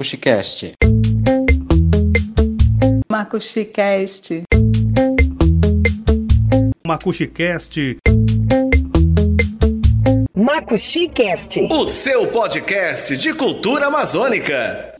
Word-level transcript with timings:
MacuxiCast. 0.00 0.72
MacuxiCast. 3.12 4.44
MacuxiCast. 6.86 7.98
MacuxiCast. 10.34 11.60
O 11.70 11.86
seu 11.86 12.28
podcast 12.28 13.14
de 13.18 13.34
cultura 13.34 13.88
amazônica. 13.88 14.94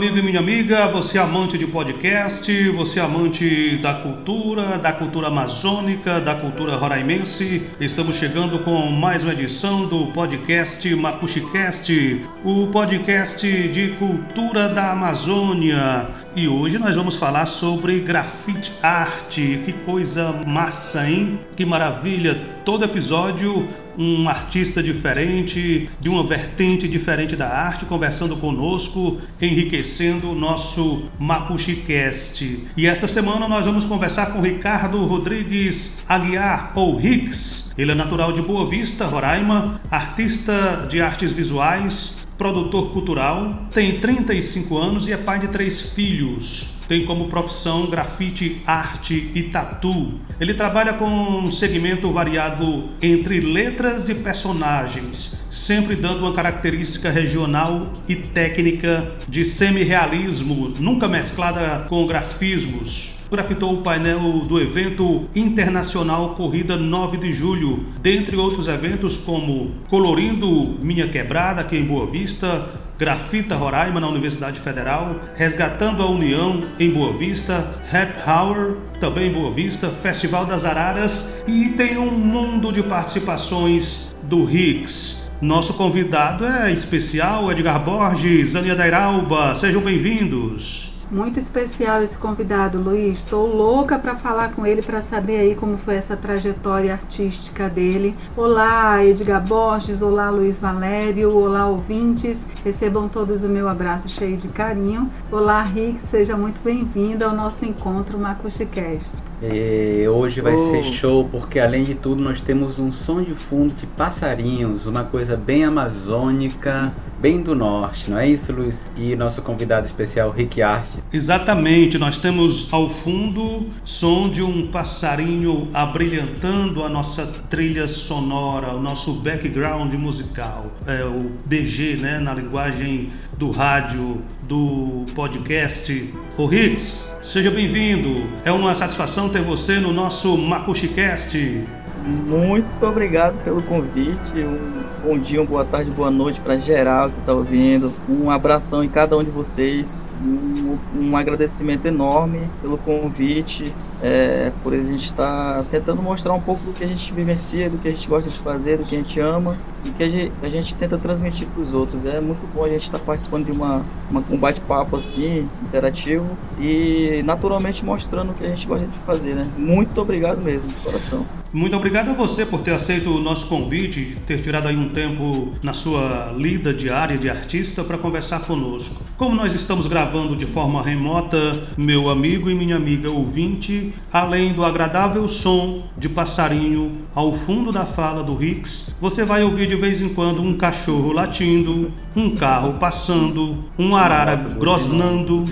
Amigo 0.00 0.16
e 0.16 0.22
minha 0.22 0.38
amiga, 0.38 0.88
você 0.88 1.18
é 1.18 1.20
amante 1.20 1.58
de 1.58 1.66
podcast, 1.66 2.70
você 2.70 2.98
é 2.98 3.02
amante 3.02 3.76
da 3.82 3.92
cultura, 3.96 4.78
da 4.78 4.94
cultura 4.94 5.26
amazônica, 5.26 6.18
da 6.22 6.34
cultura 6.34 6.74
roraimense. 6.74 7.66
Estamos 7.78 8.16
chegando 8.16 8.60
com 8.60 8.86
mais 8.86 9.24
uma 9.24 9.34
edição 9.34 9.84
do 9.86 10.06
podcast 10.06 10.88
MacuxiCast, 10.94 12.24
o 12.42 12.68
podcast 12.68 13.68
de 13.68 13.88
cultura 13.98 14.70
da 14.70 14.92
Amazônia. 14.92 16.08
E 16.36 16.46
hoje 16.46 16.78
nós 16.78 16.94
vamos 16.94 17.16
falar 17.16 17.44
sobre 17.46 17.98
grafite 17.98 18.72
arte. 18.80 19.60
Que 19.64 19.72
coisa 19.72 20.32
massa, 20.46 21.10
hein? 21.10 21.40
Que 21.56 21.64
maravilha! 21.64 22.34
Todo 22.64 22.84
episódio 22.84 23.66
um 23.98 24.28
artista 24.28 24.82
diferente, 24.82 25.90
de 26.00 26.08
uma 26.08 26.24
vertente 26.24 26.88
diferente 26.88 27.36
da 27.36 27.48
arte, 27.48 27.84
conversando 27.84 28.36
conosco, 28.36 29.18
enriquecendo 29.40 30.30
o 30.30 30.34
nosso 30.34 31.04
MacuxiCast. 31.18 32.66
E 32.76 32.86
esta 32.86 33.06
semana 33.06 33.48
nós 33.48 33.66
vamos 33.66 33.84
conversar 33.84 34.26
com 34.26 34.40
Ricardo 34.40 35.04
Rodrigues 35.04 35.98
Aguiar, 36.08 36.72
ou 36.76 36.96
Rix. 36.96 37.72
Ele 37.76 37.92
é 37.92 37.94
natural 37.94 38.32
de 38.32 38.40
Boa 38.40 38.68
Vista, 38.68 39.04
Roraima, 39.04 39.80
artista 39.90 40.86
de 40.88 41.00
artes 41.00 41.32
visuais, 41.32 42.19
produtor 42.40 42.90
cultural, 42.90 43.68
tem 43.70 44.00
35 44.00 44.78
anos 44.78 45.06
e 45.06 45.12
é 45.12 45.16
pai 45.18 45.38
de 45.38 45.48
três 45.48 45.82
filhos. 45.92 46.79
Tem 46.90 47.04
como 47.04 47.28
profissão 47.28 47.86
grafite, 47.86 48.60
arte 48.66 49.30
e 49.32 49.44
tatu. 49.44 50.14
Ele 50.40 50.52
trabalha 50.52 50.92
com 50.94 51.06
um 51.06 51.48
segmento 51.48 52.10
variado 52.10 52.88
entre 53.00 53.38
letras 53.38 54.08
e 54.08 54.14
personagens, 54.16 55.40
sempre 55.48 55.94
dando 55.94 56.24
uma 56.24 56.32
característica 56.32 57.08
regional 57.08 57.94
e 58.08 58.16
técnica 58.16 59.08
de 59.28 59.44
semi-realismo, 59.44 60.74
nunca 60.80 61.06
mesclada 61.06 61.86
com 61.88 62.04
grafismos 62.08 63.20
grafitou 63.30 63.74
o 63.74 63.82
painel 63.82 64.40
do 64.40 64.60
evento 64.60 65.28
internacional 65.36 66.30
Corrida 66.30 66.76
9 66.76 67.16
de 67.16 67.30
Julho, 67.30 67.86
dentre 68.02 68.36
outros 68.36 68.66
eventos 68.66 69.16
como 69.16 69.70
Colorindo 69.88 70.76
Minha 70.82 71.06
Quebrada, 71.06 71.60
aqui 71.60 71.76
em 71.76 71.84
Boa 71.84 72.06
Vista, 72.06 72.79
Grafita 73.00 73.56
Roraima 73.56 73.98
na 73.98 74.06
Universidade 74.06 74.60
Federal, 74.60 75.18
Resgatando 75.34 76.02
a 76.02 76.06
União 76.06 76.68
em 76.78 76.90
Boa 76.90 77.14
Vista, 77.14 77.80
Rap 77.88 78.14
Hour 78.28 78.76
também 79.00 79.30
em 79.30 79.32
Boa 79.32 79.50
Vista, 79.50 79.88
Festival 79.88 80.44
das 80.44 80.66
Araras 80.66 81.42
e 81.48 81.70
tem 81.70 81.96
um 81.96 82.10
mundo 82.10 82.70
de 82.70 82.82
participações 82.82 84.14
do 84.24 84.44
Higgs. 84.44 85.30
Nosso 85.40 85.72
convidado 85.72 86.44
é 86.44 86.70
especial, 86.70 87.50
Edgar 87.50 87.82
Borges, 87.82 88.54
Ania 88.54 88.76
Dairalba, 88.76 89.56
sejam 89.56 89.80
bem-vindos. 89.80 90.99
Muito 91.10 91.40
especial 91.40 92.04
esse 92.04 92.16
convidado, 92.16 92.78
Luiz. 92.78 93.18
Estou 93.18 93.44
louca 93.44 93.98
para 93.98 94.14
falar 94.14 94.52
com 94.52 94.64
ele 94.64 94.80
para 94.80 95.02
saber 95.02 95.38
aí 95.38 95.54
como 95.56 95.76
foi 95.76 95.96
essa 95.96 96.16
trajetória 96.16 96.92
artística 96.92 97.68
dele. 97.68 98.16
Olá, 98.36 99.04
Edgar 99.04 99.44
Borges. 99.44 100.02
Olá, 100.02 100.30
Luiz 100.30 100.60
Valério. 100.60 101.36
Olá, 101.36 101.66
ouvintes. 101.66 102.46
Recebam 102.64 103.08
todos 103.08 103.42
o 103.42 103.48
meu 103.48 103.68
abraço 103.68 104.08
cheio 104.08 104.36
de 104.36 104.46
carinho. 104.48 105.10
Olá, 105.32 105.64
Rick. 105.64 106.00
Seja 106.00 106.36
muito 106.36 106.62
bem-vindo 106.62 107.24
ao 107.24 107.34
nosso 107.34 107.66
encontro 107.66 108.16
MacuxiCast. 108.16 109.29
E 109.42 110.06
hoje 110.06 110.40
vai 110.40 110.54
oh. 110.54 110.70
ser 110.70 110.84
show 110.92 111.28
porque 111.30 111.58
além 111.58 111.84
de 111.84 111.94
tudo 111.94 112.22
nós 112.22 112.40
temos 112.40 112.78
um 112.78 112.92
som 112.92 113.22
de 113.22 113.34
fundo 113.34 113.74
de 113.74 113.86
passarinhos, 113.86 114.86
uma 114.86 115.04
coisa 115.04 115.36
bem 115.36 115.64
amazônica, 115.64 116.92
bem 117.18 117.42
do 117.42 117.54
norte, 117.54 118.10
não 118.10 118.18
é 118.18 118.28
isso, 118.28 118.52
Luiz? 118.52 118.86
E 118.96 119.16
nosso 119.16 119.40
convidado 119.42 119.86
especial, 119.86 120.30
Rick 120.30 120.60
Arte. 120.60 120.98
Exatamente, 121.12 121.98
nós 121.98 122.18
temos 122.18 122.72
ao 122.72 122.88
fundo 122.88 123.66
som 123.82 124.28
de 124.28 124.42
um 124.42 124.66
passarinho 124.68 125.68
abrilhantando 125.72 126.82
a 126.82 126.88
nossa 126.88 127.26
trilha 127.48 127.88
sonora, 127.88 128.74
o 128.74 128.80
nosso 128.80 129.14
background 129.20 129.92
musical, 129.94 130.66
é 130.86 131.04
o 131.04 131.30
BG, 131.46 131.96
né, 131.96 132.18
na 132.18 132.34
linguagem 132.34 133.10
do 133.40 133.50
rádio, 133.50 134.22
do 134.42 135.06
podcast. 135.14 136.12
O 136.36 136.44
Hicks, 136.52 137.10
seja 137.22 137.50
bem-vindo. 137.50 138.30
É 138.44 138.52
uma 138.52 138.74
satisfação 138.74 139.30
ter 139.30 139.40
você 139.40 139.80
no 139.80 139.94
nosso 139.94 140.36
MacuxiCast. 140.36 141.66
Muito 142.04 142.86
obrigado 142.86 143.42
pelo 143.42 143.62
convite. 143.62 144.44
Um 144.44 144.82
bom 145.02 145.18
dia, 145.18 145.42
boa 145.42 145.64
tarde, 145.64 145.90
boa 145.90 146.10
noite 146.10 146.40
para 146.40 146.56
geral 146.56 147.10
que 147.10 147.18
está 147.18 147.32
ouvindo. 147.32 147.92
Um 148.08 148.30
abração 148.30 148.84
em 148.84 148.88
cada 148.88 149.16
um 149.16 149.24
de 149.24 149.30
vocês. 149.30 150.08
Um, 150.22 150.78
um 150.94 151.16
agradecimento 151.16 151.86
enorme 151.86 152.40
pelo 152.60 152.76
convite, 152.78 153.72
é, 154.02 154.52
por 154.62 154.74
a 154.74 154.80
gente 154.80 155.06
estar 155.06 155.58
tá 155.58 155.64
tentando 155.70 156.02
mostrar 156.02 156.32
um 156.32 156.40
pouco 156.40 156.62
do 156.64 156.72
que 156.72 156.84
a 156.84 156.86
gente 156.86 157.12
vivencia, 157.12 157.70
do 157.70 157.78
que 157.78 157.88
a 157.88 157.90
gente 157.90 158.06
gosta 158.06 158.28
de 158.30 158.38
fazer, 158.38 158.78
do 158.78 158.84
que 158.84 158.94
a 158.94 158.98
gente 158.98 159.18
ama 159.18 159.56
e 159.84 159.90
que 159.90 160.02
a 160.02 160.08
gente, 160.08 160.32
a 160.42 160.48
gente 160.48 160.74
tenta 160.74 160.98
transmitir 160.98 161.48
para 161.48 161.62
os 161.62 161.72
outros. 161.72 162.04
É 162.04 162.20
muito 162.20 162.46
bom 162.54 162.64
a 162.64 162.68
gente 162.68 162.84
estar 162.84 162.98
tá 162.98 163.04
participando 163.04 163.46
de 163.46 163.52
uma, 163.52 163.82
uma 164.10 164.22
um 164.30 164.36
bate-papo 164.36 164.96
assim, 164.96 165.48
interativo 165.62 166.26
e 166.58 167.22
naturalmente 167.24 167.84
mostrando 167.84 168.30
o 168.30 168.34
que 168.34 168.44
a 168.44 168.48
gente 168.48 168.66
gosta 168.66 168.86
de 168.86 168.98
fazer, 168.98 169.34
né? 169.34 169.48
Muito 169.56 170.00
obrigado 170.00 170.40
mesmo, 170.40 170.68
de 170.68 170.74
coração. 170.74 171.39
Muito 171.52 171.74
obrigado 171.74 172.10
a 172.10 172.14
você 172.14 172.46
por 172.46 172.60
ter 172.60 172.72
aceito 172.72 173.10
o 173.10 173.20
nosso 173.20 173.48
convite, 173.48 174.16
ter 174.24 174.38
tirado 174.38 174.68
aí 174.68 174.76
um 174.76 174.88
tempo 174.88 175.50
na 175.64 175.72
sua 175.72 176.32
lida 176.36 176.72
diária 176.72 177.18
de 177.18 177.28
artista 177.28 177.82
para 177.82 177.98
conversar 177.98 178.42
conosco. 178.42 179.02
Como 179.16 179.34
nós 179.34 179.52
estamos 179.52 179.88
gravando 179.88 180.36
de 180.36 180.46
forma 180.46 180.80
remota, 180.80 181.60
meu 181.76 182.08
amigo 182.08 182.48
e 182.48 182.54
minha 182.54 182.76
amiga 182.76 183.10
ouvinte, 183.10 183.92
além 184.12 184.52
do 184.52 184.64
agradável 184.64 185.26
som 185.26 185.82
de 185.98 186.08
passarinho 186.08 186.92
ao 187.16 187.32
fundo 187.32 187.72
da 187.72 187.84
fala 187.84 188.22
do 188.22 188.36
Rix, 188.36 188.94
você 189.00 189.24
vai 189.24 189.42
ouvir 189.42 189.66
de 189.66 189.74
vez 189.74 190.00
em 190.00 190.08
quando 190.08 190.40
um 190.40 190.54
cachorro 190.54 191.12
latindo, 191.12 191.92
um 192.14 192.30
carro 192.30 192.74
passando, 192.74 193.64
um 193.76 193.96
arara 193.96 194.36
grosnando, 194.36 195.44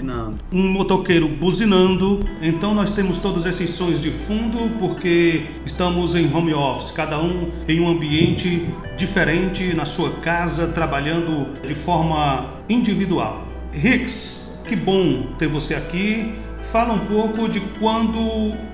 um 0.52 0.68
motoqueiro 0.70 1.28
buzinando. 1.28 2.20
Então 2.40 2.72
nós 2.72 2.92
temos 2.92 3.18
todos 3.18 3.44
esses 3.44 3.70
sons 3.70 4.00
de 4.00 4.12
fundo 4.12 4.58
porque 4.78 5.44
estamos 5.66 5.87
em 6.14 6.34
home 6.34 6.52
office, 6.52 6.90
cada 6.90 7.18
um 7.18 7.50
em 7.66 7.80
um 7.80 7.88
ambiente 7.88 8.68
diferente 8.96 9.74
na 9.74 9.84
sua 9.84 10.10
casa, 10.20 10.68
trabalhando 10.68 11.48
de 11.66 11.74
forma 11.74 12.50
individual. 12.68 13.46
Rix, 13.72 14.60
que 14.66 14.76
bom 14.76 15.22
ter 15.38 15.48
você 15.48 15.74
aqui. 15.74 16.34
Fala 16.60 16.92
um 16.92 16.98
pouco 16.98 17.48
de 17.48 17.60
quando 17.80 18.18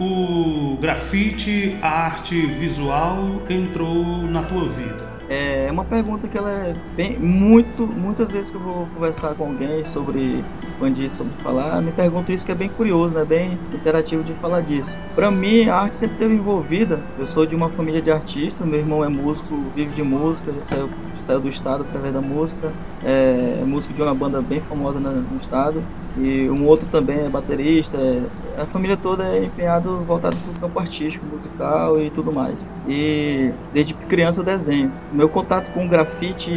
o 0.01 0.77
grafite, 0.81 1.77
a 1.81 2.07
arte 2.07 2.35
visual 2.47 3.43
entrou 3.49 4.23
na 4.23 4.43
tua 4.43 4.69
vida. 4.69 5.14
É 5.35 5.69
uma 5.69 5.85
pergunta 5.85 6.29
que 6.29 6.39
ela 6.39 6.49
é 6.49 6.77
bem 6.95 7.19
muito, 7.19 7.85
muitas 7.89 8.31
vezes 8.31 8.53
que 8.53 8.57
eu 8.57 8.61
vou 8.61 8.87
conversar 8.95 9.35
com 9.35 9.47
alguém 9.47 9.85
sobre 9.85 10.45
expandir, 10.63 11.11
sobre 11.11 11.33
falar, 11.35 11.83
me 11.83 11.91
pergunto 11.91 12.31
isso 12.31 12.47
que 12.47 12.53
é 12.53 12.55
bem 12.55 12.69
curioso, 12.69 13.17
né? 13.17 13.25
Bem 13.25 13.59
interativo 13.73 14.23
de 14.23 14.33
falar 14.33 14.61
disso. 14.61 14.97
Para 15.13 15.33
mim, 15.33 15.69
a 15.69 15.75
arte 15.75 15.97
sempre 15.97 16.15
esteve 16.15 16.35
envolvida. 16.35 17.01
Eu 17.19 17.27
sou 17.27 17.45
de 17.45 17.55
uma 17.57 17.69
família 17.69 18.01
de 18.01 18.13
artistas, 18.13 18.65
meu 18.65 18.79
irmão 18.79 19.05
é 19.05 19.09
músico, 19.09 19.57
vive 19.75 19.93
de 19.93 20.05
música, 20.05 20.53
saiu, 20.63 20.89
saiu 21.21 21.41
do 21.41 21.49
estado 21.49 21.83
através 21.83 22.15
da 22.15 22.21
música, 22.21 22.73
é, 23.05 23.59
é 23.61 23.65
músico 23.67 23.93
de 23.93 24.03
uma 24.03 24.15
banda 24.15 24.41
bem 24.41 24.61
famosa 24.61 25.01
no 25.01 25.37
estado 25.37 25.83
e 26.17 26.49
um 26.49 26.65
outro 26.65 26.87
também 26.93 27.27
é 27.27 27.29
baterista. 27.29 27.97
É, 27.97 28.23
a 28.59 28.67
família 28.67 28.97
toda 28.97 29.25
é 29.25 29.45
empenhado 29.45 29.99
voltado 29.99 30.37
para 30.37 30.51
o 30.51 30.61
campo 30.61 30.79
artístico, 30.79 31.27
musical 31.27 32.01
e 32.01 32.11
tudo 32.11 32.33
mais. 32.33 32.67
E 32.89 33.53
desde 33.73 33.95
criança 33.95 34.41
eu 34.41 34.45
desenho. 34.45 34.93
Meu 35.13 35.29
contato 35.29 35.71
com 35.73 35.85
o 35.85 35.89
grafite 35.89 36.51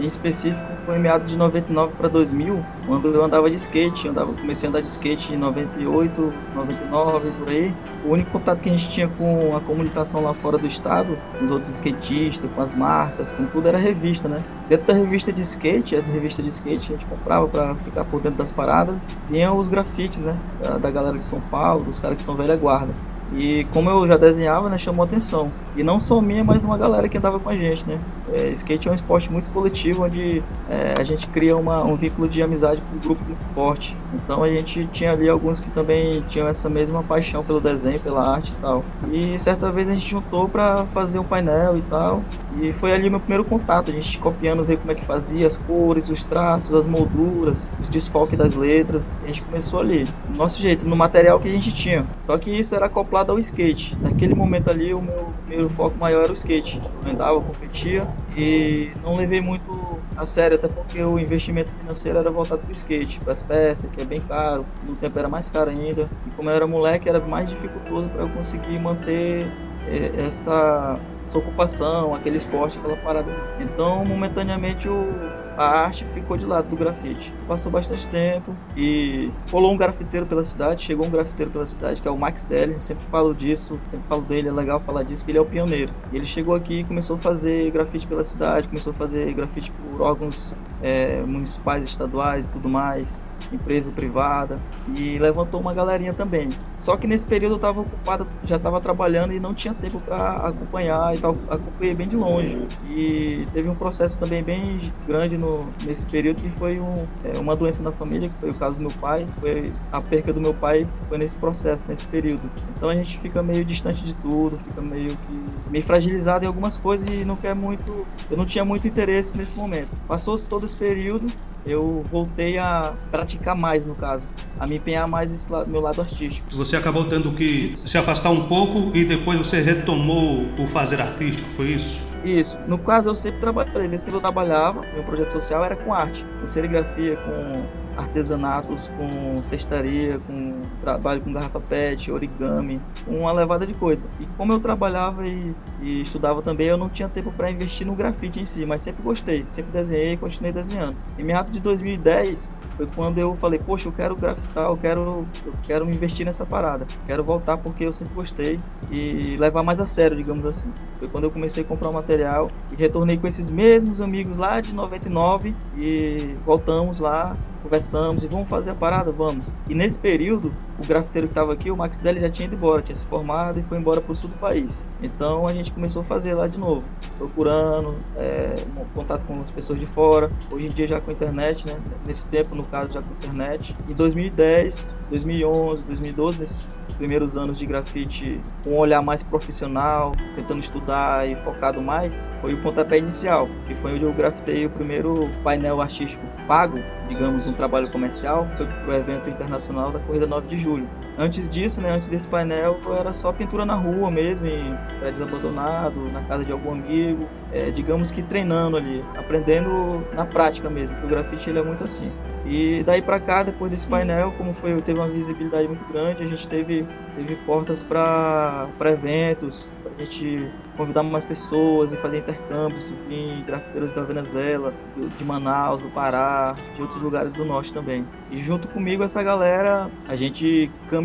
em 0.00 0.06
específico 0.06 0.66
foi 0.84 0.96
em 0.96 1.00
meados 1.00 1.28
de 1.28 1.36
99 1.36 1.94
para 1.96 2.08
2000, 2.08 2.64
quando 2.86 3.08
eu 3.08 3.24
andava 3.24 3.48
de 3.48 3.56
skate. 3.56 4.06
Eu 4.06 4.12
andava, 4.12 4.32
comecei 4.32 4.66
a 4.66 4.70
andar 4.70 4.80
de 4.80 4.88
skate 4.88 5.32
em 5.32 5.36
98, 5.36 6.32
99, 6.54 7.30
por 7.38 7.48
aí. 7.48 7.74
O 8.04 8.10
único 8.10 8.30
contato 8.30 8.60
que 8.60 8.68
a 8.68 8.72
gente 8.72 8.90
tinha 8.90 9.08
com 9.08 9.56
a 9.56 9.60
comunicação 9.60 10.22
lá 10.22 10.34
fora 10.34 10.58
do 10.58 10.66
estado, 10.66 11.16
com 11.38 11.44
os 11.44 11.50
outros 11.50 11.70
skatistas, 11.70 12.50
com 12.50 12.60
as 12.60 12.74
marcas, 12.74 13.32
com 13.32 13.46
tudo, 13.46 13.66
era 13.66 13.78
revista, 13.78 14.28
né? 14.28 14.42
Dentro 14.68 14.86
da 14.86 14.94
revista 14.94 15.32
de 15.32 15.42
skate, 15.42 15.96
as 15.96 16.06
revistas 16.06 16.44
de 16.44 16.50
skate 16.50 16.86
que 16.86 16.92
a 16.92 16.96
gente 16.96 17.06
comprava 17.06 17.48
para 17.48 17.74
ficar 17.74 18.04
por 18.04 18.20
dentro 18.20 18.38
das 18.38 18.52
paradas, 18.52 18.94
vinham 19.28 19.58
os 19.58 19.68
grafites, 19.68 20.24
né? 20.24 20.36
Da, 20.60 20.78
da 20.78 20.90
galera 20.90 21.18
de 21.18 21.24
São 21.24 21.40
Paulo, 21.40 21.84
dos 21.84 21.98
caras 21.98 22.18
que 22.18 22.22
são 22.22 22.34
velha 22.34 22.56
guarda. 22.56 22.92
E 23.36 23.64
como 23.72 23.90
eu 23.90 24.06
já 24.06 24.16
desenhava, 24.16 24.68
né, 24.68 24.78
chamou 24.78 25.04
atenção. 25.04 25.50
E 25.76 25.82
não 25.82 25.98
só 25.98 26.20
minha, 26.20 26.44
mas 26.44 26.60
de 26.60 26.66
uma 26.66 26.78
galera 26.78 27.08
que 27.08 27.18
andava 27.18 27.40
com 27.40 27.50
a 27.50 27.56
gente, 27.56 27.88
né? 27.88 27.98
É, 28.32 28.48
skate 28.50 28.88
é 28.88 28.90
um 28.90 28.94
esporte 28.94 29.30
muito 29.30 29.50
coletivo, 29.50 30.04
onde 30.04 30.42
é, 30.70 30.94
a 30.98 31.02
gente 31.02 31.26
cria 31.28 31.56
uma, 31.56 31.82
um 31.82 31.96
vínculo 31.96 32.28
de 32.28 32.42
amizade 32.42 32.80
com 32.80 32.96
um 32.96 33.00
grupo 33.00 33.24
muito 33.24 33.44
forte. 33.46 33.96
Então 34.12 34.42
a 34.44 34.50
gente 34.50 34.86
tinha 34.92 35.12
ali 35.12 35.28
alguns 35.28 35.60
que 35.60 35.70
também 35.70 36.22
tinham 36.28 36.46
essa 36.46 36.68
mesma 36.68 37.02
paixão 37.02 37.42
pelo 37.44 37.60
desenho, 37.60 37.98
pela 38.00 38.34
arte 38.34 38.52
e 38.56 38.60
tal. 38.60 38.84
E 39.12 39.38
certa 39.38 39.70
vez 39.70 39.88
a 39.88 39.92
gente 39.92 40.08
juntou 40.08 40.48
para 40.48 40.86
fazer 40.86 41.18
um 41.18 41.24
painel 41.24 41.76
e 41.76 41.82
tal. 41.82 42.22
E 42.60 42.72
foi 42.72 42.92
ali 42.92 43.10
meu 43.10 43.18
primeiro 43.18 43.44
contato, 43.44 43.90
a 43.90 43.94
gente 43.94 44.18
copiando, 44.18 44.62
ver 44.62 44.78
como 44.78 44.92
é 44.92 44.94
que 44.94 45.04
fazia 45.04 45.46
as 45.46 45.56
cores, 45.56 46.08
os 46.08 46.22
traços, 46.22 46.74
as 46.74 46.86
molduras, 46.86 47.70
os 47.80 47.88
desfoques 47.88 48.38
das 48.38 48.54
letras. 48.54 49.18
A 49.24 49.26
gente 49.26 49.42
começou 49.42 49.80
ali, 49.80 50.04
do 50.28 50.36
nosso 50.36 50.60
jeito, 50.60 50.86
no 50.88 50.94
material 50.94 51.40
que 51.40 51.48
a 51.48 51.52
gente 51.52 51.74
tinha. 51.74 52.06
Só 52.22 52.38
que 52.38 52.50
isso 52.50 52.74
era 52.74 52.86
acoplado 52.86 53.32
ao 53.32 53.38
skate. 53.38 53.96
Naquele 54.00 54.34
momento 54.34 54.70
ali, 54.70 54.94
o 54.94 55.02
meu, 55.02 55.26
meu 55.48 55.68
foco 55.68 55.98
maior 55.98 56.24
era 56.24 56.32
o 56.32 56.34
skate. 56.34 56.80
Eu 57.04 57.10
andava, 57.10 57.40
competia 57.40 58.06
e 58.36 58.90
não 59.02 59.16
levei 59.16 59.40
muito 59.40 59.98
a 60.16 60.24
sério, 60.24 60.56
até 60.56 60.68
porque 60.68 61.02
o 61.02 61.18
investimento 61.18 61.70
financeiro 61.72 62.18
era 62.18 62.30
voltado 62.30 62.60
para 62.62 62.70
o 62.70 62.72
skate, 62.72 63.18
para 63.20 63.32
as 63.32 63.42
peças, 63.42 63.90
que 63.90 64.00
é 64.00 64.04
bem 64.04 64.20
caro, 64.20 64.64
no 64.86 64.94
tempo 64.94 65.18
era 65.18 65.28
mais 65.28 65.50
caro 65.50 65.70
ainda. 65.70 66.08
E 66.26 66.30
como 66.30 66.48
eu 66.50 66.54
era 66.54 66.66
moleque, 66.66 67.08
era 67.08 67.18
mais 67.20 67.48
dificultoso 67.48 68.08
para 68.08 68.22
eu 68.22 68.28
conseguir 68.28 68.78
manter 68.78 69.46
eh, 69.88 70.12
essa 70.18 70.98
essa 71.24 71.38
ocupação, 71.38 72.14
aquele 72.14 72.36
esporte, 72.36 72.78
aquela 72.78 72.96
parada. 72.96 73.32
Então, 73.58 74.04
momentaneamente, 74.04 74.88
o, 74.88 75.08
a 75.56 75.64
arte 75.64 76.04
ficou 76.04 76.36
de 76.36 76.44
lado 76.44 76.68
do 76.68 76.76
grafite. 76.76 77.32
Passou 77.48 77.72
bastante 77.72 78.06
tempo 78.08 78.54
e 78.76 79.30
rolou 79.50 79.72
um 79.72 79.76
grafiteiro 79.76 80.26
pela 80.26 80.44
cidade, 80.44 80.82
chegou 80.82 81.06
um 81.06 81.10
grafiteiro 81.10 81.50
pela 81.50 81.66
cidade, 81.66 82.00
que 82.02 82.06
é 82.06 82.10
o 82.10 82.18
Max 82.18 82.44
Deli, 82.44 82.76
sempre 82.80 83.04
falo 83.06 83.34
disso, 83.34 83.80
sempre 83.90 84.06
falo 84.06 84.22
dele, 84.22 84.48
é 84.48 84.52
legal 84.52 84.78
falar 84.78 85.02
disso, 85.02 85.24
que 85.24 85.30
ele 85.30 85.38
é 85.38 85.40
o 85.40 85.46
pioneiro. 85.46 85.92
Ele 86.12 86.26
chegou 86.26 86.54
aqui 86.54 86.80
e 86.80 86.84
começou 86.84 87.16
a 87.16 87.18
fazer 87.18 87.70
grafite 87.70 88.06
pela 88.06 88.22
cidade, 88.22 88.68
começou 88.68 88.90
a 88.90 88.94
fazer 88.94 89.32
grafite 89.32 89.70
por 89.70 90.02
órgãos 90.02 90.54
é, 90.82 91.22
municipais, 91.22 91.84
estaduais 91.84 92.46
e 92.46 92.50
tudo 92.50 92.68
mais 92.68 93.20
empresa 93.52 93.90
privada 93.90 94.56
e 94.96 95.18
levantou 95.18 95.60
uma 95.60 95.72
galerinha 95.72 96.12
também. 96.12 96.48
Só 96.76 96.96
que 96.96 97.06
nesse 97.06 97.26
período 97.26 97.52
eu 97.52 97.56
estava 97.56 97.80
ocupado, 97.80 98.26
já 98.44 98.56
estava 98.56 98.80
trabalhando 98.80 99.32
e 99.32 99.40
não 99.40 99.54
tinha 99.54 99.74
tempo 99.74 100.00
para 100.02 100.32
acompanhar 100.48 101.13
e 101.14 101.20
tal, 101.20 101.34
acompanhei 101.48 101.94
bem 101.94 102.08
de 102.08 102.16
longe. 102.16 102.66
E 102.88 103.46
teve 103.52 103.68
um 103.68 103.74
processo 103.74 104.18
também 104.18 104.42
bem 104.42 104.92
grande 105.06 105.36
no, 105.36 105.66
nesse 105.84 106.06
período 106.06 106.40
que 106.40 106.50
foi 106.50 106.80
um, 106.80 107.06
é, 107.24 107.38
uma 107.38 107.56
doença 107.56 107.82
na 107.82 107.92
família, 107.92 108.28
que 108.28 108.34
foi 108.34 108.50
o 108.50 108.54
caso 108.54 108.76
do 108.76 108.82
meu 108.82 108.92
pai, 109.00 109.26
foi 109.40 109.72
a 109.92 110.00
perca 110.00 110.32
do 110.32 110.40
meu 110.40 110.54
pai 110.54 110.86
foi 111.08 111.18
nesse 111.18 111.36
processo, 111.36 111.86
nesse 111.88 112.06
período. 112.06 112.42
Então 112.76 112.88
a 112.88 112.94
gente 112.94 113.18
fica 113.18 113.42
meio 113.42 113.64
distante 113.64 114.04
de 114.04 114.14
tudo, 114.14 114.56
fica 114.56 114.80
meio 114.80 115.16
que 115.16 115.70
meio 115.70 115.84
fragilizado 115.84 116.44
em 116.44 116.48
algumas 116.48 116.78
coisas 116.78 117.08
e 117.08 117.24
não 117.24 117.36
quer 117.36 117.54
muito, 117.54 118.06
eu 118.30 118.36
não 118.36 118.46
tinha 118.46 118.64
muito 118.64 118.86
interesse 118.88 119.36
nesse 119.36 119.56
momento. 119.56 119.96
Passou-se 120.06 120.46
todo 120.46 120.64
esse 120.64 120.76
período, 120.76 121.26
eu 121.66 122.02
voltei 122.02 122.58
a 122.58 122.94
praticar 123.10 123.56
mais, 123.56 123.86
no 123.86 123.94
caso, 123.94 124.26
a 124.58 124.66
me 124.66 124.76
empenhar 124.76 125.08
mais 125.08 125.32
esse 125.32 125.50
lado, 125.50 125.70
meu 125.70 125.80
lado 125.80 126.00
artístico. 126.00 126.46
Você 126.52 126.76
acabou 126.76 127.04
tendo 127.04 127.32
que 127.32 127.72
se 127.76 127.96
afastar 127.98 128.30
um 128.30 128.46
pouco 128.46 128.96
e 128.96 129.04
depois 129.04 129.38
você 129.38 129.60
retomou 129.60 130.46
o 130.58 130.66
fazer 130.66 131.00
artístico, 131.00 131.48
foi 131.50 131.70
isso? 131.72 132.13
Isso. 132.24 132.56
No 132.66 132.78
caso, 132.78 133.10
eu 133.10 133.14
sempre 133.14 133.40
trabalhei. 133.40 133.86
Nesse 133.86 134.10
eu 134.10 134.20
trabalhava, 134.20 134.80
meu 134.94 135.04
projeto 135.04 135.30
social 135.30 135.64
era 135.64 135.76
com 135.76 135.92
arte, 135.92 136.24
com 136.40 136.46
serigrafia, 136.46 137.16
com 137.16 138.00
artesanatos, 138.00 138.88
com 138.88 139.42
cestaria, 139.42 140.18
com 140.20 140.62
trabalho 140.80 141.22
com 141.22 141.32
garrafa 141.32 141.60
PET, 141.60 142.10
origami, 142.10 142.80
uma 143.06 143.32
levada 143.32 143.66
de 143.66 143.74
coisa. 143.74 144.06
E 144.20 144.26
como 144.36 144.52
eu 144.52 144.60
trabalhava 144.60 145.26
e, 145.26 145.54
e 145.82 146.02
estudava 146.02 146.42
também, 146.42 146.66
eu 146.66 146.76
não 146.76 146.88
tinha 146.88 147.08
tempo 147.08 147.32
para 147.32 147.50
investir 147.50 147.86
no 147.86 147.94
grafite 147.94 148.40
em 148.40 148.44
si, 148.44 148.66
mas 148.66 148.82
sempre 148.82 149.02
gostei, 149.02 149.44
sempre 149.46 149.72
desenhei 149.72 150.12
e 150.12 150.16
continuei 150.16 150.52
desenhando. 150.52 150.96
Em 151.18 151.24
meados 151.24 151.52
de 151.52 151.60
2010 151.60 152.52
foi 152.76 152.86
quando 152.86 153.18
eu 153.18 153.34
falei, 153.34 153.58
poxa, 153.58 153.88
eu 153.88 153.92
quero 153.92 154.16
grafitar, 154.16 154.64
eu 154.64 154.76
quero, 154.76 155.26
eu 155.46 155.52
quero 155.62 155.86
me 155.86 155.94
investir 155.94 156.26
nessa 156.26 156.44
parada, 156.44 156.86
quero 157.06 157.22
voltar 157.22 157.56
porque 157.56 157.84
eu 157.84 157.92
sempre 157.92 158.14
gostei 158.14 158.58
e 158.90 159.36
levar 159.38 159.62
mais 159.62 159.80
a 159.80 159.86
sério, 159.86 160.16
digamos 160.16 160.44
assim. 160.44 160.72
Foi 160.98 161.08
quando 161.08 161.24
eu 161.24 161.30
comecei 161.30 161.62
a 161.62 161.66
comprar 161.66 161.88
o 161.88 161.92
material 162.14 162.50
e 162.72 162.76
retornei 162.76 163.16
com 163.16 163.26
esses 163.26 163.50
mesmos 163.50 164.00
amigos 164.00 164.38
lá 164.38 164.60
de 164.60 164.72
99 164.72 165.54
e 165.76 166.34
voltamos 166.44 167.00
lá 167.00 167.36
conversamos 167.64 168.22
e 168.22 168.26
vamos 168.26 168.46
fazer 168.46 168.72
a 168.72 168.74
parada, 168.74 169.10
vamos. 169.10 169.46
E 169.70 169.74
nesse 169.74 169.98
período, 169.98 170.52
o 170.78 170.86
grafiteiro 170.86 171.28
que 171.28 171.32
estava 171.32 171.52
aqui, 171.52 171.70
o 171.70 171.76
Max 171.76 171.98
Deli 171.98 172.20
já 172.20 172.28
tinha 172.28 172.46
ido 172.46 172.56
embora, 172.56 172.82
tinha 172.82 172.96
se 172.96 173.06
formado 173.06 173.58
e 173.58 173.62
foi 173.62 173.78
embora 173.78 174.00
para 174.00 174.12
o 174.12 174.14
sul 174.14 174.28
do 174.28 174.36
país. 174.36 174.84
Então 175.02 175.46
a 175.46 175.52
gente 175.52 175.72
começou 175.72 176.02
a 176.02 176.04
fazer 176.04 176.34
lá 176.34 176.46
de 176.46 176.58
novo, 176.58 176.88
procurando, 177.16 177.96
é, 178.16 178.54
contato 178.94 179.24
com 179.26 179.40
as 179.40 179.50
pessoas 179.50 179.78
de 179.78 179.86
fora. 179.86 180.30
Hoje 180.52 180.66
em 180.66 180.70
dia 180.70 180.86
já 180.86 181.00
com 181.00 181.10
a 181.10 181.14
internet, 181.14 181.66
né? 181.66 181.76
Nesse 182.06 182.26
tempo, 182.26 182.54
no 182.54 182.64
caso, 182.64 182.92
já 182.92 183.02
com 183.02 183.10
a 183.10 183.12
internet. 183.12 183.74
Em 183.88 183.94
2010, 183.94 185.02
2011, 185.10 185.86
2012, 185.86 186.38
nesses 186.38 186.76
primeiros 186.96 187.36
anos 187.36 187.58
de 187.58 187.66
grafite 187.66 188.40
com 188.62 188.70
um 188.70 188.78
olhar 188.78 189.02
mais 189.02 189.22
profissional, 189.22 190.12
tentando 190.34 190.60
estudar 190.60 191.28
e 191.28 191.36
focado 191.36 191.80
mais, 191.80 192.24
foi 192.40 192.54
o 192.54 192.62
pontapé 192.62 192.98
inicial, 192.98 193.48
que 193.66 193.74
foi 193.74 193.94
onde 193.94 194.04
eu 194.04 194.12
grafitei 194.12 194.64
o 194.64 194.70
primeiro 194.70 195.28
painel 195.42 195.80
artístico 195.80 196.24
pago, 196.46 196.78
digamos, 197.08 197.46
um 197.46 197.52
trabalho 197.52 197.90
comercial, 197.90 198.44
foi 198.56 198.66
para 198.66 198.88
o 198.88 198.94
evento 198.94 199.28
internacional 199.28 199.90
da 199.90 199.98
Corrida 199.98 200.26
9 200.26 200.48
de 200.48 200.56
Julho. 200.64 200.88
Antes 201.16 201.48
disso, 201.48 201.80
né, 201.80 201.90
antes 201.90 202.08
desse 202.08 202.28
painel, 202.28 202.80
era 202.98 203.12
só 203.12 203.32
pintura 203.32 203.64
na 203.64 203.74
rua 203.74 204.10
mesmo, 204.10 204.46
em 204.46 204.76
prédios 204.98 205.22
abandonados, 205.22 206.12
na 206.12 206.22
casa 206.22 206.44
de 206.44 206.50
algum 206.50 206.72
amigo, 206.72 207.28
é, 207.52 207.70
digamos 207.70 208.10
que 208.10 208.20
treinando 208.20 208.76
ali, 208.76 209.04
aprendendo 209.16 210.04
na 210.12 210.26
prática 210.26 210.68
mesmo, 210.68 210.96
que 210.96 211.06
o 211.06 211.08
grafite 211.08 211.48
ele 211.48 211.60
é 211.60 211.62
muito 211.62 211.84
assim. 211.84 212.10
E 212.44 212.82
daí 212.84 213.00
para 213.00 213.20
cá, 213.20 213.44
depois 213.44 213.70
desse 213.70 213.86
painel, 213.86 214.32
como 214.36 214.52
foi, 214.52 214.80
teve 214.82 214.98
uma 214.98 215.08
visibilidade 215.08 215.68
muito 215.68 215.84
grande, 215.90 216.24
a 216.24 216.26
gente 216.26 216.48
teve, 216.48 216.84
teve 217.14 217.36
portas 217.36 217.80
para 217.80 218.68
eventos, 218.80 219.70
a 219.86 220.02
gente 220.02 220.50
convidar 220.76 221.04
mais 221.04 221.24
pessoas 221.24 221.92
e 221.92 221.96
fazer 221.96 222.18
intercâmbios, 222.18 222.90
enfim, 222.90 223.44
grafiteiros 223.46 223.92
da 223.92 224.02
Venezuela, 224.02 224.74
de 225.16 225.24
Manaus, 225.24 225.80
do 225.80 225.88
Pará, 225.88 226.54
de 226.74 226.82
outros 226.82 227.00
lugares 227.00 227.32
do 227.32 227.44
norte 227.44 227.72
também. 227.72 228.04
E 228.30 228.42
junto 228.42 228.66
comigo, 228.66 229.04
essa 229.04 229.22
galera, 229.22 229.88
a 230.08 230.16
gente 230.16 230.70
caminhou 230.90 231.03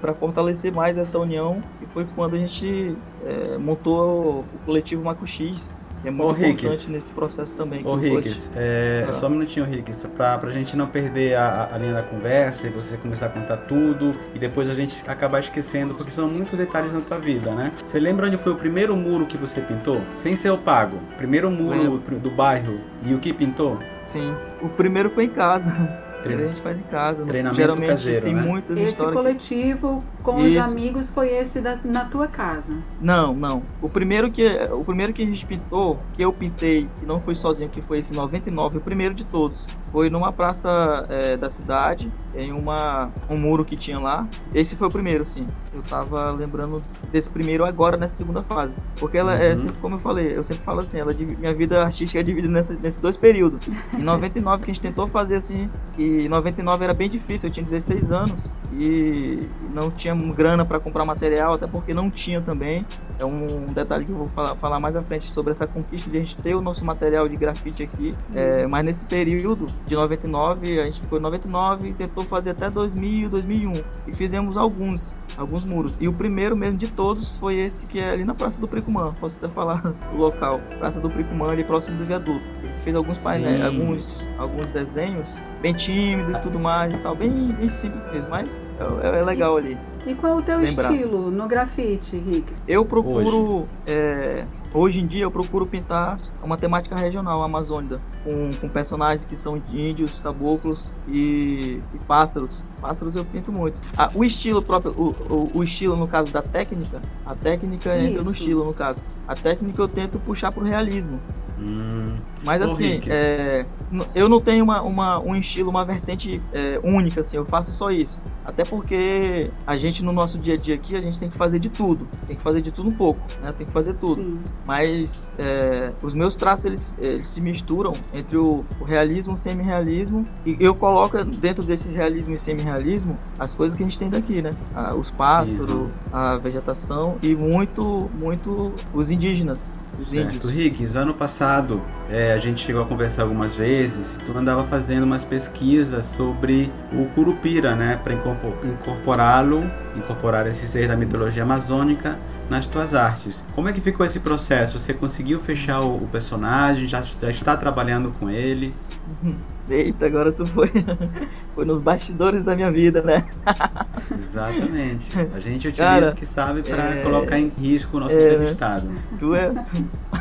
para 0.00 0.14
fortalecer 0.14 0.72
mais 0.72 0.98
essa 0.98 1.18
união 1.18 1.62
e 1.80 1.86
foi 1.86 2.06
quando 2.14 2.34
a 2.34 2.38
gente 2.38 2.96
é, 3.24 3.58
montou 3.58 4.40
o 4.40 4.44
coletivo 4.64 5.04
Maco 5.04 5.26
X, 5.26 5.76
que 6.02 6.08
é 6.08 6.10
muito 6.10 6.40
Ô, 6.40 6.46
importante 6.46 6.90
nesse 6.90 7.12
processo 7.12 7.54
também. 7.54 7.86
Ô, 7.86 7.94
Ricks, 7.94 8.50
é, 8.56 9.06
ah. 9.08 9.12
só 9.12 9.26
um 9.26 9.30
minutinho, 9.30 9.66
Ricks, 9.66 10.06
pra, 10.16 10.38
pra 10.38 10.50
gente 10.50 10.76
não 10.76 10.86
perder 10.86 11.34
a, 11.34 11.70
a, 11.72 11.78
linha 11.78 11.92
da 11.92 12.02
conversa 12.02 12.66
e 12.66 12.70
você 12.70 12.96
começar 12.96 13.26
a 13.26 13.28
contar 13.28 13.58
tudo 13.58 14.14
e 14.34 14.38
depois 14.38 14.68
a 14.68 14.74
gente 14.74 14.96
acabar 15.06 15.40
esquecendo, 15.40 15.94
porque 15.94 16.10
são 16.10 16.28
muitos 16.28 16.56
detalhes 16.58 16.92
na 16.92 17.02
sua 17.02 17.18
vida, 17.18 17.50
né? 17.54 17.72
Você 17.84 17.98
lembra 18.00 18.26
onde 18.26 18.38
foi 18.38 18.52
o 18.52 18.56
primeiro 18.56 18.96
muro 18.96 19.26
que 19.26 19.36
você 19.36 19.60
pintou? 19.60 20.00
Sem 20.16 20.34
ser 20.36 20.50
o 20.50 20.58
pago. 20.58 20.98
Primeiro 21.16 21.50
muro 21.50 21.98
do 21.98 22.30
bairro 22.30 22.80
e 23.04 23.14
o 23.14 23.18
que 23.18 23.32
pintou? 23.32 23.78
Sim, 24.00 24.34
o 24.62 24.68
primeiro 24.68 25.10
foi 25.10 25.24
em 25.24 25.30
casa. 25.30 26.09
Treino. 26.22 26.44
a 26.44 26.46
gente 26.46 26.60
faz 26.60 26.78
em 26.78 26.82
casa. 26.84 27.24
Treinamento 27.24 27.56
Geralmente 27.60 27.88
caseiro, 27.88 28.24
tem 28.24 28.34
né? 28.34 28.42
muitas 28.42 28.76
esse 28.76 28.86
histórias. 28.86 29.14
Esse 29.14 29.22
coletivo 29.22 29.98
com 30.22 30.38
Isso. 30.38 30.60
os 30.60 30.72
amigos 30.72 31.10
foi 31.10 31.28
esse 31.32 31.60
da, 31.60 31.78
na 31.84 32.04
tua 32.04 32.28
casa? 32.28 32.76
Não, 33.00 33.34
não. 33.34 33.62
O 33.80 33.88
primeiro 33.88 34.30
que 34.30 34.46
o 34.72 34.84
primeiro 34.84 35.12
que 35.12 35.22
a 35.22 35.26
gente 35.26 35.44
pintou, 35.46 35.98
que 36.12 36.22
eu 36.22 36.32
pintei, 36.32 36.88
e 37.02 37.06
não 37.06 37.20
foi 37.20 37.34
sozinho, 37.34 37.68
que 37.68 37.80
foi 37.80 37.98
esse 37.98 38.12
99, 38.12 38.78
o 38.78 38.80
primeiro 38.80 39.14
de 39.14 39.24
todos, 39.24 39.66
foi 39.90 40.08
numa 40.10 40.32
praça 40.32 41.06
é, 41.08 41.36
da 41.36 41.50
cidade, 41.50 42.10
em 42.34 42.52
uma 42.52 43.10
um 43.28 43.36
muro 43.36 43.64
que 43.64 43.76
tinha 43.76 43.98
lá. 43.98 44.26
Esse 44.54 44.76
foi 44.76 44.88
o 44.88 44.90
primeiro, 44.90 45.24
sim. 45.24 45.46
Eu 45.72 45.82
tava 45.82 46.30
lembrando 46.30 46.82
desse 47.10 47.30
primeiro 47.30 47.64
agora 47.64 47.96
nessa 47.96 48.14
segunda 48.14 48.42
fase, 48.42 48.80
porque 48.98 49.18
ela 49.18 49.34
é, 49.34 49.48
uhum. 49.48 49.52
é 49.52 49.56
sempre 49.56 49.78
como 49.78 49.94
eu 49.96 50.00
falei, 50.00 50.36
eu 50.36 50.42
sempre 50.42 50.64
falo 50.64 50.80
assim, 50.80 50.98
ela 50.98 51.14
minha 51.14 51.54
vida 51.54 51.82
artística 51.82 52.18
é 52.18 52.22
dividida 52.22 52.52
nesses 52.52 52.98
dois 52.98 53.16
períodos. 53.16 53.66
Em 53.98 54.02
99 54.02 54.64
que 54.64 54.70
a 54.70 54.74
gente 54.74 54.82
tentou 54.82 55.06
fazer 55.06 55.36
assim, 55.36 55.70
e 56.10 56.26
em 56.26 56.28
99 56.28 56.82
era 56.82 56.92
bem 56.92 57.08
difícil, 57.08 57.48
eu 57.48 57.52
tinha 57.52 57.62
16 57.62 58.10
anos 58.10 58.50
e 58.72 59.48
não 59.72 59.90
tinha 59.90 60.12
grana 60.14 60.64
para 60.64 60.80
comprar 60.80 61.04
material, 61.04 61.54
até 61.54 61.68
porque 61.68 61.94
não 61.94 62.10
tinha 62.10 62.40
também. 62.40 62.84
É 63.16 63.24
um 63.24 63.66
detalhe 63.66 64.04
que 64.04 64.10
eu 64.10 64.16
vou 64.16 64.26
falar, 64.26 64.56
falar 64.56 64.80
mais 64.80 64.96
à 64.96 65.02
frente 65.02 65.30
sobre 65.30 65.52
essa 65.52 65.66
conquista 65.68 66.10
de 66.10 66.16
a 66.16 66.20
gente 66.20 66.36
ter 66.36 66.56
o 66.56 66.60
nosso 66.60 66.84
material 66.84 67.28
de 67.28 67.36
grafite 67.36 67.82
aqui. 67.82 68.14
É, 68.34 68.66
mas 68.66 68.84
nesse 68.84 69.04
período 69.04 69.66
de 69.86 69.94
99, 69.94 70.80
a 70.80 70.84
gente 70.84 71.00
ficou 71.00 71.18
em 71.18 71.22
99 71.22 71.88
e 71.90 71.94
tentou 71.94 72.24
fazer 72.24 72.50
até 72.50 72.68
2000, 72.68 73.28
2001 73.28 73.72
e 74.08 74.12
fizemos 74.12 74.56
alguns, 74.56 75.16
alguns 75.36 75.64
muros. 75.64 75.96
E 76.00 76.08
o 76.08 76.12
primeiro 76.12 76.56
mesmo 76.56 76.76
de 76.76 76.88
todos 76.88 77.36
foi 77.36 77.56
esse 77.56 77.86
que 77.86 78.00
é 78.00 78.10
ali 78.10 78.24
na 78.24 78.34
Praça 78.34 78.60
do 78.60 78.66
Pricumã. 78.66 79.14
Posso 79.20 79.38
até 79.38 79.48
falar 79.48 79.94
o 80.12 80.16
local, 80.16 80.60
Praça 80.78 81.00
do 81.00 81.08
Pricumã, 81.08 81.50
ali 81.50 81.62
próximo 81.62 81.96
do 81.96 82.04
viaduto 82.04 82.59
fez 82.80 82.96
alguns 82.96 83.18
painéis, 83.18 83.64
alguns, 83.64 84.28
alguns 84.38 84.70
desenhos 84.70 85.38
bem 85.60 85.74
tímido 85.74 86.32
e 86.32 86.40
tudo 86.40 86.58
mais 86.58 86.92
e 86.92 86.98
tal, 86.98 87.14
bem, 87.14 87.52
bem 87.52 87.68
simples 87.68 88.04
mesmo, 88.10 88.30
mas 88.30 88.66
é, 89.02 89.18
é 89.18 89.22
legal 89.22 89.56
ali. 89.56 89.76
E 90.06 90.14
qual 90.14 90.38
o 90.38 90.42
teu 90.42 90.58
lembrar. 90.58 90.92
estilo 90.92 91.30
no 91.30 91.46
grafite, 91.46 92.16
Rick? 92.16 92.50
Eu 92.66 92.84
procuro 92.86 93.58
hoje. 93.58 93.66
É, 93.86 94.44
hoje 94.72 95.00
em 95.00 95.06
dia 95.06 95.24
eu 95.24 95.30
procuro 95.30 95.66
pintar 95.66 96.18
uma 96.42 96.56
temática 96.56 96.96
regional 96.96 97.42
amazônica, 97.42 98.00
com, 98.24 98.50
com 98.58 98.68
personagens 98.68 99.26
que 99.26 99.36
são 99.36 99.62
índios, 99.70 100.18
caboclos 100.18 100.90
e, 101.06 101.80
e 101.92 101.98
pássaros. 102.06 102.64
Pássaros 102.80 103.14
eu 103.14 103.26
pinto 103.26 103.52
muito. 103.52 103.78
Ah, 103.96 104.10
o 104.14 104.24
estilo 104.24 104.62
próprio, 104.62 104.92
o, 104.92 105.08
o, 105.28 105.58
o, 105.58 105.64
estilo 105.64 105.94
no 105.96 106.08
caso 106.08 106.32
da 106.32 106.40
técnica, 106.40 107.02
a 107.26 107.34
técnica 107.34 107.94
Isso. 107.94 108.06
entra 108.06 108.22
no 108.22 108.30
estilo 108.30 108.64
no 108.64 108.72
caso. 108.72 109.04
A 109.28 109.34
técnica 109.34 109.82
eu 109.82 109.88
tento 109.88 110.18
puxar 110.18 110.50
pro 110.50 110.64
realismo. 110.64 111.20
Hum. 111.60 112.16
Mas 112.42 112.62
assim, 112.62 113.02
é, 113.06 113.66
eu 114.14 114.28
não 114.28 114.40
tenho 114.40 114.64
uma, 114.64 114.80
uma, 114.80 115.20
um 115.20 115.36
estilo, 115.36 115.68
uma 115.68 115.84
vertente 115.84 116.40
é, 116.52 116.80
única, 116.82 117.20
assim, 117.20 117.36
eu 117.36 117.44
faço 117.44 117.70
só 117.70 117.90
isso. 117.90 118.22
Até 118.44 118.64
porque 118.64 119.50
a 119.66 119.76
gente 119.76 120.02
no 120.02 120.10
nosso 120.10 120.38
dia 120.38 120.54
a 120.54 120.56
dia 120.56 120.74
aqui, 120.74 120.96
a 120.96 121.02
gente 121.02 121.18
tem 121.18 121.28
que 121.28 121.36
fazer 121.36 121.58
de 121.58 121.68
tudo. 121.68 122.08
Tem 122.26 122.34
que 122.34 122.42
fazer 122.42 122.62
de 122.62 122.72
tudo 122.72 122.88
um 122.88 122.92
pouco, 122.92 123.20
né? 123.42 123.52
Tem 123.52 123.66
que 123.66 123.72
fazer 123.72 123.94
tudo. 123.94 124.22
Sim. 124.22 124.38
Mas 124.64 125.36
é, 125.38 125.92
os 126.02 126.14
meus 126.14 126.34
traços, 126.34 126.64
eles, 126.64 126.94
eles 126.98 127.26
se 127.26 127.40
misturam 127.42 127.92
entre 128.14 128.38
o, 128.38 128.64
o 128.80 128.84
realismo 128.84 129.32
e 129.32 129.34
o 129.34 129.36
semi-realismo. 129.36 130.24
E 130.46 130.56
eu 130.58 130.74
coloco 130.74 131.22
dentro 131.24 131.62
desse 131.62 131.90
realismo 131.90 132.34
e 132.34 132.38
semi-realismo 132.38 133.16
as 133.38 133.54
coisas 133.54 133.76
que 133.76 133.82
a 133.82 133.86
gente 133.86 133.98
tem 133.98 134.08
daqui, 134.08 134.40
né? 134.40 134.50
Ah, 134.74 134.94
os 134.94 135.10
pássaros, 135.10 135.90
a 136.10 136.38
vegetação 136.38 137.18
e 137.22 137.34
muito, 137.34 138.10
muito 138.18 138.72
os 138.94 139.10
indígenas 139.10 139.72
os 140.00 140.10
certo. 140.10 140.34
índios. 140.34 140.50
Rick, 140.50 140.96
ano 140.96 141.14
passado 141.14 141.82
é, 142.08 142.32
a 142.32 142.38
gente 142.38 142.64
chegou 142.64 142.82
a 142.82 142.86
conversar 142.86 143.22
algumas 143.22 143.54
vezes, 143.54 144.18
tu 144.26 144.36
andava 144.36 144.64
fazendo 144.64 145.04
umas 145.04 145.24
pesquisas 145.24 146.04
sobre 146.06 146.72
o 146.92 147.06
Curupira, 147.14 147.76
né, 147.76 148.00
para 148.02 148.14
incorporá-lo, 148.14 149.64
incorporar 149.96 150.46
esse 150.46 150.66
ser 150.66 150.88
da 150.88 150.96
mitologia 150.96 151.42
amazônica 151.42 152.18
nas 152.48 152.66
tuas 152.66 152.94
artes. 152.94 153.42
Como 153.54 153.68
é 153.68 153.72
que 153.72 153.80
ficou 153.80 154.04
esse 154.04 154.18
processo? 154.18 154.78
Você 154.78 154.92
conseguiu 154.92 155.38
fechar 155.38 155.80
o, 155.80 155.96
o 155.96 156.08
personagem? 156.08 156.88
Já, 156.88 157.00
já 157.00 157.30
está 157.30 157.56
trabalhando 157.56 158.10
com 158.18 158.28
ele? 158.28 158.74
Eita, 159.70 160.06
agora 160.06 160.32
tu 160.32 160.44
foi, 160.44 160.68
foi 161.54 161.64
nos 161.64 161.80
bastidores 161.80 162.42
da 162.42 162.56
minha 162.56 162.70
vida, 162.70 163.02
né? 163.02 163.24
Exatamente. 164.18 165.10
A 165.34 165.40
gente 165.40 165.68
utiliza 165.68 165.82
Cara, 165.82 166.10
o 166.10 166.14
que 166.14 166.26
sabe 166.26 166.62
para 166.62 166.96
é... 166.96 167.02
colocar 167.02 167.38
em 167.38 167.48
risco 167.48 167.96
o 167.96 168.00
nosso 168.00 168.14
é... 168.14 168.32
entrevistado. 168.34 168.90
Tu 169.18 169.34
é... 169.34 169.52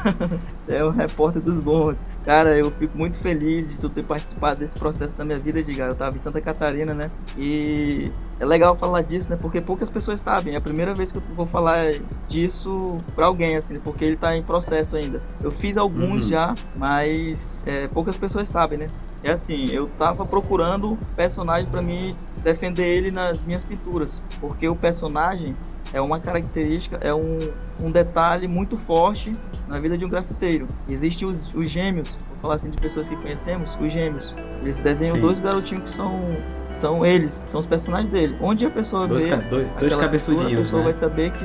é 0.68 0.84
o 0.84 0.90
repórter 0.90 1.42
dos 1.42 1.60
bons. 1.60 2.02
Cara, 2.24 2.58
eu 2.58 2.70
fico 2.72 2.98
muito 2.98 3.18
feliz 3.18 3.72
de 3.72 3.80
tu 3.80 3.90
ter 3.90 4.04
participado 4.04 4.60
desse 4.60 4.78
processo 4.78 5.18
da 5.18 5.26
minha 5.26 5.40
vida, 5.40 5.60
Edgar. 5.60 5.90
Eu 5.90 5.96
tava 5.96 6.16
em 6.16 6.20
Santa 6.20 6.42
Catarina, 6.42 6.94
né? 6.94 7.12
E 7.38 8.12
é 8.40 8.46
legal 8.46 8.76
falar 8.76 9.02
disso, 9.02 9.30
né? 9.30 9.38
Porque 9.40 9.62
poucas 9.62 9.90
pessoas 9.90 10.20
sabem. 10.20 10.54
É 10.54 10.58
a 10.58 10.62
primeira 10.62 10.94
vez 10.94 11.12
que 11.12 11.18
eu 11.18 11.24
vou 11.34 11.46
falar 11.46 11.94
disso 12.28 12.98
para 13.16 13.26
alguém, 13.26 13.56
assim, 13.56 13.80
porque 13.80 14.06
ele 14.06 14.18
tá 14.18 14.36
em 14.36 14.44
processo 14.44 14.96
ainda. 14.96 15.22
Eu 15.42 15.52
fiz 15.52 15.78
alguns 15.78 16.24
uhum. 16.24 16.30
já, 16.30 16.56
mas 16.76 17.64
é, 17.68 17.88
poucas 17.88 18.18
pessoas 18.18 18.48
sabem, 18.48 18.80
né? 18.80 18.88
É 19.24 19.32
assim, 19.32 19.70
eu 19.70 19.88
tava 19.98 20.26
procurando 20.26 20.98
personagem 21.16 21.70
para 21.70 21.82
mim 21.82 22.16
defender 22.44 22.86
ele 22.86 23.12
nas 23.12 23.42
minhas 23.42 23.64
pinturas, 23.64 24.24
porque 24.40 24.68
o 24.70 24.76
personagem 24.76 25.56
é 25.94 26.02
uma 26.02 26.20
característica, 26.20 27.00
é 27.02 27.14
um, 27.14 27.40
um 27.82 27.92
detalhe 27.92 28.48
muito 28.48 28.78
forte 28.78 29.32
na 29.68 29.80
vida 29.80 29.98
de 29.98 30.06
um 30.06 30.10
grafiteiro. 30.10 30.68
Existem 30.88 31.28
os, 31.28 31.54
os 31.54 31.70
gêmeos, 31.70 32.18
vou 32.28 32.38
falar 32.38 32.56
assim 32.56 32.70
de 32.70 32.78
pessoas 32.78 33.08
que 33.08 33.16
conhecemos, 33.16 33.78
os 33.80 33.92
gêmeos. 33.92 34.36
Eles 34.62 34.82
desenham 34.82 35.16
Sim. 35.16 35.22
dois 35.22 35.40
garotinhos 35.40 35.84
que 35.84 35.90
são, 35.90 36.38
são 36.62 37.06
eles, 37.06 37.32
são 37.32 37.60
os 37.60 37.66
personagens 37.66 38.12
dele. 38.12 38.38
Onde 38.42 38.66
a 38.66 38.70
pessoa 38.70 39.08
dois 39.08 39.24
vê, 39.24 39.30
ca 39.30 39.38
dois, 39.38 39.68
dois 39.80 39.96
cabeçudinhos, 39.96 40.54
a 40.54 40.58
pessoa 40.58 40.80
né? 40.80 40.84
vai 40.86 40.94
saber 40.94 41.32
que 41.32 41.44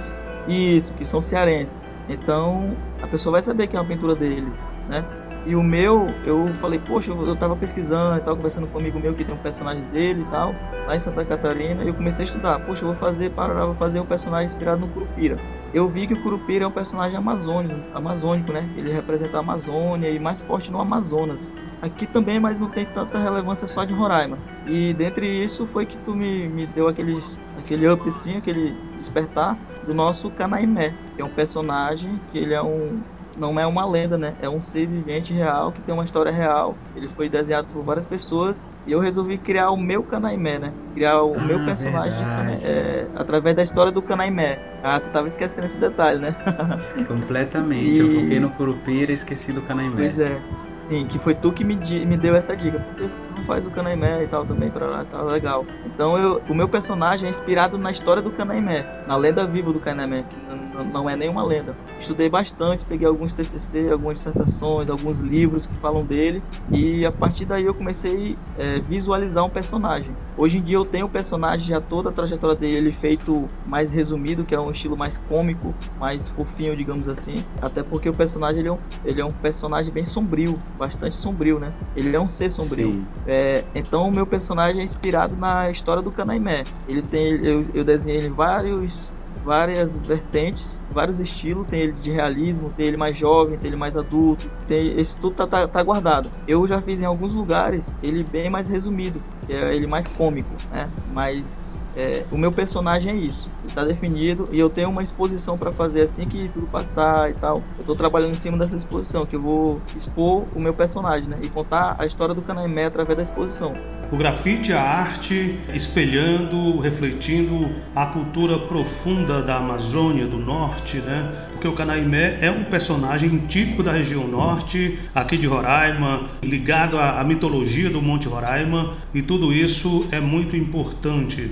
isso, 0.53 0.95
que 0.95 1.05
são 1.05 1.21
cearenses. 1.21 1.85
Então 2.09 2.77
a 3.03 3.07
pessoa 3.07 3.33
vai 3.33 3.43
saber 3.43 3.67
que 3.67 3.77
é 3.77 3.81
uma 3.81 3.89
pintura 3.89 4.15
deles, 4.15 4.71
né? 4.89 5.05
E 5.47 5.55
o 5.55 5.63
meu, 5.63 6.09
eu 6.25 6.55
falei, 6.55 6.79
poxa, 6.79 7.11
eu, 7.11 7.37
tava 7.37 7.55
pesquisando 7.55 8.17
e 8.17 8.21
tal, 8.23 8.35
conversando 8.35 8.67
com 8.67 8.79
um 8.79 8.81
amigo 8.81 8.99
meu 8.99 9.13
que 9.13 9.25
tem 9.25 9.35
um 9.35 9.39
personagem 9.39 9.83
dele 9.85 10.23
e 10.23 10.31
tal, 10.31 10.55
lá 10.87 10.97
em 10.97 10.99
Santa 10.99 11.23
Catarina, 11.23 11.85
e 11.85 11.89
eu 11.89 11.95
comecei 11.95 12.25
a 12.25 12.27
estudar. 12.27 12.59
Poxa, 12.61 12.83
eu 12.83 12.87
vou 12.87 12.95
fazer, 12.95 13.31
para 13.31 13.67
vou 13.67 13.75
fazer 13.75 14.01
um 14.01 14.07
personagem 14.07 14.47
inspirado 14.47 14.81
no 14.81 14.89
Curupira. 14.89 15.39
Eu 15.75 15.87
vi 15.87 16.07
que 16.07 16.15
o 16.15 16.23
Curupira 16.23 16.65
é 16.65 16.67
um 16.67 16.71
personagem 16.71 17.17
amazônico, 17.17 17.75
amazônico, 17.93 18.53
né? 18.53 18.67
Ele 18.77 18.93
representa 18.93 19.37
a 19.37 19.41
Amazônia 19.41 20.09
e 20.09 20.19
mais 20.19 20.41
forte 20.41 20.71
no 20.71 20.81
Amazonas. 20.81 21.53
Aqui 21.83 22.07
também, 22.07 22.41
mas 22.41 22.61
não 22.61 22.71
tem 22.71 22.87
tanta 22.87 23.19
relevância 23.19 23.67
só 23.67 23.85
de 23.85 23.93
Roraima. 23.93 24.39
E 24.67 24.95
dentre 24.95 25.27
isso 25.27 25.67
foi 25.67 25.85
que 25.85 25.99
tu 25.99 26.15
me, 26.15 26.49
me 26.49 26.67
deu 26.67 26.89
aqueles, 26.89 27.39
aquele 27.59 27.87
up, 27.89 28.09
assim, 28.09 28.39
aquele 28.39 28.75
despertar 28.97 29.59
do 29.85 29.93
nosso 29.93 30.31
Canaimé, 30.35 30.95
que 31.17 31.21
é 31.21 31.25
um 31.25 31.31
personagem 31.31 32.19
que 32.31 32.39
ele 32.39 32.55
é 32.55 32.63
um 32.63 33.03
não 33.37 33.59
é 33.59 33.67
uma 33.67 33.85
lenda, 33.87 34.17
né? 34.17 34.35
É 34.41 34.49
um 34.49 34.61
ser 34.61 34.87
vivente 34.87 35.33
real 35.33 35.73
que 35.73 35.81
tem 35.81 35.95
uma 35.95 36.05
história 36.05 36.31
real. 36.31 36.77
Ele 36.95 37.09
foi 37.09 37.29
desenhado 37.29 37.69
por 37.73 37.83
várias 37.83 38.07
pessoas 38.07 38.67
e 38.87 38.93
eu 38.93 39.01
resolvi 39.01 39.39
criar 39.39 39.71
o 39.71 39.77
meu 39.77 40.03
Canaimé, 40.03 40.59
né? 40.59 40.73
Criar 40.95 41.23
o 41.23 41.35
ah, 41.35 41.41
meu 41.41 41.65
personagem 41.65 42.25
é, 42.63 43.07
através 43.15 43.57
da 43.57 43.63
história 43.63 43.91
do 43.91 44.03
Canaimé. 44.03 44.59
Ah, 44.83 45.01
tu 45.01 45.11
tava 45.11 45.27
esquecendo 45.27 45.67
esse 45.67 45.79
detalhe, 45.79 46.19
né? 46.19 46.35
Completamente. 47.09 47.91
E... 47.91 47.99
Eu 47.99 48.21
foquei 48.21 48.41
no 48.41 48.51
Curupira 48.51 49.13
e 49.13 49.15
esqueci 49.15 49.53
do 49.53 49.63
Canaimé. 49.63 49.97
Pois 49.97 50.19
é. 50.19 50.41
Sim, 50.77 51.07
que 51.07 51.19
foi 51.19 51.35
tu 51.35 51.53
que 51.53 51.65
me, 51.65 51.77
me 51.77 52.17
deu 52.17 52.35
essa 52.35 52.57
dica. 52.57 52.79
Porque 52.79 53.09
tu 53.09 53.34
faz 53.45 53.67
o 53.67 53.71
Canaimé 53.71 54.25
e 54.25 54.27
tal 54.27 54.45
também 54.45 54.71
pra 54.71 54.87
lá, 54.87 55.05
tá 55.05 55.23
legal. 55.23 55.65
Então 55.87 56.19
eu, 56.19 56.43
o 56.49 56.55
meu 56.55 56.69
personagem 56.69 57.27
é 57.27 57.31
inspirado 57.31 57.79
na 57.79 57.91
história 57.91 58.23
do 58.23 58.31
Canaimé, 58.31 59.05
na 59.07 59.17
lenda 59.17 59.47
viva 59.47 59.73
do 59.73 59.81
Canaimé, 59.81 60.25
que 60.29 60.83
não 60.83 61.09
é 61.09 61.17
nenhuma 61.17 61.45
lenda. 61.45 61.77
Estudei 62.01 62.29
bastante, 62.29 62.85
peguei 62.85 63.07
alguns 63.07 63.35
TCC, 63.35 63.91
algumas 63.91 64.19
dissertações, 64.19 64.91
alguns 64.91 65.21
livros 65.21 65.67
que 65.67 65.75
falam 65.75 66.05
dele 66.05 66.43
e 66.71 67.07
a 67.07 67.13
partir 67.13 67.45
daí 67.45 67.65
eu 67.65 67.75
comecei 67.75 68.37
a 68.59 68.63
é, 68.63 68.81
visualizar 68.81 69.45
um 69.45 69.51
personagem. 69.51 70.11
Hoje 70.37 70.59
em 70.59 70.63
dia 70.63 70.77
eu 70.77 70.85
tenho 70.85 71.07
o 71.07 71.09
personagem 71.09 71.67
já 71.67 71.81
toda 71.81 72.11
a 72.11 72.13
trajetória 72.13 72.57
dele 72.57 72.91
feito 72.91 73.47
mais 73.67 73.93
resumido, 73.93 74.45
que 74.45 74.55
é 74.55 74.61
um 74.61 74.71
estilo 74.71 74.97
mais 74.97 75.17
cômico, 75.17 75.75
mais 75.99 76.29
fofinho, 76.29 76.77
digamos 76.77 77.09
assim. 77.09 77.45
Até 77.63 77.83
porque 77.83 78.09
o 78.09 78.15
personagem 78.15 78.61
ele 78.61 78.69
é 78.69 78.73
um, 78.73 78.79
ele 79.05 79.21
é 79.21 79.25
um 79.25 79.31
personagem 79.31 79.93
bem 79.93 80.05
sombrio, 80.05 80.59
bastante 80.79 81.15
sombrio, 81.15 81.59
né? 81.59 81.73
Ele 81.95 82.15
é 82.15 82.21
um 82.21 82.29
ser 82.29 82.51
sombrio. 82.51 83.05
É, 83.27 83.34
então 83.75 84.09
o 84.09 84.11
meu 84.11 84.27
personagem 84.27 84.81
é 84.81 84.85
inspirado 84.85 85.37
na 85.37 85.71
história 85.71 86.03
do 86.03 86.11
Canaimé. 86.11 86.65
Ele 86.89 87.03
tem, 87.03 87.45
eu, 87.45 87.65
eu 87.75 87.85
desenhei 87.85 88.29
vários 88.29 89.19
várias 89.45 89.97
vertentes, 89.97 90.81
vários 90.91 91.21
estilos. 91.21 91.67
Tem 91.67 91.81
ele 91.81 91.93
de 91.93 92.11
realismo, 92.11 92.73
tem 92.73 92.87
ele 92.87 92.97
mais 92.97 93.17
jovem, 93.17 93.59
tem 93.59 93.69
ele 93.69 93.77
mais 93.77 93.97
adulto. 93.97 94.51
Tem, 94.67 94.99
esse 94.99 95.17
tudo 95.17 95.37
tá, 95.37 95.47
tá, 95.47 95.69
tá 95.69 95.83
guardado. 95.83 96.31
Eu 96.49 96.67
já 96.67 96.81
fiz 96.81 97.01
em 97.01 97.05
alguns 97.05 97.35
lugares 97.35 97.99
ele 98.03 98.25
bem 98.25 98.49
mais 98.49 98.69
resumido, 98.69 99.21
é 99.49 99.75
ele 99.75 99.87
mais 99.87 100.07
cômico, 100.07 100.51
né? 100.71 100.89
Mas 101.13 101.87
é, 101.97 102.25
o 102.31 102.39
meu 102.39 102.51
personagem 102.51 103.13
é 103.13 103.15
isso. 103.15 103.51
Ele 103.65 103.73
tá 103.73 103.85
definido 103.85 104.45
e 104.51 104.59
eu 104.59 104.71
tenho 104.71 104.89
uma 104.89 105.03
exposição 105.03 105.59
para 105.59 105.71
fazer 105.71 106.03
assim 106.03 106.27
que 106.27 106.49
tudo 106.49 106.67
passar 106.67 107.31
e 107.31 107.35
tal. 107.35 107.63
Eu 107.79 107.85
tô 107.85 107.95
trabalhando 107.95 108.33
em 108.33 108.37
cima 108.37 108.57
dessa 108.57 108.77
exposição, 108.77 109.27
que 109.27 109.37
eu 109.37 109.41
vou 109.41 109.81
expor 109.95 110.45
o 110.55 110.61
meu 110.61 110.73
personagem, 110.73 111.29
né? 111.29 111.39
E 111.43 111.49
contar 111.49 111.97
a 111.99 112.07
história 112.07 112.35
do 112.35 112.43
Canaimé 112.43 112.87
através 112.87 113.17
da 113.17 113.23
exposição. 113.23 113.75
O 114.11 114.17
grafite 114.17 114.73
a 114.73 114.81
arte 114.81 115.59
espelhando, 115.73 116.79
refletindo 116.79 117.71
a 117.95 118.07
cultura 118.07 118.59
profunda 118.59 119.34
da 119.43 119.59
Amazônia 119.59 120.27
do 120.27 120.39
Norte, 120.39 120.99
né? 120.99 121.49
Porque 121.51 121.67
o 121.67 121.73
Canaimé 121.73 122.39
é 122.41 122.51
um 122.51 122.65
personagem 122.65 123.39
típico 123.39 123.83
da 123.83 123.93
região 123.93 124.27
norte, 124.27 124.99
aqui 125.15 125.37
de 125.37 125.47
Roraima, 125.47 126.23
ligado 126.43 126.99
à, 126.99 127.23
mitologia 127.25 127.91
do 127.91 128.03
Monte 128.03 128.29
Roraima, 128.29 128.93
e 129.15 129.23
tudo 129.23 129.53
isso 129.53 130.07
é 130.11 130.21
muito 130.21 130.57
importante. 130.57 131.51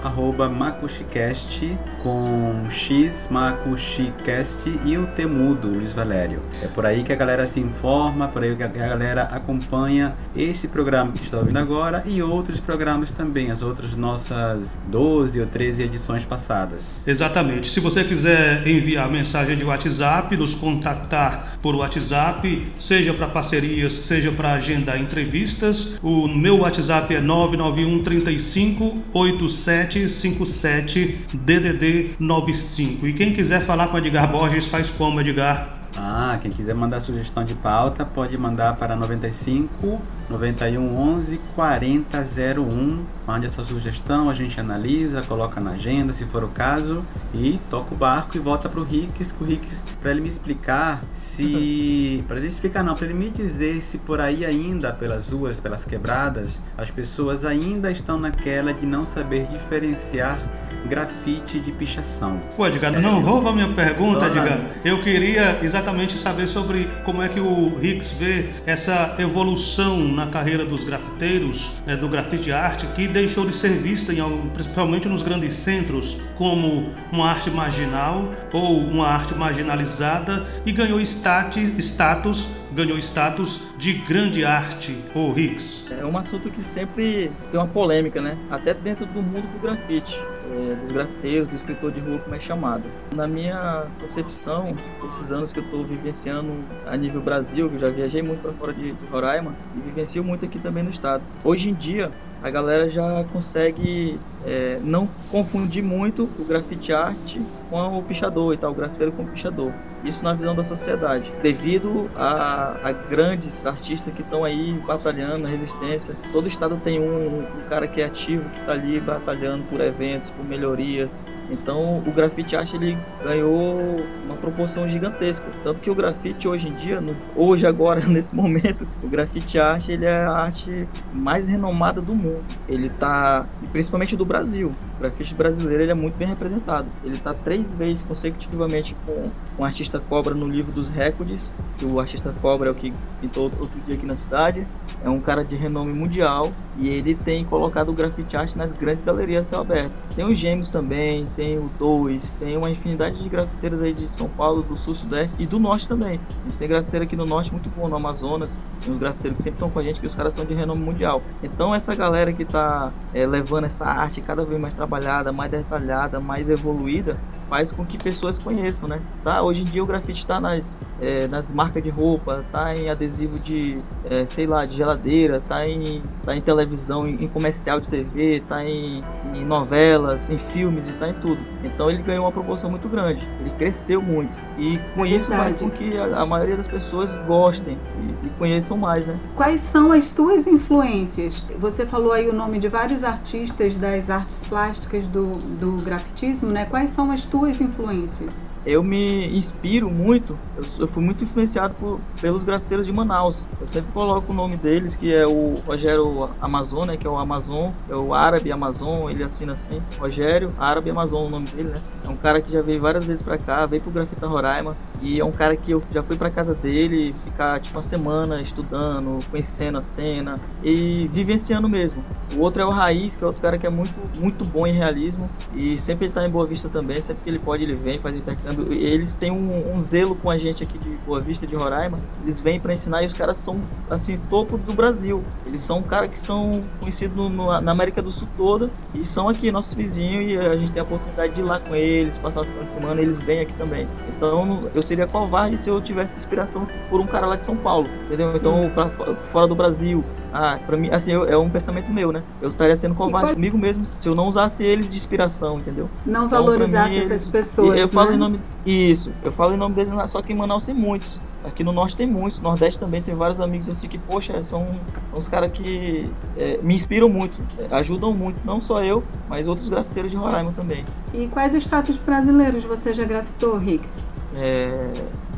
macuxicast 0.57 1.77
com 2.01 2.65
X, 2.69 3.27
macuxicast 3.29 4.63
e 4.85 4.97
o 4.97 5.05
temudo, 5.07 5.67
Luiz 5.67 5.91
Valério. 5.91 6.39
É 6.63 6.67
por 6.67 6.85
aí 6.85 7.03
que 7.03 7.11
a 7.11 7.15
galera 7.15 7.45
se 7.45 7.59
informa, 7.59 8.29
por 8.29 8.43
aí 8.43 8.55
que 8.55 8.63
a 8.63 8.67
galera 8.67 9.23
acompanha 9.23 10.15
esse 10.35 10.67
programa 10.67 11.11
que 11.11 11.23
está 11.23 11.39
ouvindo 11.39 11.57
agora 11.57 12.03
e 12.05 12.21
outros 12.21 12.59
programas 12.59 13.11
também, 13.11 13.51
as 13.51 13.61
outras 13.61 13.93
nossas 13.95 14.77
12 14.87 15.39
ou 15.39 15.47
13 15.47 15.83
edições 15.83 16.23
passadas. 16.23 16.95
Exatamente. 17.05 17.67
Se 17.67 17.79
você 17.79 18.03
quiser 18.03 18.65
enviar 18.67 19.11
mensagem 19.11 19.57
de 19.57 19.65
WhatsApp, 19.65 20.37
nos 20.37 20.55
contactar 20.55 21.57
por 21.61 21.75
WhatsApp, 21.75 22.65
seja 22.79 23.13
para 23.13 23.27
parcerias, 23.27 23.91
seja 23.91 24.31
para 24.31 24.53
agendar 24.53 24.99
entrevistas, 25.01 25.99
o 26.01 26.27
meu 26.45 26.59
WhatsApp 26.59 27.15
é 27.15 27.19
991 27.19 28.03
35 28.03 29.03
8757 29.11 31.25
DDD 31.33 32.11
95. 32.19 33.07
E 33.07 33.13
quem 33.13 33.33
quiser 33.33 33.61
falar 33.61 33.87
com 33.87 33.97
Edgar 33.97 34.31
Borges 34.31 34.67
faz 34.67 34.91
como, 34.91 35.19
Edgar? 35.19 35.74
Ah, 36.07 36.37
quem 36.39 36.51
quiser 36.51 36.75
mandar 36.75 37.01
sugestão 37.01 37.43
de 37.43 37.55
pauta 37.55 38.05
pode 38.05 38.37
mandar 38.37 38.75
para 38.75 38.95
95 38.95 39.99
91 40.29 40.99
11 40.99 41.39
40 41.55 42.23
01. 42.59 43.05
Mande 43.25 43.47
a 43.47 43.49
sua 43.49 43.63
sugestão, 43.63 44.29
a 44.29 44.35
gente 44.35 44.59
analisa, 44.59 45.23
coloca 45.23 45.59
na 45.59 45.71
agenda 45.71 46.13
se 46.13 46.23
for 46.25 46.43
o 46.43 46.47
caso 46.49 47.03
e 47.33 47.59
toca 47.71 47.95
o 47.95 47.97
barco 47.97 48.37
e 48.37 48.39
volta 48.39 48.69
para 48.69 48.79
o 48.79 48.83
Ricks, 48.83 49.33
o 49.41 49.43
Ricks 49.43 49.81
para 49.99 50.11
ele 50.11 50.21
me 50.21 50.29
explicar 50.29 51.01
se 51.15 52.23
para 52.27 52.37
ele 52.37 52.47
explicar 52.49 52.83
não, 52.83 52.93
para 52.93 53.05
ele 53.05 53.15
me 53.15 53.31
dizer 53.31 53.81
se 53.81 53.97
por 53.97 54.21
aí 54.21 54.45
ainda 54.45 54.93
pelas 54.93 55.31
ruas, 55.31 55.59
pelas 55.59 55.85
quebradas, 55.85 56.59
as 56.77 56.91
pessoas 56.91 57.43
ainda 57.43 57.91
estão 57.91 58.19
naquela 58.19 58.71
de 58.71 58.85
não 58.85 59.07
saber 59.07 59.47
diferenciar 59.47 60.37
grafite 60.87 61.59
de 61.59 61.71
pichação. 61.71 62.41
Pô, 62.55 62.65
Edgar, 62.67 62.91
não 62.99 63.21
rouba 63.21 63.51
minha 63.51 63.69
pergunta, 63.69 64.27
Edgar. 64.27 64.61
Eu 64.83 65.01
queria 65.01 65.59
exatamente 65.63 66.17
saber 66.17 66.47
sobre 66.47 66.87
como 67.03 67.21
é 67.21 67.29
que 67.29 67.39
o 67.39 67.75
Ricks 67.75 68.11
vê 68.11 68.49
essa 68.65 69.15
evolução 69.19 69.97
na 70.09 70.27
carreira 70.27 70.65
dos 70.65 70.83
grafiteiros, 70.83 71.73
né, 71.85 71.95
do 71.95 72.07
grafite 72.07 72.51
arte, 72.51 72.85
que 72.87 73.07
deixou 73.07 73.45
de 73.45 73.53
ser 73.53 73.77
vista, 73.77 74.13
em, 74.13 74.49
principalmente 74.53 75.07
nos 75.07 75.21
grandes 75.21 75.53
centros, 75.53 76.21
como 76.35 76.89
uma 77.11 77.29
arte 77.29 77.49
marginal 77.49 78.31
ou 78.51 78.79
uma 78.79 79.07
arte 79.07 79.33
marginalizada 79.35 80.45
e 80.65 80.71
ganhou 80.71 80.99
status 80.99 82.47
ganhou 82.75 82.97
status 82.99 83.61
de 83.77 83.93
grande 83.93 84.43
arte, 84.43 84.95
o 85.15 85.37
Hicks. 85.37 85.91
É 85.91 86.05
um 86.05 86.17
assunto 86.17 86.49
que 86.49 86.61
sempre 86.61 87.31
tem 87.49 87.59
uma 87.59 87.67
polêmica, 87.67 88.21
né? 88.21 88.37
Até 88.51 88.73
dentro 88.73 89.05
do 89.05 89.21
mundo 89.21 89.47
do 89.47 89.59
grafite, 89.59 90.19
é, 90.51 90.75
dos 90.81 90.91
grafiteiros, 90.91 91.47
do 91.47 91.55
escritor 91.55 91.91
de 91.91 91.99
rua, 91.99 92.19
como 92.19 92.35
é 92.35 92.39
chamado. 92.39 92.83
Na 93.13 93.27
minha 93.27 93.85
concepção, 93.99 94.75
esses 95.05 95.31
anos 95.31 95.51
que 95.51 95.59
eu 95.59 95.63
estou 95.63 95.83
vivenciando 95.83 96.51
a 96.85 96.95
nível 96.95 97.21
Brasil, 97.21 97.69
que 97.69 97.75
eu 97.75 97.79
já 97.79 97.89
viajei 97.89 98.21
muito 98.21 98.41
para 98.41 98.51
fora 98.51 98.73
de, 98.73 98.91
de 98.93 99.05
Roraima 99.07 99.53
e 99.75 99.79
vivencio 99.79 100.23
muito 100.23 100.45
aqui 100.45 100.59
também 100.59 100.83
no 100.83 100.89
estado. 100.89 101.23
Hoje 101.43 101.69
em 101.69 101.73
dia, 101.73 102.11
a 102.43 102.49
galera 102.49 102.89
já 102.89 103.23
consegue 103.33 104.19
é, 104.45 104.79
não 104.83 105.07
confundir 105.31 105.83
muito 105.83 106.29
o 106.37 106.45
grafite 106.45 106.93
arte 106.93 107.41
com 107.69 107.97
o 107.97 108.03
pichador 108.03 108.53
e 108.53 108.57
tal, 108.57 108.71
o 108.71 108.75
grafiteiro 108.75 109.11
com 109.11 109.23
o 109.23 109.27
pichador. 109.27 109.71
Isso 110.05 110.23
na 110.23 110.33
visão 110.33 110.53
da 110.53 110.63
sociedade. 110.63 111.31
Devido 111.41 112.09
a, 112.15 112.77
a 112.83 112.91
grandes 112.91 113.65
artistas 113.65 114.13
que 114.13 114.21
estão 114.21 114.43
aí 114.43 114.73
batalhando 114.85 115.47
resistência, 115.47 116.15
todo 116.31 116.47
estado 116.47 116.79
tem 116.83 116.99
um, 116.99 117.39
um 117.39 117.69
cara 117.69 117.87
que 117.87 118.01
é 118.01 118.05
ativo, 118.05 118.49
que 118.49 118.59
está 118.59 118.73
ali 118.73 118.99
batalhando 118.99 119.63
por 119.63 119.81
eventos, 119.81 120.29
por 120.29 120.45
melhorias. 120.45 121.25
Então 121.49 121.99
o 122.05 122.11
grafite 122.11 122.55
arte 122.55 122.75
ele 122.75 122.97
ganhou 123.23 124.01
uma 124.25 124.35
proporção 124.35 124.87
gigantesca. 124.87 125.45
Tanto 125.63 125.81
que 125.81 125.89
o 125.89 125.95
grafite 125.95 126.47
hoje 126.47 126.67
em 126.67 126.73
dia, 126.73 127.01
no, 127.01 127.15
hoje 127.35 127.65
agora, 127.65 128.01
nesse 128.07 128.35
momento, 128.35 128.87
o 129.03 129.07
grafite 129.07 129.59
arte 129.59 129.91
ele 129.91 130.05
é 130.05 130.17
a 130.17 130.31
arte 130.31 130.87
mais 131.13 131.47
renomada 131.47 132.01
do 132.01 132.15
mundo. 132.15 132.43
Ele 132.67 132.87
está, 132.87 133.45
principalmente 133.71 134.15
do 134.15 134.25
Brasil. 134.25 134.73
O 134.95 134.99
grafite 134.99 135.33
brasileiro 135.33 135.83
ele 135.83 135.91
é 135.91 135.95
muito 135.95 136.17
bem 136.17 136.27
representado. 136.27 136.87
Ele 137.03 137.15
está 137.15 137.33
três 137.33 137.75
vezes 137.75 138.01
consecutivamente 138.01 138.95
com 139.05 139.29
um 139.59 139.65
artista 139.65 139.99
cobra 139.99 140.33
no 140.33 140.47
livro 140.47 140.71
dos 140.71 140.89
recordes. 140.89 141.53
Que 141.77 141.85
o 141.85 141.99
artista 141.99 142.33
cobra 142.41 142.69
é 142.69 142.71
o 142.71 142.75
que 142.75 142.93
pintou 143.19 143.51
outro 143.59 143.79
dia 143.85 143.95
aqui 143.95 144.05
na 144.05 144.15
cidade. 144.15 144.65
É 145.03 145.09
um 145.09 145.19
cara 145.19 145.43
de 145.43 145.55
renome 145.55 145.93
mundial 145.93 146.51
e 146.79 146.89
ele 146.89 147.13
tem 147.13 147.43
colocado 147.45 147.89
o 147.89 147.93
grafite 147.93 148.35
arte 148.35 148.57
nas 148.57 148.73
grandes 148.73 149.03
galerias 149.03 149.47
céu 149.47 149.61
aberto. 149.61 149.95
Tem 150.15 150.25
os 150.25 150.37
Gêmeos 150.37 150.69
também, 150.69 151.25
tem 151.35 151.57
o 151.57 151.69
Dois, 151.77 152.33
tem 152.33 152.57
uma 152.57 152.69
infinidade 152.69 153.21
de 153.21 153.29
grafiteiros 153.29 153.81
aí 153.81 153.93
de 153.93 154.11
São 154.13 154.27
Paulo, 154.27 154.63
do 154.63 154.75
Sul, 154.75 154.95
Sudeste 154.95 155.35
e 155.37 155.45
do 155.45 155.59
Norte 155.59 155.87
também. 155.87 156.19
A 156.41 156.49
gente 156.49 156.57
tem 156.57 156.67
grafiteiro 156.67 157.05
aqui 157.05 157.15
no 157.15 157.25
Norte 157.25 157.51
muito 157.51 157.69
bom, 157.69 157.87
no 157.87 157.95
Amazonas. 157.95 158.59
Tem 158.83 158.93
os 158.93 158.99
grafiteiros 158.99 159.37
que 159.37 159.43
sempre 159.43 159.57
estão 159.57 159.69
com 159.69 159.79
a 159.79 159.83
gente, 159.83 159.99
que 159.99 160.07
os 160.07 160.15
caras 160.15 160.33
são 160.33 160.45
de 160.45 160.53
renome 160.53 160.83
mundial. 160.83 161.21
Então 161.43 161.73
essa 161.73 161.93
galera 161.93 162.31
que 162.33 162.43
está 162.43 162.91
é, 163.13 163.25
levando 163.25 163.65
essa 163.65 163.85
arte 163.85 164.21
cada 164.21 164.43
vez 164.43 164.59
mais 164.59 164.73
trabalhada, 164.85 165.31
mais 165.31 165.51
detalhada, 165.51 166.19
mais 166.19 166.49
evoluída, 166.49 167.17
faz 167.49 167.71
com 167.71 167.85
que 167.85 167.97
pessoas 167.97 168.37
conheçam, 168.37 168.87
né? 168.87 169.01
Tá? 169.23 169.41
Hoje 169.41 169.63
em 169.63 169.65
dia 169.65 169.83
o 169.83 169.85
grafite 169.85 170.19
está 170.19 170.39
nas, 170.39 170.79
é, 171.01 171.27
nas 171.27 171.51
marcas 171.51 171.83
de 171.83 171.89
roupa, 171.89 172.43
tá 172.51 172.75
em 172.75 172.89
adesivo 172.89 173.39
de, 173.39 173.79
é, 174.09 174.25
sei 174.25 174.45
lá, 174.45 174.65
de 174.65 174.75
geladeira, 174.75 175.41
tá 175.45 175.67
em, 175.67 176.01
tá 176.23 176.35
em 176.35 176.41
televisão, 176.41 177.07
em, 177.07 177.23
em 177.23 177.27
comercial 177.27 177.79
de 177.79 177.87
TV, 177.87 178.43
tá 178.47 178.63
em, 178.63 179.03
em, 179.33 179.45
novelas, 179.45 180.29
em 180.29 180.37
filmes 180.37 180.89
e 180.89 180.93
tá 180.93 181.09
em 181.09 181.13
tudo. 181.13 181.39
Então 181.63 181.89
ele 181.89 182.01
ganhou 182.01 182.25
uma 182.25 182.31
proporção 182.31 182.69
muito 182.69 182.87
grande, 182.87 183.27
ele 183.39 183.51
cresceu 183.51 184.01
muito 184.01 184.37
e 184.57 184.79
com 184.95 185.05
isso 185.05 185.29
faz 185.29 185.55
com 185.55 185.69
que 185.69 185.97
a, 185.97 186.21
a 186.21 186.25
maioria 186.25 186.55
das 186.55 186.67
pessoas 186.67 187.17
gostem 187.27 187.77
e, 187.99 188.27
e, 188.27 188.29
conheçam 188.37 188.77
mais, 188.77 189.05
né? 189.05 189.19
Quais 189.35 189.61
são 189.61 189.91
as 189.91 190.11
tuas 190.11 190.47
influências? 190.47 191.45
Você 191.59 191.85
falou 191.85 192.11
aí 192.11 192.29
o 192.29 192.33
nome 192.33 192.59
de 192.59 192.67
vários 192.67 193.03
artistas 193.03 193.75
das 193.75 194.09
artes 194.09 194.41
plásticas 194.75 195.07
do, 195.07 195.33
do 195.57 195.83
grafitismo, 195.83 196.49
né? 196.49 196.65
Quais 196.65 196.89
são 196.89 197.11
as 197.11 197.25
tuas 197.25 197.59
influências? 197.61 198.43
Eu 198.65 198.83
me 198.83 199.27
inspiro 199.37 199.89
muito, 199.89 200.37
eu, 200.57 200.63
eu, 200.79 200.87
fui 200.87 201.03
muito 201.03 201.23
influenciado 201.23 201.75
por, 201.75 201.99
pelos 202.19 202.43
grafiteiros 202.43 202.85
de 202.85 202.91
Manaus. 202.91 203.45
Eu 203.61 203.67
sempre 203.67 203.91
coloco 203.91 204.31
o 204.31 204.35
nome 204.35 204.57
deles, 204.57 204.95
que 204.95 205.13
é 205.13 205.25
o 205.25 205.61
Rogério 205.65 206.29
Amazon, 206.41 206.87
né, 206.87 206.97
que 206.97 207.05
é 207.05 207.09
o 207.09 207.17
Amazon, 207.17 207.71
é 207.89 207.95
o 207.95 208.13
Árabe 208.13 208.51
Amazon, 208.51 209.09
ele 209.09 209.23
assina 209.23 209.53
assim, 209.53 209.81
Rogério 209.99 210.51
Árabe 210.57 210.89
Amazon, 210.89 211.27
o 211.27 211.29
nome 211.29 211.47
dele, 211.47 211.69
né? 211.69 211.81
É 212.03 212.09
um 212.09 212.17
cara 212.17 212.41
que 212.41 212.51
já 212.51 212.61
veio 212.61 212.81
várias 212.81 213.05
vezes 213.05 213.21
pra 213.21 213.37
cá, 213.37 213.65
veio 213.65 213.81
pro 213.81 213.91
Grafita 213.91 214.27
Roraima, 214.27 214.75
e 215.01 215.19
é 215.19 215.25
um 215.25 215.31
cara 215.31 215.55
que 215.55 215.71
eu 215.71 215.83
já 215.91 216.01
fui 216.01 216.15
pra 216.15 216.29
casa 216.31 216.53
dele 216.53 217.13
ficar 217.23 217.59
tipo 217.59 217.75
uma 217.75 217.83
semana 217.83 218.41
estudando, 218.41 219.19
conhecendo 219.29 219.77
a 219.77 219.81
cena 219.81 220.39
e 220.63 221.07
vivenciando 221.11 221.69
mesmo. 221.69 222.03
O 222.35 222.39
outro 222.39 222.61
é 222.61 222.65
o 222.65 222.69
Raiz, 222.69 223.15
que 223.15 223.23
é 223.23 223.27
outro 223.27 223.41
cara 223.41 223.57
que 223.57 223.67
é 223.67 223.69
muito, 223.69 223.99
muito 224.15 224.43
bom 224.43 224.65
em 224.65 224.73
realismo, 224.73 225.29
e 225.53 225.77
sempre 225.77 226.05
ele 226.05 226.13
tá 226.13 226.25
em 226.25 226.29
Boa 226.29 226.45
Vista 226.45 226.69
também, 226.69 227.01
sempre 227.01 227.23
que 227.23 227.29
ele 227.29 227.39
pode 227.39 227.63
ele 227.63 227.75
vem, 227.75 227.99
faz 227.99 228.15
intercâmbio 228.15 228.54
eles 228.69 229.15
têm 229.15 229.31
um, 229.31 229.73
um, 229.73 229.79
zelo 229.79 230.15
com 230.15 230.29
a 230.29 230.37
gente 230.37 230.63
aqui 230.63 230.77
de 230.77 230.89
Boa 231.05 231.19
Vista, 231.19 231.45
de 231.45 231.55
Roraima. 231.55 231.97
Eles 232.23 232.39
vêm 232.39 232.59
para 232.59 232.73
ensinar 232.73 233.03
e 233.03 233.07
os 233.07 233.13
caras 233.13 233.37
são, 233.37 233.59
assim, 233.89 234.19
topo 234.29 234.57
do 234.57 234.73
Brasil. 234.73 235.23
Eles 235.45 235.61
são 235.61 235.81
caras 235.81 236.09
que 236.09 236.19
são 236.19 236.61
conhecidos 236.79 237.31
na 237.61 237.71
América 237.71 238.01
do 238.01 238.11
Sul 238.11 238.27
toda 238.37 238.69
e 238.93 239.05
são 239.05 239.29
aqui 239.29 239.51
nossos 239.51 239.73
vizinhos 239.73 240.29
e 240.29 240.37
a 240.37 240.55
gente 240.55 240.71
tem 240.71 240.81
a 240.81 240.83
oportunidade 240.85 241.33
de 241.33 241.41
ir 241.41 241.43
lá 241.43 241.59
com 241.59 241.75
eles, 241.75 242.17
passar 242.17 242.41
o 242.41 242.45
final 242.45 242.63
de 242.63 242.69
semana, 242.69 243.01
eles 243.01 243.21
vêm 243.21 243.41
aqui 243.41 243.53
também. 243.53 243.87
Então 244.15 244.63
eu 244.73 244.81
seria 244.81 245.07
covarde 245.07 245.57
se 245.57 245.69
eu 245.69 245.81
tivesse 245.81 246.17
inspiração 246.17 246.67
por 246.89 246.99
um 246.99 247.07
cara 247.07 247.25
lá 247.25 247.35
de 247.35 247.45
São 247.45 247.55
Paulo, 247.55 247.89
entendeu? 248.05 248.31
Então, 248.35 248.71
para 248.73 248.89
fora 248.89 249.47
do 249.47 249.55
Brasil, 249.55 250.03
ah, 250.37 250.59
pra 250.65 250.75
mim, 250.75 250.89
assim, 250.89 251.13
eu, 251.13 251.23
é 251.23 251.37
um 251.37 251.49
pensamento 251.49 251.89
meu, 251.89 252.11
né? 252.11 252.21
Eu 252.41 252.49
estaria 252.49 252.75
sendo 252.75 252.93
covarde 252.93 253.35
comigo 253.35 253.57
mesmo 253.57 253.85
se 253.85 254.05
eu 254.05 254.13
não 254.13 254.27
usasse 254.27 254.65
eles 254.65 254.91
de 254.91 254.97
inspiração, 254.97 255.59
entendeu? 255.59 255.89
Não 256.05 256.25
então, 256.25 256.43
valorizasse 256.43 256.89
mim, 256.89 256.97
essas 256.97 257.11
eles... 257.11 257.29
pessoas. 257.29 257.79
Eu 257.79 257.87
falo 257.87 258.09
né? 258.09 258.15
em 258.15 258.19
nome. 258.19 258.41
Isso, 258.65 259.13
eu 259.23 259.31
falo 259.31 259.53
em 259.53 259.57
nome 259.57 259.75
deles, 259.75 259.93
só 260.09 260.21
que 260.21 260.33
em 260.33 260.35
Manaus 260.35 260.65
tem 260.65 260.75
muitos. 260.75 261.21
Aqui 261.41 261.63
no 261.63 261.71
norte 261.71 261.95
tem 261.95 262.05
muitos, 262.05 262.39
no 262.39 262.49
nordeste 262.49 262.77
também 262.77 263.01
tem 263.01 263.15
vários 263.15 263.39
amigos 263.39 263.69
assim 263.69 263.87
que, 263.87 263.97
poxa, 263.97 264.43
são, 264.43 264.67
são 265.09 265.17
os 265.17 265.29
caras 265.29 265.51
que 265.53 266.09
é, 266.35 266.59
me 266.61 266.75
inspiram 266.75 267.07
muito, 267.07 267.39
ajudam 267.71 268.13
muito, 268.13 268.41
não 268.43 268.59
só 268.59 268.83
eu, 268.83 269.05
mas 269.29 269.47
outros 269.47 269.69
grafiteiros 269.69 270.11
de 270.11 270.17
Roraima 270.17 270.51
também. 270.51 270.83
E 271.13 271.27
quais 271.27 271.53
estados 271.53 271.95
brasileiros 271.95 272.65
você 272.65 272.91
já 272.91 273.05
grafitou, 273.05 273.57
Ricks? 273.57 274.05
É, 274.35 274.91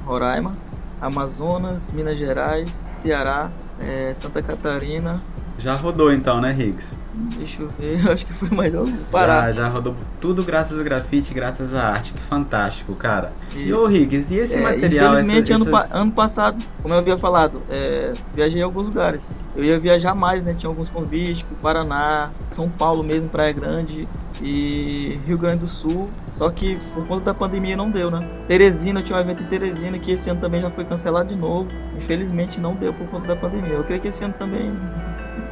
Roraima, 0.06 0.54
Amazonas, 1.00 1.92
Minas 1.92 2.18
Gerais, 2.18 2.72
Ceará, 2.72 3.52
é, 3.80 4.14
Santa 4.14 4.42
Catarina 4.42 5.22
Já 5.60 5.76
rodou 5.76 6.12
então, 6.14 6.40
né, 6.42 6.52
Higgs? 6.52 6.96
Deixa 7.38 7.64
eu 7.64 7.68
ver, 7.70 8.00
acho 8.12 8.26
que 8.28 8.34
foi 8.34 8.50
mais 8.50 8.76
algum. 8.76 8.96
Pará. 9.12 9.48
Já, 9.52 9.64
já 9.64 9.68
rodou 9.70 9.96
tudo 10.22 10.44
graças 10.44 10.78
ao 10.78 10.84
grafite, 10.84 11.34
graças 11.34 11.74
à 11.74 11.88
arte. 11.94 12.14
Que 12.14 12.20
fantástico, 12.22 12.94
cara. 12.94 13.32
E 13.56 13.70
Isso. 13.70 13.76
ô 13.80 13.90
Higgs, 13.90 14.32
e 14.32 14.38
esse 14.38 14.54
É, 14.56 14.62
material? 14.62 15.14
Infelizmente, 15.14 15.52
essa- 15.52 15.64
ano, 15.64 15.78
essas- 15.78 15.92
ano 15.96 16.12
passado, 16.12 16.64
como 16.84 16.94
eu 16.94 17.00
havia 17.00 17.18
falado, 17.18 17.60
é, 17.72 18.14
viajei 18.36 18.60
em 18.60 18.64
alguns 18.64 18.86
lugares. 18.88 19.36
Eu 19.56 19.64
ia 19.64 19.80
viajar 19.80 20.14
mais, 20.14 20.44
né? 20.44 20.54
Tinha 20.56 20.70
alguns 20.70 20.90
convites 20.90 21.42
pro 21.42 21.56
Paraná, 21.56 22.30
São 22.48 22.70
Paulo 22.70 23.04
mesmo, 23.04 23.28
Praia 23.28 23.52
Grande 23.52 24.08
e 24.42 25.20
Rio 25.26 25.38
Grande 25.38 25.62
do 25.62 25.68
Sul. 25.68 26.10
Só 26.36 26.50
que 26.50 26.78
por 26.94 27.08
conta 27.08 27.26
da 27.26 27.34
pandemia 27.34 27.76
não 27.76 27.90
deu, 27.90 28.12
né? 28.12 28.28
Teresina, 28.48 29.00
eu 29.00 29.04
tinha 29.04 29.18
um 29.18 29.22
evento 29.22 29.44
em 29.44 29.48
Teresina 29.48 29.98
que 29.98 30.12
esse 30.12 30.30
ano 30.30 30.40
também 30.40 30.62
já 30.62 30.70
foi 30.70 30.86
cancelado 30.86 31.30
de 31.30 31.36
novo. 31.36 31.72
Infelizmente 31.98 32.60
não 32.60 32.76
deu 32.76 32.94
por 32.94 33.08
conta 33.08 33.28
da 33.28 33.36
pandemia. 33.36 33.74
Eu 33.74 33.84
creio 33.84 34.02
que 34.02 34.08
esse 34.08 34.24
ano 34.24 34.36
também 34.38 34.72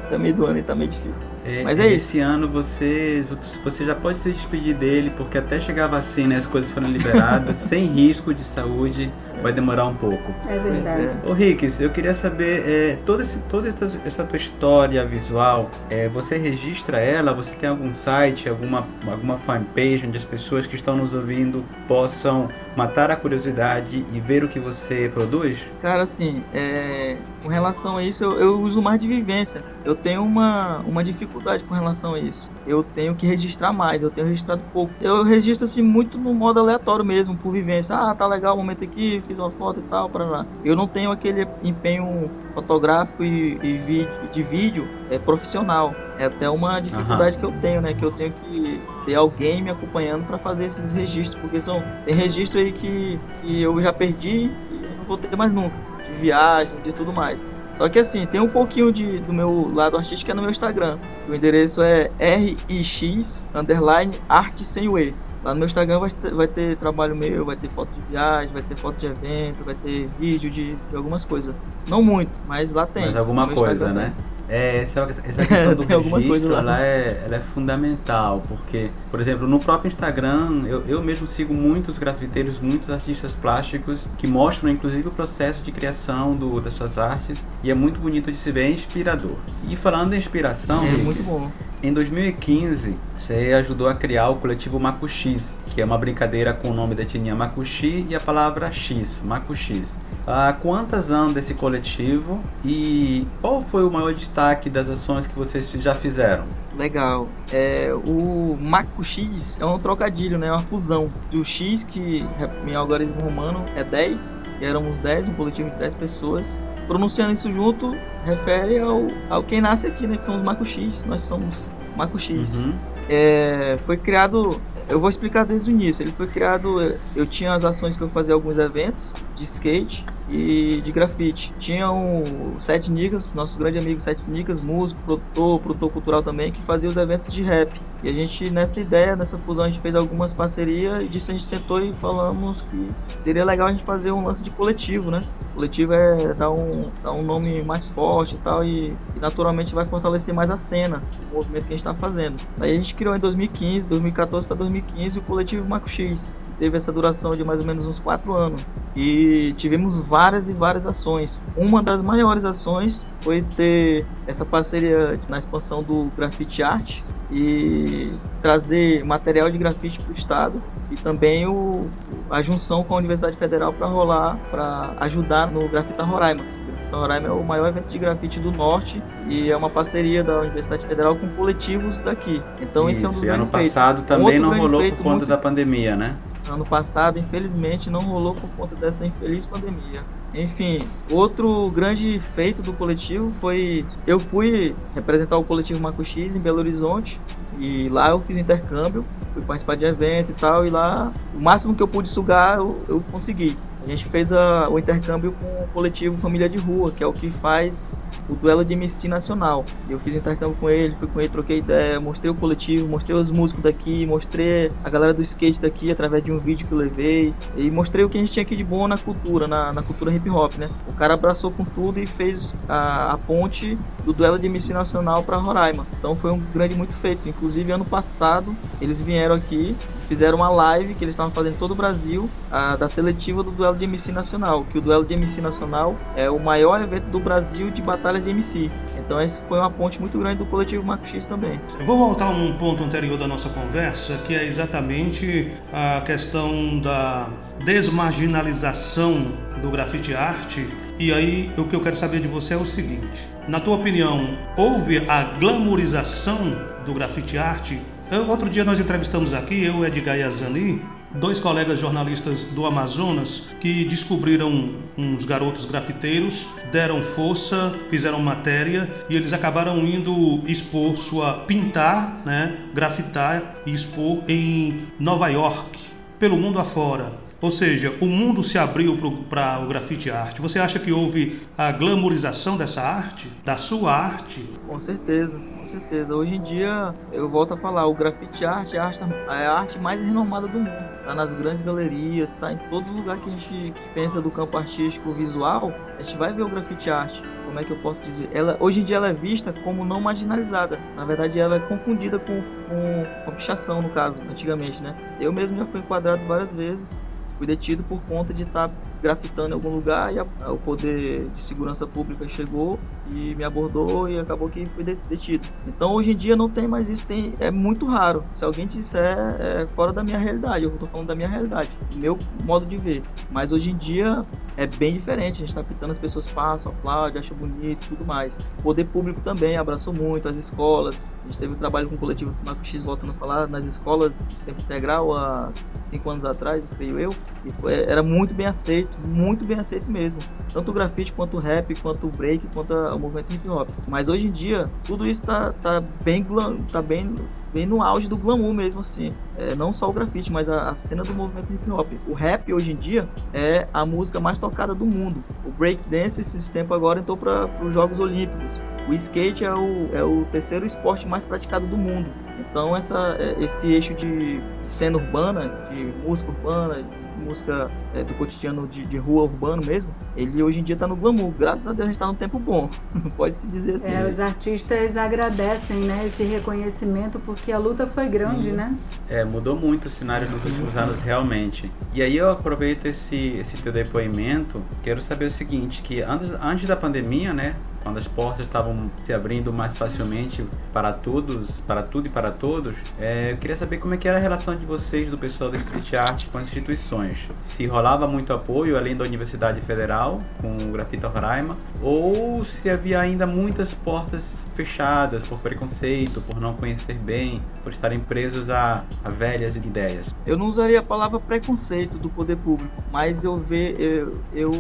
tá 0.06 0.18
meio 0.18 0.34
do 0.34 0.46
ano 0.46 0.60
e 0.60 0.64
tá 0.64 0.76
meio 0.76 0.90
difícil. 0.90 1.30
É, 1.46 1.64
Mas 1.64 1.80
é 1.80 1.88
isso. 1.88 2.10
Esse 2.10 2.20
ano 2.20 2.48
você, 2.48 3.26
você 3.64 3.86
já 3.86 3.96
pode 3.96 4.20
se 4.20 4.32
despedir 4.32 4.76
dele, 4.76 5.12
porque 5.16 5.38
até 5.38 5.60
chegar 5.60 5.86
a 5.86 5.88
vacina 5.88 6.34
e 6.34 6.38
as 6.38 6.46
coisas 6.46 6.72
foram 6.72 6.88
liberadas, 6.88 7.58
sem 7.70 7.86
risco 7.86 8.34
de 8.34 8.44
saúde, 8.44 9.12
vai 9.42 9.52
demorar 9.52 9.86
um 9.86 9.96
pouco. 9.96 10.34
É 10.48 10.58
verdade. 10.58 11.06
é. 11.06 11.30
Ô 11.30 11.34
Ricks, 11.34 11.80
eu 11.80 11.90
queria 11.90 12.14
saber, 12.14 12.64
é, 12.68 12.98
toda, 13.06 13.22
esse, 13.22 13.38
toda 13.50 13.68
essa, 13.68 13.92
essa 14.06 14.24
tua 14.24 14.38
história 14.38 15.06
visual, 15.06 15.70
é, 15.90 16.08
você 16.08 16.38
registra 16.38 17.00
ela? 17.00 17.34
Você 17.34 17.54
tem 17.56 17.70
algum 17.70 17.94
site, 17.94 18.48
alguma, 18.50 18.88
alguma 19.08 19.38
fanpage 19.38 20.06
onde 20.08 20.18
as 20.18 20.24
pessoas 20.24 20.66
que 20.66 20.76
estão 20.76 20.96
nos 20.98 21.14
ouvindo 21.14 21.64
possam 21.88 22.48
matar 22.76 23.12
a 23.12 23.16
curiosidade 23.16 24.06
e 24.14 24.20
ver 24.20 24.44
o 24.44 24.48
que 24.48 24.60
você 24.60 25.10
produz? 25.14 25.60
Cara, 25.82 26.04
assim, 26.04 26.44
é, 26.54 27.18
com 27.44 27.50
relação 27.50 27.98
a 27.98 28.04
isso, 28.04 28.24
eu, 28.24 28.40
eu 28.40 28.62
uso 28.62 28.82
mais 28.82 29.00
de 29.00 29.08
vivência. 29.08 29.64
Eu 29.84 29.95
tenho 29.96 30.24
uma, 30.24 30.80
uma 30.80 31.04
dificuldade 31.04 31.64
com 31.64 31.74
relação 31.74 32.14
a 32.14 32.20
isso. 32.20 32.50
Eu 32.66 32.84
tenho 32.84 33.16
que 33.16 33.26
registrar 33.26 33.72
mais, 33.72 34.02
eu 34.02 34.10
tenho 34.10 34.28
registrado 34.28 34.62
pouco. 34.74 34.94
Eu 35.02 35.24
registro 35.24 35.66
assim 35.66 35.82
muito 35.82 36.18
no 36.18 36.34
modo 36.34 36.60
aleatório 36.60 37.06
mesmo, 37.06 37.36
por 37.36 37.52
vivência. 37.52 37.96
Ah, 37.96 38.16
tá 38.16 38.28
legal 38.28 38.56
o 38.56 38.58
momento 38.58 38.84
aqui, 38.84 39.22
fiz 39.26 39.38
uma 39.38 39.52
foto 39.52 39.80
e 39.80 39.84
tal, 39.84 40.10
para 40.10 40.26
lá. 40.26 40.46
Eu 40.64 40.76
não 40.76 40.88
tenho 40.88 41.12
aquele 41.12 41.48
empenho 41.64 42.30
fotográfico 42.54 43.24
e, 43.24 43.60
e 43.62 43.78
vídeo, 43.78 44.30
de 44.32 44.44
vídeo 44.44 44.88
é, 45.10 45.20
profissional. 45.20 45.94
É 46.18 46.26
até 46.26 46.50
uma 46.50 46.80
dificuldade 46.80 47.38
que 47.38 47.44
eu 47.44 47.52
tenho, 47.60 47.82
né? 47.82 47.94
Que 47.94 48.04
eu 48.04 48.12
tenho 48.12 48.32
que 48.32 48.82
ter 49.06 49.16
alguém 49.16 49.62
me 49.62 49.70
acompanhando 49.70 50.26
para 50.26 50.38
fazer 50.38 50.66
esses 50.66 50.94
registros, 50.94 51.40
porque 51.42 51.60
são 51.60 51.84
tem 52.06 52.16
registro 52.16 52.60
aí 52.60 52.72
que, 52.72 53.20
que 53.42 53.62
eu 53.62 53.82
já 53.82 53.92
perdi 53.92 54.50
e 54.72 54.84
eu 54.84 54.98
não 54.98 55.04
vou 55.04 55.18
ter 55.18 55.36
mais 55.36 55.54
nunca 55.54 55.76
de 56.06 56.14
viagem, 56.14 56.80
de 56.82 56.94
tudo 56.94 57.12
mais. 57.12 57.48
Só 57.76 57.90
que 57.90 58.00
assim, 58.00 58.26
tem 58.26 58.40
um 58.40 58.50
pouquinho 58.50 58.92
de, 58.92 59.20
do 59.20 59.34
meu 59.34 59.72
lado 59.74 59.98
artístico 59.98 60.32
é 60.32 60.34
no 60.34 60.42
meu 60.42 60.52
Instagram. 60.52 60.98
O 61.28 61.34
endereço 61.34 61.82
é 61.82 62.10
RIX 62.20 63.46
underline 63.54 64.14
arte 64.30 64.64
sem 64.64 64.88
o 64.88 64.98
E. 64.98 65.14
Lá 65.44 65.54
no 65.54 65.60
meu 65.60 65.68
Instagram 65.68 66.00
vai 66.00 66.10
ter, 66.10 66.34
vai 66.34 66.48
ter 66.48 66.76
trabalho 66.78 67.16
meu, 67.16 67.46
vai 67.46 67.56
ter 67.56 67.70
foto 67.70 67.90
de 67.94 68.02
viagem, 68.10 68.52
vai 68.52 68.64
ter 68.64 68.76
foto 68.76 68.98
de 68.98 69.06
evento, 69.06 69.64
vai 69.64 69.76
ter 69.76 70.08
vídeo 70.20 70.50
de, 70.50 70.76
de 70.76 70.96
algumas 70.96 71.24
coisas. 71.24 71.54
Não 71.88 72.02
muito, 72.02 72.32
mas 72.48 72.74
lá 72.74 72.88
tem. 72.88 73.06
Mas 73.06 73.16
alguma 73.16 73.48
coisa, 73.48 73.74
Instagram 73.74 73.94
né? 73.94 74.14
tem. 74.16 74.35
É, 74.48 74.84
essa, 74.84 75.02
essa 75.02 75.22
questão 75.22 75.74
do 75.76 75.82
registro, 76.16 76.52
lá. 76.52 76.60
ela 76.60 76.82
é, 76.82 77.24
ela 77.26 77.36
é 77.38 77.40
fundamental, 77.54 78.44
porque, 78.48 78.90
por 79.10 79.20
exemplo, 79.20 79.48
no 79.48 79.60
próprio 79.60 79.88
Instagram, 79.90 80.64
eu, 80.68 80.84
eu 80.88 81.02
mesmo 81.02 81.26
sigo 81.26 81.54
muitos 81.54 81.98
grafiteiros, 81.98 82.60
muitos 82.60 82.90
artistas 82.90 83.34
plásticos, 83.34 84.02
que 84.18 84.28
mostram 84.28 84.70
inclusive 84.70 85.08
o 85.08 85.12
processo 85.12 85.62
de 85.64 85.72
criação 85.72 86.36
do, 86.36 86.62
das 86.62 86.74
suas 86.74 86.98
artes, 86.98 87.40
e 87.64 87.72
é 87.72 87.74
muito 87.74 88.00
bonito 88.00 88.32
de 88.32 88.38
se 88.38 88.52
ver, 88.52 88.66
é 88.66 88.72
inspirador. 88.72 89.36
E 89.68 89.76
falando 89.76 90.14
em 90.14 90.18
inspiração, 90.18 90.84
É 90.86 90.90
Ricks, 90.90 91.04
muito 91.04 91.24
bom. 91.24 91.50
em 91.82 91.92
2015, 91.94 92.96
você 93.18 93.54
ajudou 93.60 93.88
a 93.88 93.96
criar 93.96 94.30
o 94.30 94.36
coletivo 94.36 94.80
Macuxis, 94.80 95.54
que 95.76 95.82
é 95.82 95.86
uma 95.86 95.98
brincadeira 95.98 96.54
com 96.54 96.70
o 96.70 96.74
nome 96.74 96.96
da 96.96 97.04
etnia 97.04 97.36
Macuxi 97.36 98.06
e 98.10 98.16
a 98.16 98.20
palavra 98.20 98.72
X, 98.72 99.22
Macuxis. 99.26 99.94
Ah, 100.26 100.56
quantas 100.60 101.12
anda 101.12 101.42
esse 101.42 101.54
coletivo 101.54 102.40
e 102.64 103.28
qual 103.42 103.60
foi 103.60 103.84
o 103.84 103.92
maior 103.92 104.14
destaque 104.14 104.70
das 104.70 104.90
ações 104.90 105.28
que 105.28 105.36
vocês 105.36 105.70
já 105.70 105.94
fizeram? 105.94 106.46
Legal. 106.78 107.28
É, 107.52 107.94
o 107.94 108.58
Maco 108.60 109.04
X 109.04 109.60
é 109.60 109.66
um 109.66 109.78
trocadilho, 109.78 110.38
né? 110.38 110.50
Uma 110.50 110.64
fusão 110.64 111.10
do 111.30 111.44
X, 111.44 111.84
que 111.84 112.26
em 112.66 112.74
algarismo 112.74 113.22
romano 113.22 113.66
é 113.76 113.84
10, 113.84 114.40
e 114.62 114.66
éramos 114.66 114.98
10, 115.00 115.28
um 115.28 115.34
coletivo 115.34 115.70
de 115.70 115.76
10 115.76 115.94
pessoas. 115.96 116.60
Pronunciando 116.88 117.34
isso 117.34 117.52
junto, 117.52 117.94
refere 118.24 118.80
ao, 118.80 119.08
ao 119.30 119.44
quem 119.44 119.60
nasce 119.60 119.88
aqui, 119.88 120.08
né? 120.08 120.16
Que 120.16 120.24
são 120.24 120.38
os 120.38 120.42
Maco 120.42 120.66
X. 120.66 121.04
Nós 121.06 121.22
somos 121.22 121.70
Maco 121.98 122.18
X. 122.18 122.56
Uhum. 122.56 122.74
É, 123.10 123.78
foi 123.86 123.98
criado. 123.98 124.60
Eu 124.88 125.00
vou 125.00 125.10
explicar 125.10 125.46
desde 125.46 125.70
o 125.70 125.74
início. 125.74 126.04
Ele 126.04 126.12
foi 126.12 126.28
criado. 126.28 126.80
Eu 127.16 127.26
tinha 127.26 127.54
as 127.54 127.64
ações 127.64 127.98
que 127.98 128.04
eu 128.04 128.10
fazia 128.10 128.34
alguns 128.34 128.58
eventos 128.58 129.14
de 129.36 129.44
skate 129.44 130.06
e 130.30 130.82
de 130.84 130.92
grafite. 130.92 131.54
Tinha 131.60 131.92
o 131.92 132.56
Sete 132.58 132.90
Nicas, 132.90 133.34
nosso 133.34 133.58
grande 133.58 133.78
amigo 133.78 134.00
Sete 134.00 134.30
Nicas, 134.30 134.62
músico, 134.62 135.02
produtor, 135.02 135.60
produtor 135.60 135.92
cultural 135.92 136.24
também, 136.24 136.52
que 136.52 136.62
fazia 136.62 136.90
os 136.90 136.98
eventos 136.98 137.34
de 137.34 137.44
rap. 137.44 137.72
E 138.04 138.10
a 138.10 138.14
gente, 138.14 138.50
nessa 138.50 138.80
ideia, 138.80 139.16
nessa 139.16 139.38
fusão, 139.38 139.66
a 139.66 139.68
gente 139.68 139.80
fez 139.80 139.96
algumas 139.96 140.34
parcerias 140.34 141.02
e 141.02 141.08
disso 141.08 141.32
a 141.32 141.34
gente 141.34 141.46
sentou 141.46 141.82
e 141.82 141.94
falamos 141.94 142.62
que 142.64 142.90
seria 143.20 143.46
legal 143.46 143.68
a 143.68 143.72
gente 143.72 143.84
fazer 143.84 144.12
um 144.12 144.24
lance 144.26 144.44
de 144.44 144.50
coletivo, 144.50 145.12
né? 145.12 145.24
Coletivo 145.54 145.94
é 145.94 146.34
dar 146.34 146.52
um, 146.52 146.92
dar 147.04 147.12
um 147.12 147.22
nome 147.22 147.64
mais 147.64 147.88
forte 147.88 148.36
e 148.36 148.40
tal, 148.40 148.64
e, 148.64 148.90
e 149.16 149.20
naturalmente 149.20 149.74
vai 149.74 149.86
fortalecer 149.86 150.34
mais 150.34 150.50
a 150.50 150.58
cena, 150.58 151.02
o 151.32 151.36
movimento 151.36 151.64
que 151.64 151.74
a 151.74 151.78
gente 151.78 151.88
está 151.88 151.94
fazendo. 151.94 152.42
Aí 152.60 152.72
a 152.72 152.78
gente 152.78 152.94
criou 152.96 153.16
em 153.16 153.20
2015, 153.20 153.88
2014 153.88 154.48
para 154.48 154.56
2015 154.58 155.20
o 155.20 155.22
coletivo 155.22 155.68
Maco 155.68 155.90
X. 155.90 156.36
Teve 156.58 156.78
essa 156.78 156.92
duração 156.92 157.36
de 157.36 157.44
mais 157.44 157.60
ou 157.60 157.66
menos 157.66 157.86
uns 157.88 158.00
4 158.00 158.34
anos. 158.34 158.66
E 158.96 159.54
tivemos 159.58 159.98
várias 160.08 160.48
e 160.48 160.54
várias 160.54 160.86
ações. 160.86 161.40
Uma 161.56 161.84
das 161.84 162.02
maiores 162.02 162.46
ações 162.46 163.08
foi 163.22 163.42
ter 163.42 164.06
essa 164.26 164.46
parceria 164.46 165.16
na 165.28 165.38
expansão 165.38 165.84
do 165.84 166.10
grafite 166.16 166.64
art 166.64 167.00
e 167.32 168.12
trazer 168.42 169.04
material 169.04 169.50
de 169.50 169.58
grafite 169.58 170.00
para 170.00 170.12
o 170.12 170.16
estado 170.16 170.62
e 170.92 170.96
também 170.96 171.46
o, 171.48 171.86
a 172.30 172.42
junção 172.42 172.84
com 172.84 172.94
a 172.94 172.98
Universidade 172.98 173.36
Federal 173.36 173.74
para 173.74 173.88
rolar, 173.88 174.38
para 174.52 174.94
ajudar 175.02 175.52
no 175.52 175.68
Grafita 175.68 176.04
Roraima. 176.04 176.44
O 176.44 176.68
Grafita 176.68 176.96
Roraima 176.98 177.28
é 177.28 177.32
o 177.32 177.44
maior 177.44 177.68
evento 177.68 177.88
de 177.88 177.98
grafite 177.98 178.40
do 178.40 178.52
norte 178.52 179.02
e 179.28 179.50
é 179.52 179.58
uma 179.58 179.70
parceria 179.70 180.24
da 180.24 180.40
Universidade 180.42 180.86
Federal 180.86 181.16
com 181.16 181.28
coletivos 181.30 182.00
daqui. 182.00 182.42
Então 182.62 182.90
esse 182.90 183.04
é 183.04 183.10
um 183.10 183.12
dos 183.12 183.24
Isso, 183.24 183.28
e 183.28 183.30
ano 183.30 183.48
passado 183.48 184.02
Um 184.02 184.06
também 184.06 184.26
outro 184.26 184.42
não 184.42 184.58
rolou 184.58 184.82
feito 184.82 184.98
por 184.98 185.04
conta 185.04 185.16
muito- 185.18 185.30
da 185.30 185.38
pandemia, 185.38 185.96
né? 185.96 186.16
Ano 186.48 186.64
passado, 186.66 187.18
infelizmente, 187.18 187.90
não 187.90 188.02
rolou 188.02 188.36
por 188.36 188.50
conta 188.52 188.76
dessa 188.76 189.06
infeliz 189.06 189.46
pandemia. 189.46 190.04
Enfim, 190.34 190.88
outro 191.10 191.70
grande 191.72 192.20
feito 192.20 192.62
do 192.62 192.72
coletivo 192.74 193.30
foi. 193.32 193.84
Eu 194.06 194.20
fui 194.20 194.76
representar 194.94 195.38
o 195.38 195.44
coletivo 195.44 195.80
Maco 195.80 196.04
X 196.06 196.36
em 196.36 196.40
Belo 196.40 196.60
Horizonte 196.60 197.20
e 197.58 197.90
lá 197.90 198.10
eu 198.10 198.20
fiz 198.20 198.38
intercâmbio, 198.38 199.04
fui 199.34 199.42
participar 199.42 199.76
de 199.76 199.86
evento 199.86 200.32
e 200.32 200.34
tal, 200.34 200.66
e 200.68 200.70
lá 200.70 201.12
o 201.34 201.40
máximo 201.40 201.74
que 201.74 201.82
eu 201.82 201.88
pude 201.88 202.10
sugar 202.10 202.58
eu, 202.58 202.78
eu 202.90 203.02
consegui. 203.12 203.56
A 203.84 203.88
gente 203.88 204.06
fez 204.06 204.32
a- 204.34 204.68
o 204.70 204.78
intercâmbio 204.78 205.34
com 205.40 205.64
o 205.64 205.68
coletivo 205.70 206.18
Família 206.18 206.50
de 206.50 206.58
Rua, 206.58 206.92
que 206.92 207.04
é 207.04 207.08
o 207.08 207.14
que 207.14 207.30
faz 207.30 208.02
o 208.30 208.36
duelo 208.36 208.64
de 208.64 208.74
MC 208.74 209.08
nacional. 209.08 209.66
Eu 209.90 210.00
fiz 210.00 210.16
intercâmbio 210.16 210.58
com 210.60 210.70
ele, 210.70 210.96
fui 210.96 211.08
com 211.08 211.20
ele, 211.20 211.30
troquei 211.30 211.60
ideia, 211.60 212.00
mostrei 212.00 212.32
o 212.32 212.36
coletivo, 212.36 212.88
mostrei 212.88 213.18
os 213.18 213.32
músicos 213.32 213.64
daqui, 213.64 214.06
mostrei 214.06 214.72
a 214.84 214.90
galera 214.90 215.14
do 215.14 215.22
skate 215.22 215.62
daqui 215.62 215.92
através 215.92 216.24
de 216.24 216.32
um 216.32 216.40
vídeo 216.40 216.68
que 216.68 216.72
eu 216.72 216.78
levei 216.78 217.34
e 217.56 217.70
mostrei 217.70 218.04
o 218.04 218.10
que 218.10 218.18
a 218.18 218.22
gente 218.22 218.32
tinha 218.32 218.44
aqui 218.44 218.56
de 218.56 218.64
bom 218.64 218.88
na 218.88 218.98
cultura, 218.98 219.48
na, 219.48 219.74
na 219.74 219.82
cultura 219.82 220.12
hip 220.12 220.30
hop, 220.30 220.56
né? 220.56 220.70
O 220.90 220.94
cara 220.94 221.14
abraçou 221.14 221.52
com 221.52 221.64
tudo 221.64 222.00
e 222.00 222.06
fez 222.06 222.52
a, 222.68 223.14
a 223.14 223.18
ponte 223.18 223.78
do 224.04 224.14
duelo 224.14 224.40
de 224.40 224.48
MC 224.48 224.74
nacional 224.74 225.24
para 225.24 225.38
Roraima. 225.38 225.86
Então 225.98 226.16
foi 226.16 226.32
um 226.32 226.40
grande 226.54 226.76
muito 226.76 226.94
feito. 226.94 227.28
Inclusive 227.28 227.72
ano 227.72 227.86
passado 227.86 228.56
eles 228.82 229.02
vieram 229.02 229.36
aqui 229.36 229.76
fizeram 230.06 230.38
uma 230.38 230.50
live 230.50 230.94
que 230.94 231.04
eles 231.04 231.14
estavam 231.14 231.32
fazendo 231.32 231.58
todo 231.58 231.72
o 231.72 231.76
Brasil 231.76 232.30
a, 232.52 232.76
da 232.76 232.88
seletiva 232.88 233.44
do 233.44 233.52
duelo 233.52 233.76
de 233.76 233.84
MC 233.84 234.12
nacional, 234.12 234.66
que 234.72 234.78
o 234.78 234.82
duelo 234.82 235.04
de 235.06 235.14
MC 235.14 235.42
nacional 235.42 235.96
é 236.16 236.30
o 236.30 236.40
maior 236.40 236.82
evento 236.82 237.06
do 237.06 237.20
Brasil 237.20 237.70
de 237.70 237.82
batalhas 237.82 238.24
de 238.24 238.30
MC. 238.30 238.72
Então 238.98 239.22
esse 239.22 239.42
foi 239.42 239.60
uma 239.60 239.70
ponte 239.70 240.00
muito 240.00 240.18
grande 240.18 240.38
do 240.38 240.46
coletivo 240.46 240.84
Marco 240.84 241.06
X 241.08 241.26
também. 241.26 241.60
Vou 241.86 241.98
voltar 241.98 242.26
a 242.26 242.30
um 242.30 242.54
ponto 242.54 242.84
anterior 242.84 243.18
da 243.18 243.28
nossa 243.28 243.50
conversa, 243.50 244.18
que 244.26 244.36
é 244.36 244.46
exatamente 244.46 245.52
a 245.74 246.02
questão 246.02 246.80
da 246.80 247.30
desmarginalização 247.64 249.28
do 249.62 249.70
grafite 249.70 250.14
arte. 250.14 250.68
E 251.00 251.12
aí 251.12 251.52
o 251.58 251.66
que 251.66 251.76
eu 251.76 251.82
quero 251.82 251.96
saber 251.96 252.22
de 252.22 252.28
você 252.28 252.54
é 252.54 252.58
o 252.58 252.66
seguinte: 252.66 253.28
na 253.48 253.60
tua 253.60 253.76
opinião, 253.76 254.38
houve 254.58 255.04
a 255.10 255.24
glamorização 255.40 256.38
do 256.86 256.94
grafite 256.94 257.38
arte? 257.38 257.82
Eu- 258.12 258.28
outro 258.30 258.50
dia 258.50 258.64
nós 258.64 258.80
entrevistamos 258.80 259.34
aqui, 259.34 259.64
eu, 259.66 259.84
Edgar 259.84 260.16
Yazani, 260.18 260.80
dois 261.16 261.40
colegas 261.40 261.80
jornalistas 261.80 262.46
do 262.46 262.66
Amazonas 262.66 263.56
que 263.60 263.84
descobriram 263.86 264.70
uns 264.98 265.26
garotos 265.26 265.66
grafiteiros, 265.66 266.48
deram 266.72 267.02
força, 267.02 267.74
fizeram 267.90 268.20
matéria 268.22 268.90
e 269.10 269.16
eles 269.16 269.34
acabaram 269.34 269.78
indo 269.86 270.40
expor 270.48 270.96
sua 270.96 271.34
pintar, 271.48 272.22
né, 272.26 272.56
grafitar 272.74 273.56
e 273.66 273.74
expor 273.74 274.24
em 274.28 274.82
Nova 275.00 275.28
York, 275.30 275.80
pelo 276.20 276.38
mundo 276.38 276.60
afora. 276.60 277.12
Ou 277.42 277.52
seja, 277.52 277.94
o 278.02 278.06
mundo 278.06 278.42
se 278.42 278.58
abriu 278.58 278.98
para 279.30 279.60
o 279.60 279.68
grafite 279.68 280.10
arte. 280.10 280.42
Você 280.42 280.58
acha 280.58 280.80
que 280.80 280.92
houve 280.92 281.42
a 281.58 281.72
glamorização 281.72 282.58
dessa 282.58 282.82
arte, 282.82 283.30
da 283.44 283.58
sua 283.58 283.94
arte? 283.94 284.42
Com 284.68 284.80
certeza, 284.80 285.38
com 285.38 285.66
certeza. 285.66 286.16
Hoje 286.16 286.36
em 286.36 286.42
dia, 286.42 286.96
eu 287.12 287.30
volto 287.30 287.54
a 287.54 287.58
falar, 287.58 287.86
o 287.88 287.94
grafite 287.94 288.46
arte 288.46 288.76
é 288.76 288.80
a 288.80 288.86
arte, 288.86 289.78
é 289.78 289.82
mais 289.82 290.02
renomada 290.02 290.48
do 290.48 290.60
mundo. 290.60 290.96
Está 291.00 291.14
nas 291.14 291.34
grandes 291.34 291.62
galerias, 291.62 292.32
está 292.32 292.52
em 292.52 292.58
todo 292.70 292.92
lugar 292.92 293.20
que 293.20 293.28
a 293.28 293.32
gente 293.32 293.74
pensa 293.94 294.22
do 294.22 294.32
campo 294.32 294.58
artístico 294.58 295.14
visual, 295.14 295.72
a 296.00 296.02
gente 296.02 296.18
vai 296.18 296.34
ver 296.34 296.44
o 296.44 296.50
grafite 296.50 296.90
arte 296.90 297.22
como 297.56 297.64
é 297.64 297.64
que 297.64 297.72
eu 297.72 297.78
posso 297.78 298.02
dizer? 298.02 298.28
Ela, 298.34 298.58
hoje 298.60 298.82
em 298.82 298.84
dia 298.84 298.98
ela 298.98 299.08
é 299.08 299.14
vista 299.14 299.54
como 299.54 299.86
não 299.86 300.02
marginalizada. 300.02 300.78
Na 300.94 301.06
verdade, 301.06 301.40
ela 301.40 301.56
é 301.56 301.60
confundida 301.60 302.20
com, 302.20 302.42
com, 302.42 303.24
com 303.24 303.32
pichação, 303.32 303.82
no 303.82 303.90
caso, 303.92 304.22
antigamente, 304.24 304.84
né? 304.84 304.94
Eu 305.22 305.32
mesmo 305.32 305.56
já 305.56 305.66
fui 305.66 305.80
enquadrado 305.80 306.26
várias 306.26 306.54
vezes 306.54 307.02
fui 307.30 307.48
detido 307.48 307.84
por 307.84 308.02
conta 308.02 308.34
de 308.34 308.44
estar 308.44 308.70
tá 308.70 308.76
grafitando 309.06 309.50
em 309.50 309.54
algum 309.54 309.70
lugar 309.70 310.12
e 310.12 310.18
a, 310.18 310.26
o 310.52 310.58
poder 310.58 311.30
de 311.30 311.44
segurança 311.44 311.86
pública 311.86 312.28
chegou 312.28 312.80
e 313.12 313.36
me 313.36 313.44
abordou 313.44 314.10
e 314.10 314.18
acabou 314.18 314.50
que 314.50 314.66
fui 314.66 314.84
detido. 314.84 315.48
Então 315.68 315.94
hoje 315.94 316.12
em 316.12 316.16
dia 316.16 316.36
não 316.36 316.50
tem 316.50 316.68
mais 316.68 316.90
isso, 316.90 317.06
tem, 317.06 317.36
é 317.40 317.52
muito 317.52 317.86
raro. 317.86 318.24
Se 318.34 318.44
alguém 318.44 318.66
disser 318.66 319.16
é 319.40 319.68
fora 319.68 319.94
da 319.94 320.04
minha 320.04 320.18
realidade, 320.18 320.66
eu 320.66 320.74
estou 320.74 320.88
falando 320.88 321.08
da 321.08 321.16
minha 321.16 321.30
realidade, 321.30 321.70
do 321.92 321.98
meu 321.98 322.18
modo 322.44 322.66
de 322.66 322.78
ver. 322.78 323.04
Mas 323.30 323.52
hoje 323.52 323.70
em 323.70 323.76
dia 323.76 324.24
é 324.58 324.66
bem 324.66 324.94
diferente, 324.94 325.34
a 325.34 325.38
gente 325.46 325.50
está 325.50 325.64
pintando, 325.64 325.92
as 325.92 325.98
pessoas 325.98 326.26
passam, 326.26 326.72
aplaudem, 326.72 327.20
acham 327.20 327.38
bonito 327.38 327.86
e 327.86 327.90
tudo 327.90 328.06
mais. 328.06 328.38
O 328.60 328.64
poder 328.64 328.86
público 328.86 329.22
também 329.22 329.58
abraçou 329.58 329.94
muito, 329.94 330.28
as 330.28 330.38
escolas, 330.38 331.12
a 331.26 331.28
gente 331.28 331.40
teve 331.40 331.54
um 331.54 331.58
trabalho 331.58 331.88
com 331.90 331.96
o 331.96 331.98
coletivo 331.98 332.36
Marco 332.46 332.66
X 332.66 332.82
voltando 332.82 333.12
a 333.12 333.14
falar, 333.14 333.48
nas 333.48 333.66
escolas 333.66 334.32
de 334.36 334.44
tempo 334.44 334.62
integral 334.62 335.14
há 335.14 335.52
cinco 335.80 336.10
anos 336.10 336.26
atrás, 336.26 336.68
creio 336.76 337.00
eu, 337.00 337.14
e 337.44 337.52
foi, 337.52 337.84
era 337.84 338.02
muito 338.02 338.34
bem 338.34 338.46
aceito, 338.46 338.95
muito 339.08 339.46
bem 339.46 339.60
aceito 339.60 339.90
mesmo. 339.90 340.20
Tanto 340.54 340.72
o 340.72 340.74
grafite, 340.74 341.12
quanto 341.12 341.38
o 341.38 341.40
rap, 341.40 341.74
quanto 341.82 342.08
o 342.08 342.10
break, 342.10 342.48
quanto 342.54 342.74
o 342.74 343.00
movimento 343.00 343.34
hip 343.34 343.48
hop. 343.50 343.70
Mas 343.88 344.10
hoje 344.10 344.28
em 344.28 344.32
dia, 344.32 344.70
tudo 344.84 345.08
isso 345.08 345.22
tá, 345.22 345.54
tá 345.54 345.82
bem, 346.04 346.26
tá 346.72 346.82
bem 346.82 347.14
bem 347.56 347.66
no 347.66 347.82
auge 347.82 348.10
do 348.10 348.18
glamour 348.18 348.54
mesmo, 348.54 348.82
assim. 348.82 349.14
É, 349.38 349.56
não 349.56 349.72
só 349.72 349.90
o 349.90 349.94
grafite, 349.94 350.30
mas 350.30 350.50
a, 350.50 350.70
a, 350.70 350.76
cena 350.76 351.04
do 351.04 351.14
movimento 351.14 351.54
hip 351.54 351.72
hop. 351.72 351.88
O 352.06 352.14
rap 352.14 352.52
hoje 352.52 352.74
em 352.74 352.76
dia 352.76 353.08
é 353.34 353.66
a 353.74 353.86
música 353.86 354.20
mais 354.20 354.38
tocada 354.38 354.76
do 354.76 354.86
mundo. 354.86 355.24
O 355.46 355.52
breakdance, 355.52 356.20
esses 356.20 356.50
tempos 356.50 356.76
agora, 356.76 357.00
entrou 357.00 357.16
para 357.16 357.50
os 357.64 357.74
Jogos 357.74 357.98
Olímpicos. 357.98 358.60
O 358.90 358.94
skate 358.94 359.46
é 359.46 359.54
o, 359.54 359.90
é 359.96 360.04
o 360.04 360.26
terceiro 360.26 360.66
esporte 360.66 361.08
mais 361.08 361.24
praticado 361.24 361.66
do 361.66 361.78
mundo. 361.78 362.10
Então, 362.38 362.76
essa, 362.76 363.16
é, 363.18 363.42
esse 363.42 363.72
eixo 363.72 363.94
de 363.94 364.42
cena 364.64 364.98
urbana, 364.98 365.48
de 365.70 365.94
música 366.06 366.32
urbana, 366.32 366.84
música 367.16 367.72
é, 367.94 368.04
do 368.04 368.14
cotidiano 368.14 368.68
de, 368.68 368.86
de, 368.86 368.98
rua 368.98 369.24
urbano 369.24 369.66
mesmo, 369.66 369.94
ele 370.16 370.42
hoje 370.42 370.60
em 370.60 370.64
dia 370.64 370.74
está 370.74 370.88
no 370.88 370.96
glamour. 370.96 371.32
Graças 371.32 371.68
a 371.68 371.72
Deus 371.72 371.82
a 371.82 371.86
gente 371.86 371.96
está 371.96 372.08
num 372.08 372.16
tempo 372.16 372.40
bom, 372.40 372.70
pode-se 373.16 373.48
dizer 373.48 373.76
assim. 373.76 373.94
É, 373.94 374.06
os 374.06 374.20
artistas 374.20 374.98
agradecem 374.98 375.78
né, 375.78 376.06
esse 376.08 376.24
reconhecimento 376.24 377.20
porque 377.20 377.52
a 377.52 377.58
luta 377.58 377.88
foi 377.88 378.08
grande, 378.08 378.50
Sim. 378.50 378.56
né? 378.56 378.78
É, 379.10 379.24
mudou 379.24 379.56
muito 379.56 379.86
o 379.86 379.90
cenário 379.90 380.30
nos 380.30 380.40
sim, 380.40 380.50
últimos 380.50 380.72
sim. 380.72 380.80
anos, 380.80 381.00
realmente. 381.00 381.72
E 381.94 382.02
aí 382.02 382.18
eu 382.18 382.30
aproveito 382.30 382.86
esse, 382.86 383.16
esse 383.16 383.58
teu 383.58 383.72
depoimento, 383.72 384.62
quero 384.84 385.02
saber 385.02 385.26
o 385.26 385.32
seguinte, 385.32 385.82
que 385.82 386.02
antes, 386.02 386.32
antes 386.42 386.68
da 386.68 386.76
pandemia, 386.76 387.34
né, 387.34 387.56
quando 387.86 388.00
as 388.00 388.08
portas 388.08 388.48
estavam 388.48 388.90
se 389.04 389.14
abrindo 389.14 389.54
mais 389.54 389.78
facilmente 389.78 390.44
para 390.74 390.92
todos, 390.92 391.62
para 391.68 391.84
tudo 391.84 392.08
e 392.08 392.10
para 392.10 392.32
todos, 392.32 392.76
é, 393.00 393.34
eu 393.34 393.38
queria 393.38 393.56
saber 393.56 393.78
como 393.78 393.94
é 393.94 393.98
que 393.98 394.08
era 394.08 394.18
a 394.18 394.20
relação 394.20 394.56
de 394.56 394.66
vocês, 394.66 395.12
do 395.12 395.20
pessoal 395.20 395.52
da 395.52 395.58
Street 395.58 395.94
Art, 395.94 396.26
com 396.32 396.40
as 396.40 396.46
instituições. 396.46 397.30
Se 397.44 397.68
rolava 397.68 398.08
muito 398.08 398.34
apoio, 398.34 398.76
além 398.76 398.98
da 398.98 399.04
Universidade 399.04 399.62
Federal, 399.62 400.18
com 400.42 400.58
o 400.58 400.72
Grafita 400.72 401.08
Roraima, 401.08 401.56
ou 401.80 402.44
se 402.44 402.72
havia 402.72 403.00
ainda 403.00 403.28
muitas 403.28 403.72
portas 403.72 404.48
fechadas 404.56 405.24
por 405.24 405.40
preconceito, 405.40 406.22
por 406.22 406.42
não 406.42 406.56
conhecer 406.56 406.98
bem, 406.98 407.40
por 407.64 407.72
estarem 407.72 408.00
presos 408.00 408.50
a, 408.50 408.84
a 409.04 409.10
velhas 409.10 409.56
ideias. 409.56 410.08
Eu 410.26 410.36
não 410.36 410.48
usaria 410.48 410.80
a 410.80 410.84
palavra 410.84 411.20
preconceito 411.20 412.00
do 412.00 412.10
poder 412.10 412.38
público, 412.38 412.74
mas 412.92 413.24
eu, 413.24 413.38
ver, 413.38 413.80
eu, 413.80 414.22
eu 414.34 414.52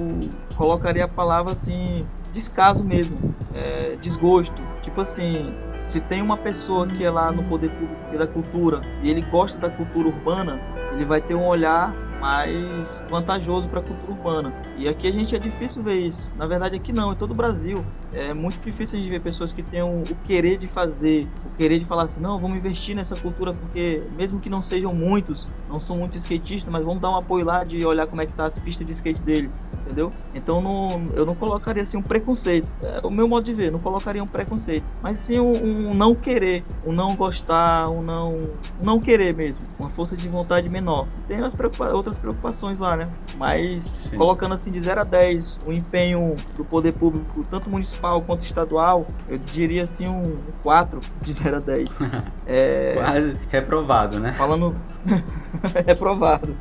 colocaria 0.55 1.05
a 1.05 1.09
palavra 1.09 1.53
assim 1.53 2.03
descaso 2.35 2.83
mesmo, 2.83 3.33
é, 3.55 3.95
desgosto. 4.01 4.61
Tipo 4.81 5.01
assim, 5.01 5.55
se 5.79 6.01
tem 6.01 6.21
uma 6.21 6.35
pessoa 6.35 6.85
que 6.85 7.03
é 7.03 7.09
lá 7.09 7.31
no 7.31 7.43
poder 7.43 7.71
público 7.71 8.17
da 8.17 8.27
cultura 8.27 8.81
e 9.01 9.09
ele 9.09 9.21
gosta 9.21 9.57
da 9.57 9.69
cultura 9.69 10.09
urbana, 10.09 10.59
ele 10.93 11.05
vai 11.05 11.21
ter 11.21 11.33
um 11.33 11.47
olhar 11.47 11.95
mais 12.25 13.03
vantajoso 13.07 13.67
para 13.67 13.81
a 13.81 13.83
cultura 13.83 14.11
urbana. 14.11 14.53
E 14.79 14.89
aqui 14.89 15.07
a 15.07 15.11
gente 15.11 15.35
é 15.35 15.39
difícil 15.39 15.83
ver 15.83 15.99
isso. 15.99 16.33
Na 16.35 16.47
verdade, 16.47 16.75
aqui 16.75 16.91
não, 16.91 17.13
em 17.13 17.15
todo 17.15 17.31
o 17.31 17.35
Brasil. 17.35 17.85
É 18.13 18.33
muito 18.33 18.59
difícil 18.63 18.97
a 18.97 19.01
gente 19.01 19.11
ver 19.11 19.19
pessoas 19.19 19.53
que 19.53 19.61
tenham 19.61 20.01
o 20.01 20.15
querer 20.23 20.57
de 20.57 20.67
fazer, 20.67 21.27
o 21.45 21.55
querer 21.55 21.77
de 21.77 21.85
falar 21.85 22.03
assim: 22.03 22.21
não, 22.21 22.37
vamos 22.37 22.57
investir 22.57 22.95
nessa 22.95 23.15
cultura 23.15 23.51
porque, 23.51 24.01
mesmo 24.17 24.39
que 24.39 24.49
não 24.49 24.61
sejam 24.61 24.93
muitos, 24.93 25.47
não 25.69 25.79
são 25.79 25.97
muitos 25.97 26.17
skatistas, 26.17 26.71
mas 26.71 26.83
vamos 26.83 27.01
dar 27.01 27.11
um 27.11 27.17
apoio 27.17 27.45
lá 27.45 27.63
de 27.63 27.85
olhar 27.85 28.07
como 28.07 28.21
é 28.21 28.25
que 28.25 28.33
tá 28.33 28.45
as 28.45 28.57
pistas 28.57 28.87
de 28.87 28.93
skate 28.93 29.21
deles, 29.21 29.61
entendeu? 29.81 30.09
Então 30.33 30.61
não, 30.61 31.07
eu 31.13 31.25
não 31.25 31.35
colocaria 31.35 31.83
assim 31.83 31.97
um 31.97 32.01
preconceito. 32.01 32.69
É 32.81 33.05
o 33.05 33.09
meu 33.09 33.27
modo 33.27 33.43
de 33.43 33.53
ver, 33.53 33.71
não 33.71 33.79
colocaria 33.79 34.23
um 34.23 34.27
preconceito, 34.27 34.85
mas 35.01 35.17
sim 35.17 35.39
um, 35.39 35.89
um 35.89 35.93
não 35.93 36.15
querer, 36.15 36.63
um 36.85 36.93
não 36.93 37.15
gostar, 37.15 37.89
um 37.89 38.01
não, 38.01 38.33
um 38.33 38.85
não 38.85 38.99
querer 38.99 39.35
mesmo, 39.35 39.65
uma 39.77 39.89
força 39.89 40.15
de 40.15 40.27
vontade 40.29 40.69
menor. 40.69 41.05
Tem 41.27 41.43
as 41.43 41.53
preocupa 41.53 41.85
outras 42.15 42.17
preocupações 42.17 42.79
lá, 42.79 42.95
né? 42.95 43.07
Mas 43.37 44.01
sim. 44.09 44.17
colocando 44.17 44.53
assim 44.53 44.71
de 44.71 44.79
0 44.79 45.01
a 45.01 45.03
10 45.03 45.59
o 45.67 45.71
empenho 45.71 46.35
do 46.55 46.63
poder 46.63 46.93
público, 46.93 47.45
tanto 47.49 47.69
municipal 47.69 48.21
quanto 48.21 48.43
estadual, 48.43 49.05
eu 49.27 49.37
diria 49.37 49.83
assim 49.83 50.07
um 50.07 50.37
4 50.63 50.99
de 51.21 51.33
0 51.33 51.57
a 51.57 51.59
10. 51.59 51.99
é... 52.47 52.93
Quase 52.95 53.33
reprovado, 53.49 54.19
né? 54.19 54.33
Falando. 54.33 54.75
reprovado. 55.85 56.55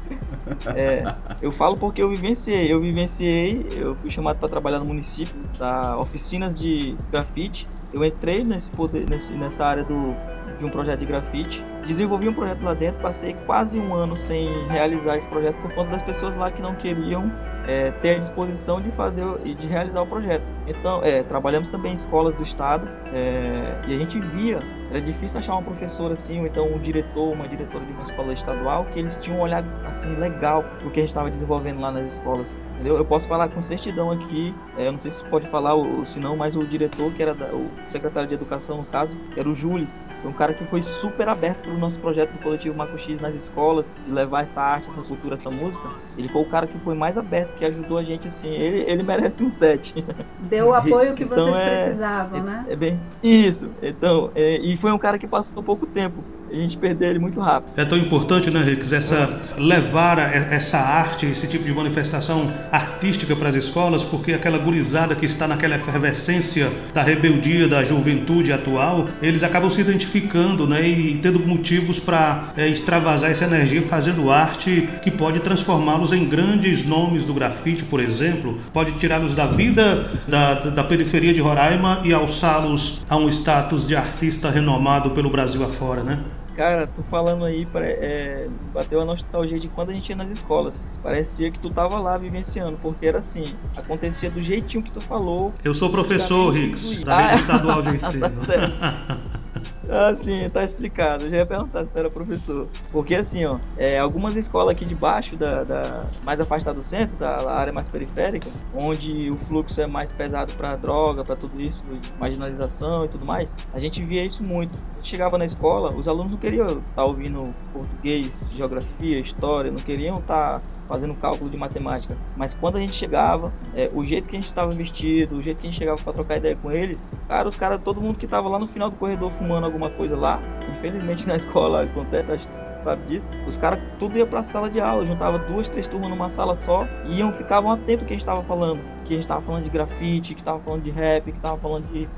É, 0.75 1.15
eu 1.41 1.51
falo 1.51 1.77
porque 1.77 2.03
eu 2.03 2.11
vivenciei. 2.11 2.71
Eu 2.71 2.81
vivenciei, 2.81 3.67
eu 3.77 3.95
fui 3.95 4.11
chamado 4.11 4.39
para 4.39 4.49
trabalhar 4.49 4.79
no 4.79 4.85
município, 4.85 5.35
da 5.59 5.97
oficinas 5.99 6.59
de 6.59 6.97
grafite. 7.11 7.67
Eu 7.93 8.05
entrei 8.05 8.45
nesse 8.45 8.71
poder, 8.71 9.09
nesse, 9.09 9.33
nessa 9.33 9.65
área 9.65 9.85
do, 9.85 10.15
de 10.59 10.65
um 10.65 10.71
projeto 10.71 11.01
de 11.01 11.07
grafite. 11.07 11.65
Desenvolvi 11.87 12.29
um 12.29 12.33
projeto 12.33 12.63
lá 12.63 12.75
dentro, 12.75 13.01
passei 13.01 13.35
quase 13.47 13.79
um 13.79 13.95
ano 13.95 14.17
sem 14.17 14.67
realizar 14.69 15.17
esse 15.17 15.29
projeto 15.29 15.57
por 15.57 15.73
conta 15.75 15.91
das 15.91 16.03
pessoas 16.03 16.37
lá 16.37 16.51
que 16.51 16.63
não 16.63 16.75
queriam 16.75 17.31
é, 17.67 17.91
ter 17.91 18.17
a 18.17 18.19
disposição 18.19 18.81
de 18.81 18.91
fazer 18.91 19.25
e 19.45 19.55
de 19.55 19.67
realizar 19.67 20.03
o 20.03 20.07
projeto. 20.07 20.45
Então, 20.67 21.03
é, 21.03 21.23
trabalhamos 21.23 21.69
também 21.69 21.93
em 21.93 21.95
escolas 21.95 22.35
do 22.35 22.43
estado 22.43 22.89
é, 23.13 23.83
e 23.87 23.95
a 23.95 23.99
gente 23.99 24.19
via, 24.21 24.63
era 24.95 25.03
difícil 25.03 25.41
achar 25.41 25.55
uma 25.55 25.63
professora 25.63 26.15
assim, 26.15 26.39
ou 26.39 26.47
então 26.47 26.73
um 26.73 26.79
diretor, 26.79 27.33
uma 27.33 27.49
diretora 27.49 27.85
de 27.85 27.93
uma 27.93 28.05
escola 28.05 28.33
estadual, 28.33 28.87
que 28.93 29.01
eles 29.01 29.17
tinham 29.17 29.41
um 29.41 29.43
olhar 29.43 29.65
assim 29.85 30.15
legal 30.15 30.65
do 30.83 30.91
que 30.91 31.01
a 31.01 31.03
gente 31.03 31.09
estava 31.09 31.29
desenvolvendo 31.29 31.81
lá 31.81 31.91
nas 31.91 32.13
escolas. 32.13 32.57
Entendeu? 32.75 32.97
Eu 32.97 33.05
posso 33.05 33.27
falar 33.27 33.49
com 33.49 33.61
certidão 33.61 34.11
aqui, 34.11 34.55
é, 34.77 34.87
eu 34.87 34.93
não 34.93 34.99
sei 34.99 35.11
se 35.11 35.25
pode 35.25 35.49
falar 35.49 35.75
ou 35.75 36.05
se 36.05 36.21
não, 36.21 36.37
mas 36.37 36.55
o 36.55 36.65
diretor, 36.65 37.13
que 37.13 37.23
era 37.23 37.35
da, 37.35 37.47
o 37.47 37.71
secretário 37.85 38.29
de 38.29 38.35
educação 38.35 38.79
no 38.79 38.85
caso, 38.85 39.17
que 39.33 39.41
era 39.41 39.49
o 39.49 39.55
Jules, 39.55 40.05
foi 40.21 40.31
um 40.31 40.35
cara 40.35 40.55
que 40.55 40.65
foi 40.65 40.83
super 40.83 41.29
aberto 41.29 41.63
para 41.63 41.73
o 41.73 41.79
nosso 41.79 41.99
projeto 41.99 42.33
do 42.33 42.39
coletivo 42.39 42.77
Maco 42.77 42.99
X 42.99 43.21
nas 43.21 43.35
escolas, 43.35 43.97
de 44.05 44.13
levar 44.13 44.43
essa 44.43 44.61
arte, 44.61 44.89
essa 44.89 45.03
cultura, 45.03 45.35
essa 45.35 45.51
música. 45.51 45.89
Ele 46.19 46.29
foi 46.29 46.43
o 46.43 46.45
cara 46.45 46.67
que 46.67 46.79
foi 46.79 46.95
mais 46.95 47.17
aberto, 47.17 47.55
que 47.55 47.65
ajudou 47.65 47.99
a 47.99 48.03
gente 48.03 48.27
assim. 48.27 48.53
Ele, 48.53 48.83
ele 48.89 49.03
merece 49.03 49.43
um 49.43 49.51
set. 49.51 49.95
Deu 50.41 50.69
o 50.69 50.75
apoio 50.75 51.15
que 51.15 51.25
então, 51.25 51.53
vocês 51.53 51.57
é, 51.57 51.85
precisavam, 51.85 52.39
é, 52.39 52.43
né? 52.43 52.67
É 52.69 52.77
bem. 52.77 53.01
Isso. 53.23 53.71
Então, 53.83 54.31
é, 54.35 54.57
e 54.57 54.77
foi 54.85 54.93
um 54.93 54.99
cara 54.99 55.19
que 55.19 55.27
passou 55.27 55.63
pouco 55.63 55.87
tempo 55.87 56.23
a 56.59 56.61
gente 56.61 56.77
perdeu 56.77 57.11
ele 57.11 57.19
muito 57.19 57.41
rápido. 57.41 57.73
É 57.77 57.85
tão 57.85 57.99
importante, 57.99 58.51
né, 58.51 58.63
Rix, 58.63 58.93
essa 58.93 59.41
levar 59.59 60.19
essa 60.19 60.79
arte, 60.79 61.27
esse 61.27 61.47
tipo 61.47 61.65
de 61.65 61.73
manifestação 61.73 62.53
artística 62.71 63.35
para 63.35 63.49
as 63.49 63.55
escolas, 63.55 64.05
porque 64.05 64.33
aquela 64.33 64.59
gurizada 64.59 65.15
que 65.15 65.27
está 65.27 65.47
naquela 65.49 65.77
efervescência 65.77 66.71
da 66.93 67.03
rebeldia 67.03 67.69
da 67.69 67.83
juventude 67.83 68.53
atual, 68.53 69.09
eles 69.21 69.43
acabam 69.43 69.71
se 69.71 69.81
identificando, 69.81 70.67
né, 70.67 70.87
e 70.87 71.19
tendo 71.19 71.41
motivos 71.41 71.99
para 71.99 72.53
é, 72.57 72.69
extravasar 72.69 73.31
essa 73.31 73.45
energia 73.45 73.83
fazendo 73.83 74.31
arte 74.31 74.89
que 75.03 75.11
pode 75.11 75.41
transformá-los 75.41 76.13
em 76.13 76.25
grandes 76.25 76.85
nomes 76.85 77.25
do 77.25 77.35
grafite, 77.35 77.85
por 77.85 78.01
exemplo, 78.01 78.59
pode 78.73 78.93
tirá-los 78.93 79.35
da 79.35 79.47
vida 79.47 80.11
da, 80.29 80.55
da 80.55 80.85
periferia 80.85 81.33
de 81.33 81.41
Roraima 81.41 82.01
e 82.05 82.13
alçá-los 82.13 83.03
a 83.09 83.17
um 83.17 83.29
status 83.29 83.87
de 83.87 83.97
artista 83.97 84.51
renomado 84.51 85.11
pelo 85.11 85.31
Brasil 85.31 85.65
afora, 85.65 86.03
né? 86.03 86.21
Cara, 86.55 86.87
tu 86.87 87.03
falando 87.03 87.45
aí, 87.45 87.67
é, 87.75 88.49
bateu 88.73 89.01
a 89.01 89.05
nostalgia 89.05 89.59
de 89.59 89.69
quando 89.69 89.91
a 89.91 89.93
gente 89.93 90.09
ia 90.11 90.17
nas 90.17 90.31
escolas. 90.31 90.81
Parecia 91.03 91.51
que 91.51 91.59
tu 91.59 91.69
tava 91.69 91.99
lá 91.99 92.17
vivenciando, 92.17 92.79
porque 92.81 93.07
era 93.07 93.19
assim, 93.19 93.55
acontecia 93.77 94.31
do 94.31 94.41
jeitinho 94.41 94.83
que 94.83 94.91
tu 94.91 95.01
falou. 95.01 95.53
Eu 95.65 95.75
sou 95.75 95.91
professor, 95.91 96.51
Ricks, 96.53 97.03
da 97.03 97.19
rede 97.19 97.41
estadual 97.41 97.83
de 97.83 97.91
ensino. 97.95 98.21
tá 98.31 99.19
Ah, 99.91 100.15
sim, 100.15 100.49
tá 100.51 100.65
explicado. 100.65 101.25
Eu 101.25 101.31
já 101.31 101.37
ia 101.39 101.47
perguntar 101.47 101.85
se 101.85 101.93
tu 101.93 101.99
era 101.99 102.11
professor. 102.11 102.69
Porque 102.91 103.15
assim, 103.15 103.45
ó, 103.45 103.59
é, 103.77 103.99
algumas 103.99 104.37
escolas 104.37 104.71
aqui 104.71 104.85
de 104.85 104.95
baixo, 104.95 105.37
da, 105.37 105.65
da 105.65 106.05
mais 106.25 106.41
afastada 106.41 106.79
do 106.79 106.83
centro, 106.83 107.17
da 107.17 107.51
área 107.51 107.73
mais 107.73 107.89
periférica, 107.89 108.49
onde 108.75 109.31
o 109.31 109.37
fluxo 109.37 109.81
é 109.81 109.87
mais 109.87 110.13
pesado 110.13 110.53
para 110.55 110.77
droga, 110.77 111.25
para 111.25 111.37
tudo 111.37 111.61
isso, 111.61 111.85
marginalização 112.19 113.05
e 113.05 113.09
tudo 113.09 113.25
mais, 113.25 113.57
a 113.73 113.79
gente 113.79 114.03
via 114.03 114.25
isso 114.25 114.43
muito. 114.43 114.75
A 114.93 114.97
gente 114.97 115.09
chegava 115.09 115.37
na 115.37 115.45
escola, 115.45 115.95
os 115.95 116.09
alunos 116.09 116.33
não 116.33 116.39
queriam 116.39 116.67
estar 116.67 116.81
tá 116.97 117.05
ouvindo 117.05 117.55
português, 117.73 118.51
geografia, 118.55 119.19
história, 119.19 119.71
não 119.71 119.79
queriam 119.79 120.17
estar 120.17 120.61
tá 120.61 120.63
fazendo 120.87 121.15
cálculo 121.15 121.51
de 121.51 121.57
matemática. 121.57 122.17
Mas 122.37 122.55
quando 122.55 122.77
a 122.77 122.81
gente 122.81 122.95
chegava, 122.95 123.53
é, 123.75 123.91
o 123.93 124.05
jeito 124.05 124.29
que 124.29 124.37
a 124.37 124.41
gente 124.41 124.49
estava 124.49 124.73
vestido, 124.73 125.37
o 125.37 125.43
jeito 125.43 125.61
que 125.61 125.67
a 125.67 125.71
gente 125.71 125.79
chegava 125.79 126.01
para 126.03 126.13
trocar 126.13 126.37
ideia 126.37 126.57
com 126.57 126.71
eles, 126.71 127.09
cara, 127.29 127.49
os 127.49 127.57
caras, 127.57 127.81
todo 127.83 128.01
mundo 128.01 128.19
que 128.19 128.25
estava 128.25 128.49
lá 128.49 128.59
no 128.59 128.67
final 128.67 128.91
do 128.91 128.97
corredor 128.97 129.31
fumando 129.31 129.65
alguma 129.65 129.91
coisa 129.91 130.17
lá, 130.17 130.41
infelizmente 130.71 131.27
na 131.29 131.37
escola 131.37 131.83
acontece, 131.83 132.33
acho 132.33 132.49
que 132.49 132.55
você 132.55 132.81
sabe 132.81 133.07
disso, 133.07 133.31
os 133.47 133.57
caras 133.57 133.81
tudo 133.99 134.19
ia 134.19 134.27
para 134.27 134.41
a 134.41 134.43
sala 134.43 134.71
de 134.71 134.81
aula, 134.81 135.05
juntava 135.05 135.39
duas, 135.39 135.69
três 135.69 135.87
turmas 135.87 136.11
numa 136.11 136.29
sala 136.29 136.55
só 136.55 136.87
e 137.07 137.19
iam, 137.19 137.33
ficavam 137.33 137.71
atentos 137.71 138.03
ao 138.03 138.07
que 138.07 138.13
a 138.13 138.17
gente 138.17 138.21
estava 138.21 138.43
falando 138.43 138.94
que 139.05 139.15
a 139.15 139.17
gente 139.17 139.27
tava 139.27 139.41
falando 139.41 139.65
de 139.65 139.71
grafite, 139.71 140.35
que 140.35 140.43
tava 140.43 140.59
falando 140.59 140.83
de 140.83 140.91
rap, 140.91 141.31
que 141.31 141.41
tava 141.41 141.57
falando 141.57 141.87
de 141.89 142.09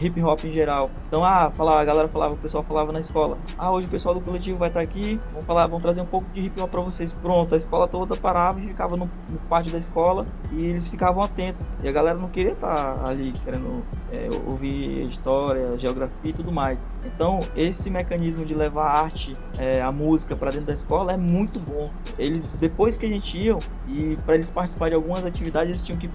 hip 0.00 0.22
hop 0.22 0.44
em 0.44 0.50
geral. 0.50 0.90
Então, 1.06 1.24
ah, 1.24 1.50
falava, 1.50 1.80
a 1.80 1.84
galera 1.84 2.08
falava, 2.08 2.34
o 2.34 2.36
pessoal 2.36 2.62
falava 2.62 2.92
na 2.92 3.00
escola, 3.00 3.38
ah, 3.56 3.70
hoje 3.70 3.86
o 3.86 3.90
pessoal 3.90 4.14
do 4.14 4.20
coletivo 4.20 4.58
vai 4.58 4.68
estar 4.68 4.80
tá 4.80 4.84
aqui, 4.84 5.20
vamos 5.30 5.46
falar, 5.46 5.66
vamos 5.66 5.82
trazer 5.82 6.00
um 6.00 6.06
pouco 6.06 6.26
de 6.32 6.40
hip 6.40 6.60
hop 6.60 6.70
para 6.70 6.80
vocês. 6.80 7.12
Pronto, 7.12 7.54
a 7.54 7.56
escola 7.56 7.86
toda 7.86 8.16
parava 8.16 8.58
e 8.58 8.62
ficava 8.62 8.96
no, 8.96 9.08
no 9.30 9.38
pátio 9.48 9.70
da 9.70 9.78
escola 9.78 10.26
e 10.52 10.66
eles 10.66 10.88
ficavam 10.88 11.22
atentos. 11.22 11.64
E 11.82 11.88
a 11.88 11.92
galera 11.92 12.18
não 12.18 12.28
queria 12.28 12.52
estar 12.52 12.94
tá 12.94 13.08
ali 13.08 13.32
querendo 13.44 13.82
é, 14.12 14.28
ouvir 14.46 15.06
história, 15.06 15.76
geografia 15.78 16.30
e 16.30 16.34
tudo 16.34 16.52
mais. 16.52 16.86
Então, 17.04 17.40
esse 17.56 17.90
mecanismo 17.90 18.44
de 18.44 18.54
levar 18.54 18.86
a 18.86 19.00
arte, 19.02 19.32
é, 19.58 19.80
a 19.80 19.90
música 19.90 20.36
para 20.36 20.50
dentro 20.50 20.66
da 20.66 20.72
escola 20.72 21.12
é 21.12 21.16
muito 21.16 21.58
bom. 21.58 21.90
Eles, 22.18 22.54
depois 22.54 22.98
que 22.98 23.06
a 23.06 23.08
gente 23.08 23.38
ia, 23.38 23.58
e 23.88 24.16
para 24.24 24.34
eles 24.34 24.50
participarem 24.50 24.92
de 24.92 24.96
algumas 24.96 25.24
atividades, 25.24 25.70
eles 25.70 25.84
tinham 25.84 25.98
que 25.98 26.08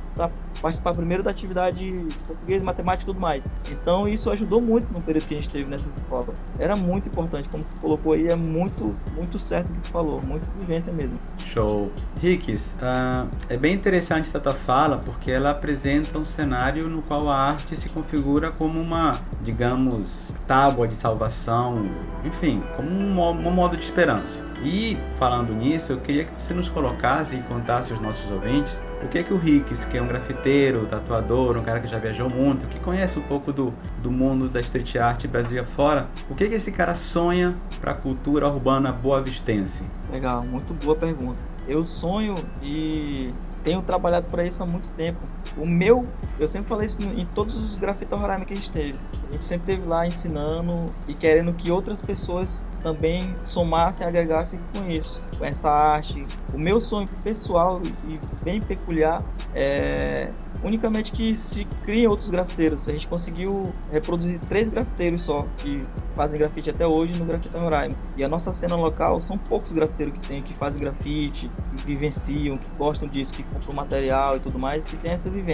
participar 0.62 0.93
primeiro 0.93 1.23
da 1.23 1.32
atividade 1.32 1.77
de 1.77 2.15
português, 2.25 2.62
matemática 2.62 3.03
e 3.03 3.06
tudo 3.06 3.19
mais. 3.19 3.49
Então 3.69 4.08
isso 4.08 4.30
ajudou 4.30 4.62
muito 4.62 4.91
no 4.91 5.01
período 5.01 5.27
que 5.27 5.36
a 5.36 5.38
gente 5.38 5.49
teve 5.49 5.69
nessas 5.69 5.97
escolas. 5.97 6.36
Era 6.58 6.75
muito 6.75 7.08
importante, 7.08 7.47
como 7.49 7.63
tu 7.63 7.77
colocou 7.80 8.13
aí, 8.13 8.27
é 8.27 8.36
muito, 8.36 8.95
muito 9.15 9.38
certo 9.38 9.69
o 9.69 9.73
que 9.73 9.82
tu 9.82 9.89
falou, 9.89 10.21
muito 10.21 10.45
vivência 10.60 10.91
mesmo. 10.91 11.17
Show. 11.45 11.91
Ricks, 12.19 12.75
uh, 12.82 13.30
é 13.47 13.58
bem 13.58 13.73
interessante 13.73 14.27
essa 14.27 14.39
tua 14.39 14.53
fala 14.53 14.97
porque 14.97 15.30
ela 15.32 15.51
apresenta 15.51 16.17
um 16.17 16.25
cenário 16.25 16.89
no 16.89 17.01
qual 17.01 17.30
a 17.30 17.38
arte 17.38 17.75
se 17.75 17.89
configura 17.89 18.51
como 18.51 18.80
uma, 18.80 19.21
digamos, 19.41 20.34
tábua 20.47 20.88
de 20.88 20.95
salvação, 20.95 21.89
enfim, 22.23 22.63
como 22.75 22.89
um, 22.89 23.19
um 23.21 23.51
modo 23.51 23.77
de 23.77 23.84
esperança. 23.84 24.46
E 24.63 24.98
falando 25.15 25.54
nisso, 25.54 25.91
eu 25.91 26.00
queria 26.00 26.26
que 26.26 26.41
você 26.41 26.54
nos 26.54 26.67
colocasse 26.67 27.36
e 27.36 27.41
contasse 27.43 27.91
aos 27.91 28.02
nossos 28.02 28.30
ouvintes 28.32 28.82
o 29.04 29.08
que 29.08 29.20
é 29.20 29.24
que 29.24 29.34
o 29.34 29.38
Ricks, 29.38 29.86
que 29.86 29.98
é 29.98 30.02
um 30.02 30.08
grafiteiro, 30.08 30.86
tatuador, 30.88 31.56
um 31.58 31.63
cara 31.63 31.80
que 31.80 31.88
já 31.88 32.00
viajou 32.00 32.30
muito, 32.30 32.65
que 32.67 32.80
conhece 32.80 33.20
um 33.20 33.22
pouco 33.22 33.54
do, 33.54 33.72
do 34.02 34.12
mundo 34.12 34.50
da 34.50 34.60
street 34.60 34.96
art 34.96 35.28
Brasil 35.28 35.62
afora, 35.62 36.08
o 36.30 36.36
que 36.36 36.46
é 36.46 36.48
que 36.48 36.56
esse 36.56 36.72
cara 36.72 36.96
sonha 36.96 37.56
para 37.80 37.91
a 37.91 37.96
cultura 37.96 38.48
urbana 38.48 38.91
boa-vistense? 38.91 39.84
Legal, 40.12 40.43
muito 40.43 40.74
boa 40.74 40.96
pergunta. 40.96 41.41
Eu 41.67 41.86
sonho 41.86 42.36
e 42.63 43.32
tenho 43.63 43.82
trabalhado 43.82 44.28
para 44.28 44.46
isso 44.46 44.63
há 44.63 44.65
muito 44.65 44.89
tempo. 44.93 45.20
O 45.58 45.65
meu, 45.65 46.06
eu 46.39 46.48
sempre 46.48 46.67
falei 46.67 46.86
isso 46.86 47.02
em 47.02 47.26
todos 47.26 47.56
os 47.56 47.76
grafite 47.76 48.13
Roraima 48.13 48.46
que 48.46 48.54
a 48.54 48.56
gente 48.56 48.70
teve. 48.70 49.00
A 49.30 49.34
gente 49.34 49.46
sempre 49.46 49.72
esteve 49.72 49.89
lá 49.89 50.06
ensinando 50.06 50.86
e 51.08 51.13
querendo 51.13 51.54
que 51.54 51.72
outras 51.72 52.02
pessoas 52.02 52.65
também 52.82 53.36
somassem, 53.43 54.06
agregassem 54.06 54.60
com 54.74 54.89
isso, 54.89 55.22
com 55.38 55.43
essa 55.43 55.70
arte. 55.70 56.26
O 56.54 56.58
meu 56.58 56.80
sonho 56.80 57.08
pessoal 57.24 57.82
e 58.08 58.20
bem 58.43 58.62
peculiar 58.62 59.24
é 59.54 60.30
unicamente 60.63 61.12
que 61.12 61.34
se 61.34 61.65
criem 61.84 62.08
outros 62.08 62.30
grafiteiros. 62.30 62.88
A 62.88 62.91
gente 62.91 63.08
conseguiu 63.08 63.74
reproduzir 63.91 64.39
três 64.39 64.70
grafiteiros 64.70 65.22
só 65.22 65.46
que 65.58 65.86
fazem 66.15 66.39
grafite 66.39 66.70
até 66.70 66.86
hoje 66.86 67.17
no 67.17 67.26
Grafite 67.26 67.58
Roraima. 67.58 67.96
E 68.15 68.24
a 68.24 68.30
nossa 68.30 68.52
cena 68.52 68.76
local 68.76 69.22
são 69.22 69.38
poucos 69.38 69.72
grafiteiros 69.72 70.15
que 70.15 70.28
tem, 70.28 70.41
que 70.41 70.54
fazem 70.54 70.80
grafite, 70.80 71.52
que 71.76 71.86
vivenciam, 71.86 72.58
que 72.58 72.78
gostam 72.78 73.08
disso, 73.08 73.34
que 73.34 73.43
compram 73.43 73.76
material 73.76 74.38
e 74.38 74.39
tudo 74.39 74.58
mais, 74.58 74.86
que 74.86 74.96
tem 74.98 75.12
essa 75.12 75.30
vivência. 75.30 75.46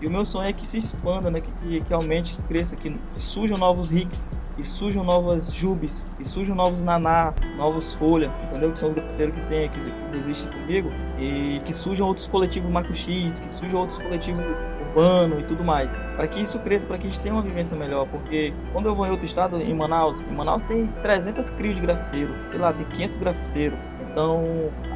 E 0.00 0.06
o 0.06 0.10
meu 0.10 0.24
sonho 0.24 0.48
é 0.48 0.52
que 0.52 0.66
se 0.66 0.78
expanda, 0.78 1.30
né? 1.30 1.40
que, 1.40 1.50
que, 1.60 1.80
que 1.80 1.94
aumente, 1.94 2.36
que 2.36 2.42
cresça, 2.44 2.76
que, 2.76 2.94
surjam 3.16 3.58
novos 3.58 3.90
Ricks, 3.90 4.32
que 4.56 4.64
surjam 4.64 5.02
novas 5.02 5.52
Jubes, 5.52 6.06
que 6.16 6.26
surjam 6.26 6.54
novos 6.54 6.82
Naná, 6.82 7.34
novos 7.56 7.92
Folha, 7.94 8.32
entendeu? 8.44 8.72
Que 8.72 8.78
são 8.78 8.88
os 8.88 8.94
grafiteiros 8.94 9.34
que 9.34 9.46
tem, 9.46 9.68
que, 9.68 9.80
que 9.80 10.16
existem 10.16 10.50
comigo. 10.50 10.90
E 11.18 11.60
que 11.64 11.72
surjam 11.72 12.06
outros 12.06 12.26
coletivos 12.26 12.70
Marco 12.70 12.94
X, 12.94 13.40
que 13.40 13.52
surjam 13.52 13.80
outros 13.80 13.98
coletivos 13.98 14.44
urbano 14.90 15.40
e 15.40 15.44
tudo 15.44 15.64
mais. 15.64 15.96
Para 16.16 16.26
que 16.28 16.40
isso 16.40 16.58
cresça, 16.58 16.86
para 16.86 16.98
que 16.98 17.06
a 17.06 17.10
gente 17.10 17.20
tenha 17.20 17.34
uma 17.34 17.42
vivência 17.42 17.76
melhor. 17.76 18.06
Porque 18.06 18.52
quando 18.72 18.86
eu 18.86 18.94
vou 18.94 19.06
em 19.06 19.10
outro 19.10 19.26
estado, 19.26 19.60
em 19.60 19.74
Manaus, 19.74 20.26
em 20.26 20.32
Manaus 20.32 20.62
tem 20.62 20.86
300 21.02 21.50
crios 21.50 21.76
de 21.76 21.82
grafiteiro, 21.82 22.34
sei 22.42 22.58
lá, 22.58 22.72
tem 22.72 22.84
500 22.86 23.16
grafiteiros. 23.16 23.78
Então, 24.10 24.44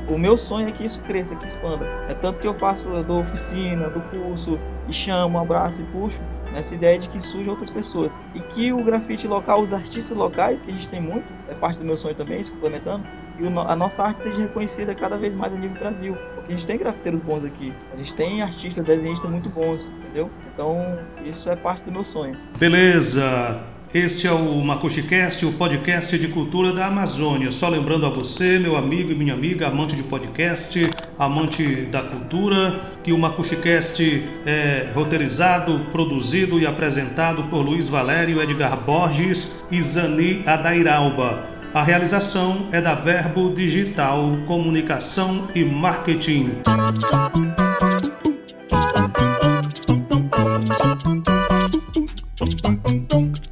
o 0.09 0.19
meu 0.19 0.37
sonho 0.37 0.69
é 0.69 0.73
que 0.73 0.85
isso 0.85 1.01
cresça, 1.01 1.37
que 1.37 1.47
expanda. 1.47 1.85
É 2.09 2.15
tanto 2.15 2.41
que 2.41 2.47
eu 2.47 2.55
faço, 2.55 2.89
eu 2.89 3.05
dou 3.05 3.21
oficina, 3.21 3.89
do 3.89 4.01
curso, 4.01 4.59
e 4.89 4.93
chamo, 4.93 5.39
abraço 5.39 5.83
e 5.83 5.85
puxo 5.85 6.23
nessa 6.53 6.75
ideia 6.75 6.99
de 6.99 7.09
que 7.09 7.21
surjam 7.21 7.51
outras 7.51 7.71
pessoas. 7.71 8.19
E 8.35 8.41
que 8.41 8.73
o 8.73 8.83
grafite 8.83 9.29
local, 9.29 9.63
os 9.63 9.73
artistas 9.73 10.17
locais, 10.17 10.61
que 10.61 10.71
a 10.71 10.75
gente 10.75 10.89
tem 10.89 11.01
muito, 11.01 11.33
é 11.49 11.55
parte 11.55 11.79
do 11.79 11.85
meu 11.85 11.97
sonho 11.97 12.15
também, 12.15 12.41
isso 12.41 12.53
complementando, 12.53 13.05
e 13.39 13.47
a 13.47 13.77
nossa 13.77 14.05
arte 14.05 14.19
seja 14.19 14.41
reconhecida 14.41 14.95
cada 14.95 15.17
vez 15.17 15.35
mais 15.35 15.53
a 15.53 15.57
nível 15.57 15.79
Brasil. 15.79 16.17
Porque 16.35 16.53
a 16.53 16.57
gente 16.57 16.67
tem 16.67 16.77
grafiteiros 16.77 17.21
bons 17.21 17.45
aqui, 17.45 17.73
a 17.93 17.97
gente 17.97 18.15
tem 18.15 18.43
artistas, 18.43 18.85
desenhistas 18.85 19.31
muito 19.31 19.49
bons, 19.49 19.91
entendeu? 19.99 20.31
Então, 20.53 20.99
isso 21.25 21.49
é 21.49 21.57
parte 21.57 21.85
do 21.85 21.91
meu 21.91 22.05
sonho. 22.05 22.37
Beleza! 22.59 23.74
Este 23.95 24.27
é 24.27 24.33
o 24.33 24.61
MacuxiCast, 24.61 25.47
o 25.47 25.53
podcast 25.53 26.19
de 26.19 26.27
cultura 26.27 26.73
da 26.73 26.87
Amazônia. 26.87 27.53
Só 27.53 27.69
lembrando 27.69 28.05
a 28.05 28.09
você, 28.09 28.59
meu 28.59 28.77
amigo 28.77 29.13
e 29.13 29.15
minha 29.15 29.33
amiga, 29.33 29.69
amante 29.69 29.95
de 29.95 30.03
podcast, 30.03 30.91
amante 31.17 31.63
da 31.93 32.03
cultura, 32.03 32.81
que 33.05 33.13
o 33.13 33.19
MacuxiCast 33.19 34.21
é 34.45 34.91
roteirizado, 34.93 35.79
produzido 35.93 36.59
e 36.59 36.67
apresentado 36.67 37.45
por 37.45 37.61
Luiz 37.61 37.89
Valério, 37.89 38.43
Edgar 38.43 38.77
Borges 38.79 39.63
e 39.71 39.81
Zani 39.81 40.43
Adairalba. 40.45 41.49
A 41.73 41.85
realização 41.85 42.67
é 42.73 42.81
da 42.81 42.97
Verbo 42.97 43.51
Digital 43.55 44.37
Comunicação 44.45 45.47
e 45.55 45.65
Marketing. 45.65 46.51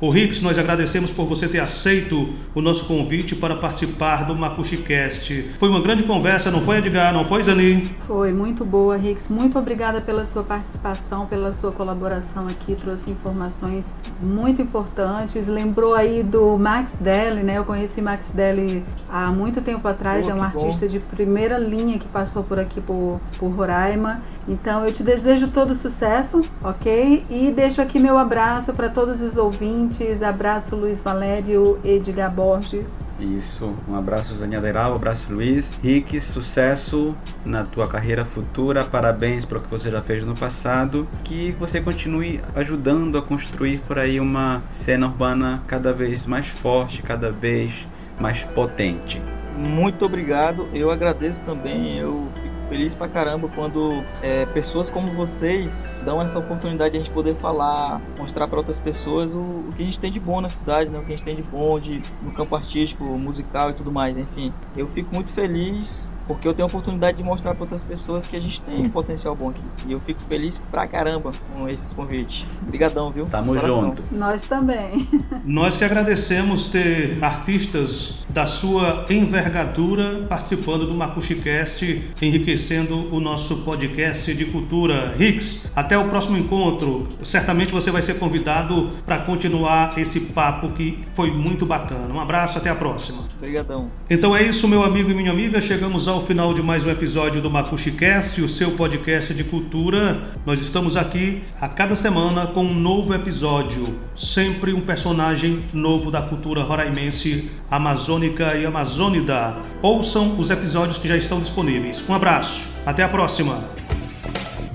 O 0.03 0.11
Rix, 0.11 0.43
nós 0.43 0.59
agradecemos 0.59 1.13
por 1.13 1.27
você 1.27 1.47
ter 1.47 1.61
aceito 1.61 2.29
o 2.57 2.61
nosso 2.61 2.87
convite 2.87 3.37
para 3.37 3.55
participar 3.55 4.25
do 4.25 4.35
MacuxiCast. 4.35 5.51
Foi 5.57 5.69
uma 5.69 5.81
grande 5.81 6.03
conversa, 6.03 6.51
não 6.51 6.61
foi, 6.61 6.79
Edgar? 6.79 7.15
Não 7.15 7.25
foi, 7.25 7.41
Zani? 7.41 7.89
Foi, 8.09 8.33
muito 8.33 8.65
boa, 8.65 8.97
Rix. 8.97 9.29
Muito 9.29 9.57
obrigada 9.57 10.01
pela 10.01 10.27
sua 10.27 10.43
participação, 10.43 11.27
pela 11.27 11.53
sua 11.53 11.71
colaboração 11.71 12.49
aqui. 12.49 12.75
Trouxe 12.75 13.13
informações 13.13 13.95
muito 14.21 14.61
importantes. 14.61 15.47
Lembrou 15.47 15.95
aí 15.95 16.25
do 16.25 16.59
Max 16.59 16.97
Deli, 17.01 17.45
né? 17.45 17.59
Eu 17.59 17.65
conheci 17.65 18.03
Max 18.03 18.25
Deli 18.35 18.83
há 19.09 19.31
muito 19.31 19.61
tempo 19.61 19.87
atrás. 19.87 20.27
é 20.27 20.35
um 20.35 20.43
artista 20.43 20.85
bom. 20.85 20.93
de 20.93 20.99
primeira 20.99 21.59
linha 21.59 21.97
que 22.01 22.09
passou 22.09 22.43
por 22.43 22.59
aqui 22.59 22.81
por, 22.81 23.21
por 23.39 23.51
Roraima. 23.51 24.21
Então 24.49 24.85
eu 24.85 24.93
te 24.93 25.05
desejo 25.05 25.47
todo 25.47 25.77
sucesso, 25.77 26.41
ok? 26.65 27.23
E 27.31 27.53
deixo 27.53 27.81
aqui 27.81 28.01
meu 28.01 28.19
abraço 28.19 28.73
para 28.73 28.89
todos 28.89 29.23
os 29.23 29.37
ouvintes. 29.37 29.92
Abraço 30.27 30.77
Luiz 30.77 31.01
Valério, 31.01 31.79
Edgar 31.85 32.31
Borges. 32.31 32.87
Isso, 33.21 33.71
um 33.89 33.95
abraço 33.95 34.35
Zania 34.35 34.61
Deral, 34.61 34.93
um 34.93 34.97
abraço 34.97 35.27
Luiz. 35.31 35.73
Rick, 35.83 36.21
sucesso 36.21 37.15
na 37.45 37.63
tua 37.63 37.87
carreira 37.87 38.25
futura, 38.25 38.85
parabéns 38.85 39.45
pelo 39.45 39.61
que 39.61 39.69
você 39.69 39.91
já 39.91 40.01
fez 40.01 40.25
no 40.25 40.35
passado. 40.35 41.07
Que 41.23 41.53
você 41.53 41.81
continue 41.81 42.41
ajudando 42.57 43.19
a 43.19 43.23
construir 43.23 43.79
por 43.87 43.99
aí 43.99 44.19
uma 44.19 44.61
cena 44.73 45.07
urbana 45.07 45.63
cada 45.67 45.93
vez 45.93 46.27
mais 46.27 46.49
forte, 46.49 47.03
cada 47.03 47.31
vez 47.31 47.73
mais 48.19 48.43
potente. 48.45 49.21
Muito 49.57 50.05
obrigado, 50.05 50.69
eu 50.73 50.91
agradeço 50.91 51.45
também, 51.45 51.99
eu 51.99 52.29
feliz 52.73 52.95
pra 52.95 53.07
caramba 53.07 53.51
quando 53.55 54.03
é, 54.23 54.47
pessoas 54.47 54.89
como 54.89 55.13
vocês 55.13 55.93
dão 56.07 56.23
essa 56.23 56.39
oportunidade 56.39 56.93
de 56.93 56.97
a 56.97 57.01
gente 57.01 57.13
poder 57.13 57.35
falar, 57.35 58.01
mostrar 58.17 58.49
para 58.49 58.57
outras 58.57 58.81
pessoas 58.81 59.35
o, 59.35 59.41
o, 59.41 59.71
que 59.77 59.83
a 59.83 59.85
gente 59.85 60.01
tem 60.01 60.11
de 60.11 60.19
bom 60.19 60.41
na 60.41 60.49
cidade, 60.49 60.89
né? 60.89 60.99
o 60.99 61.05
que 61.05 61.13
a 61.13 61.17
gente 61.17 61.25
tem 61.25 61.37
de 61.37 61.43
bom 61.43 61.79
de, 61.79 62.01
no 62.23 62.33
campo 62.33 62.57
artístico, 62.57 63.05
musical 63.05 63.69
e 63.69 63.75
tudo 63.75 63.93
mais. 63.93 64.17
Enfim, 64.17 64.55
eu 64.75 64.89
fico 64.89 65.15
muito 65.15 65.31
feliz 65.35 66.09
porque 66.27 66.47
eu 66.47 66.55
tenho 66.55 66.67
a 66.67 66.69
oportunidade 66.69 67.17
de 67.17 67.23
mostrar 67.23 67.55
para 67.55 67.65
outras 67.65 67.83
pessoas 67.83 68.27
que 68.27 68.37
a 68.37 68.41
gente 68.41 68.61
tem 68.61 68.85
um 68.85 68.89
potencial 68.89 69.35
bom 69.35 69.51
aqui. 69.51 69.63
E 69.87 69.93
eu 69.93 70.01
fico 70.01 70.21
feliz 70.21 70.61
pra 70.71 70.87
caramba 70.87 71.33
com 71.53 71.69
esses 71.69 71.93
convites. 71.93 72.47
Obrigadão, 72.67 73.11
viu? 73.11 73.27
Tamo 73.27 73.59
junto. 73.59 74.03
Nós 74.13 74.45
também. 74.45 75.09
Nós 75.45 75.77
que 75.77 75.85
agradecemos 75.85 76.69
ter 76.69 77.19
artistas 77.23 78.27
da 78.31 78.47
sua 78.47 79.07
envergadura 79.11 80.27
participando 80.29 80.87
do 80.87 80.95
MacuxiCast, 80.95 82.13
enriquecendo 82.21 83.15
o 83.15 83.21
nosso 83.21 83.59
podcast 83.59 84.33
de 84.35 84.45
cultura. 84.47 85.15
Rix, 85.17 85.71
até 85.75 85.97
o 85.99 86.09
próximo 86.09 86.37
encontro. 86.37 87.09
Certamente 87.23 87.73
você 87.73 87.91
vai 87.91 88.03
ser 88.03 88.15
convidado 88.19 88.91
para 89.05 89.19
continuar 89.19 89.99
esse 89.99 90.21
papo 90.21 90.71
que 90.71 91.01
foi 91.15 91.31
muito 91.31 91.67
bacana. 91.67 92.13
Um 92.13 92.21
abraço, 92.21 92.59
até 92.59 92.71
a 92.71 92.75
próxima. 92.75 93.32
Obrigadão. 93.43 93.91
Então 94.09 94.37
é 94.37 94.43
isso, 94.45 94.69
meu 94.69 94.85
amigo 94.85 95.11
e 95.11 95.15
minha 95.15 95.33
amiga. 95.33 95.61
Chegamos 95.61 96.07
ao 96.07 96.21
final 96.21 96.55
de 96.55 96.63
mais 96.63 96.85
um 96.85 96.91
episódio 96.91 97.43
do 97.43 97.51
MacuxiCast, 97.51 98.41
o 98.41 98.49
seu 98.49 98.71
podcast 98.73 99.35
de 99.35 99.43
cultura. 99.43 100.17
Nós 100.47 100.61
estamos 100.61 100.97
aqui 100.97 101.43
a 101.61 101.69
cada 101.69 101.97
semana 101.97 102.47
com 102.47 102.63
um 102.65 102.73
novo 102.73 103.13
episódio, 103.13 103.99
sempre 104.15 104.73
um 104.73 104.81
personagem 104.81 105.61
novo 105.73 106.09
da 106.09 106.23
cultura 106.23 106.63
roraimense, 106.63 107.51
amazônica 107.69 108.55
e 108.55 108.65
amazônida. 108.65 109.59
Ouçam 109.83 110.39
os 110.39 110.51
episódios 110.51 110.99
que 110.99 111.09
já 111.09 111.17
estão 111.17 111.41
disponíveis. 111.41 112.05
Um 112.09 112.15
abraço, 112.15 112.79
até 112.87 113.03
a 113.03 113.09
próxima. 113.09 113.59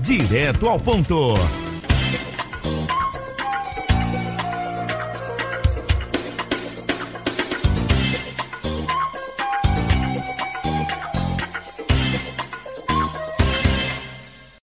Direto 0.02 0.68
ao 0.68 0.78
ponto. 0.78 1.34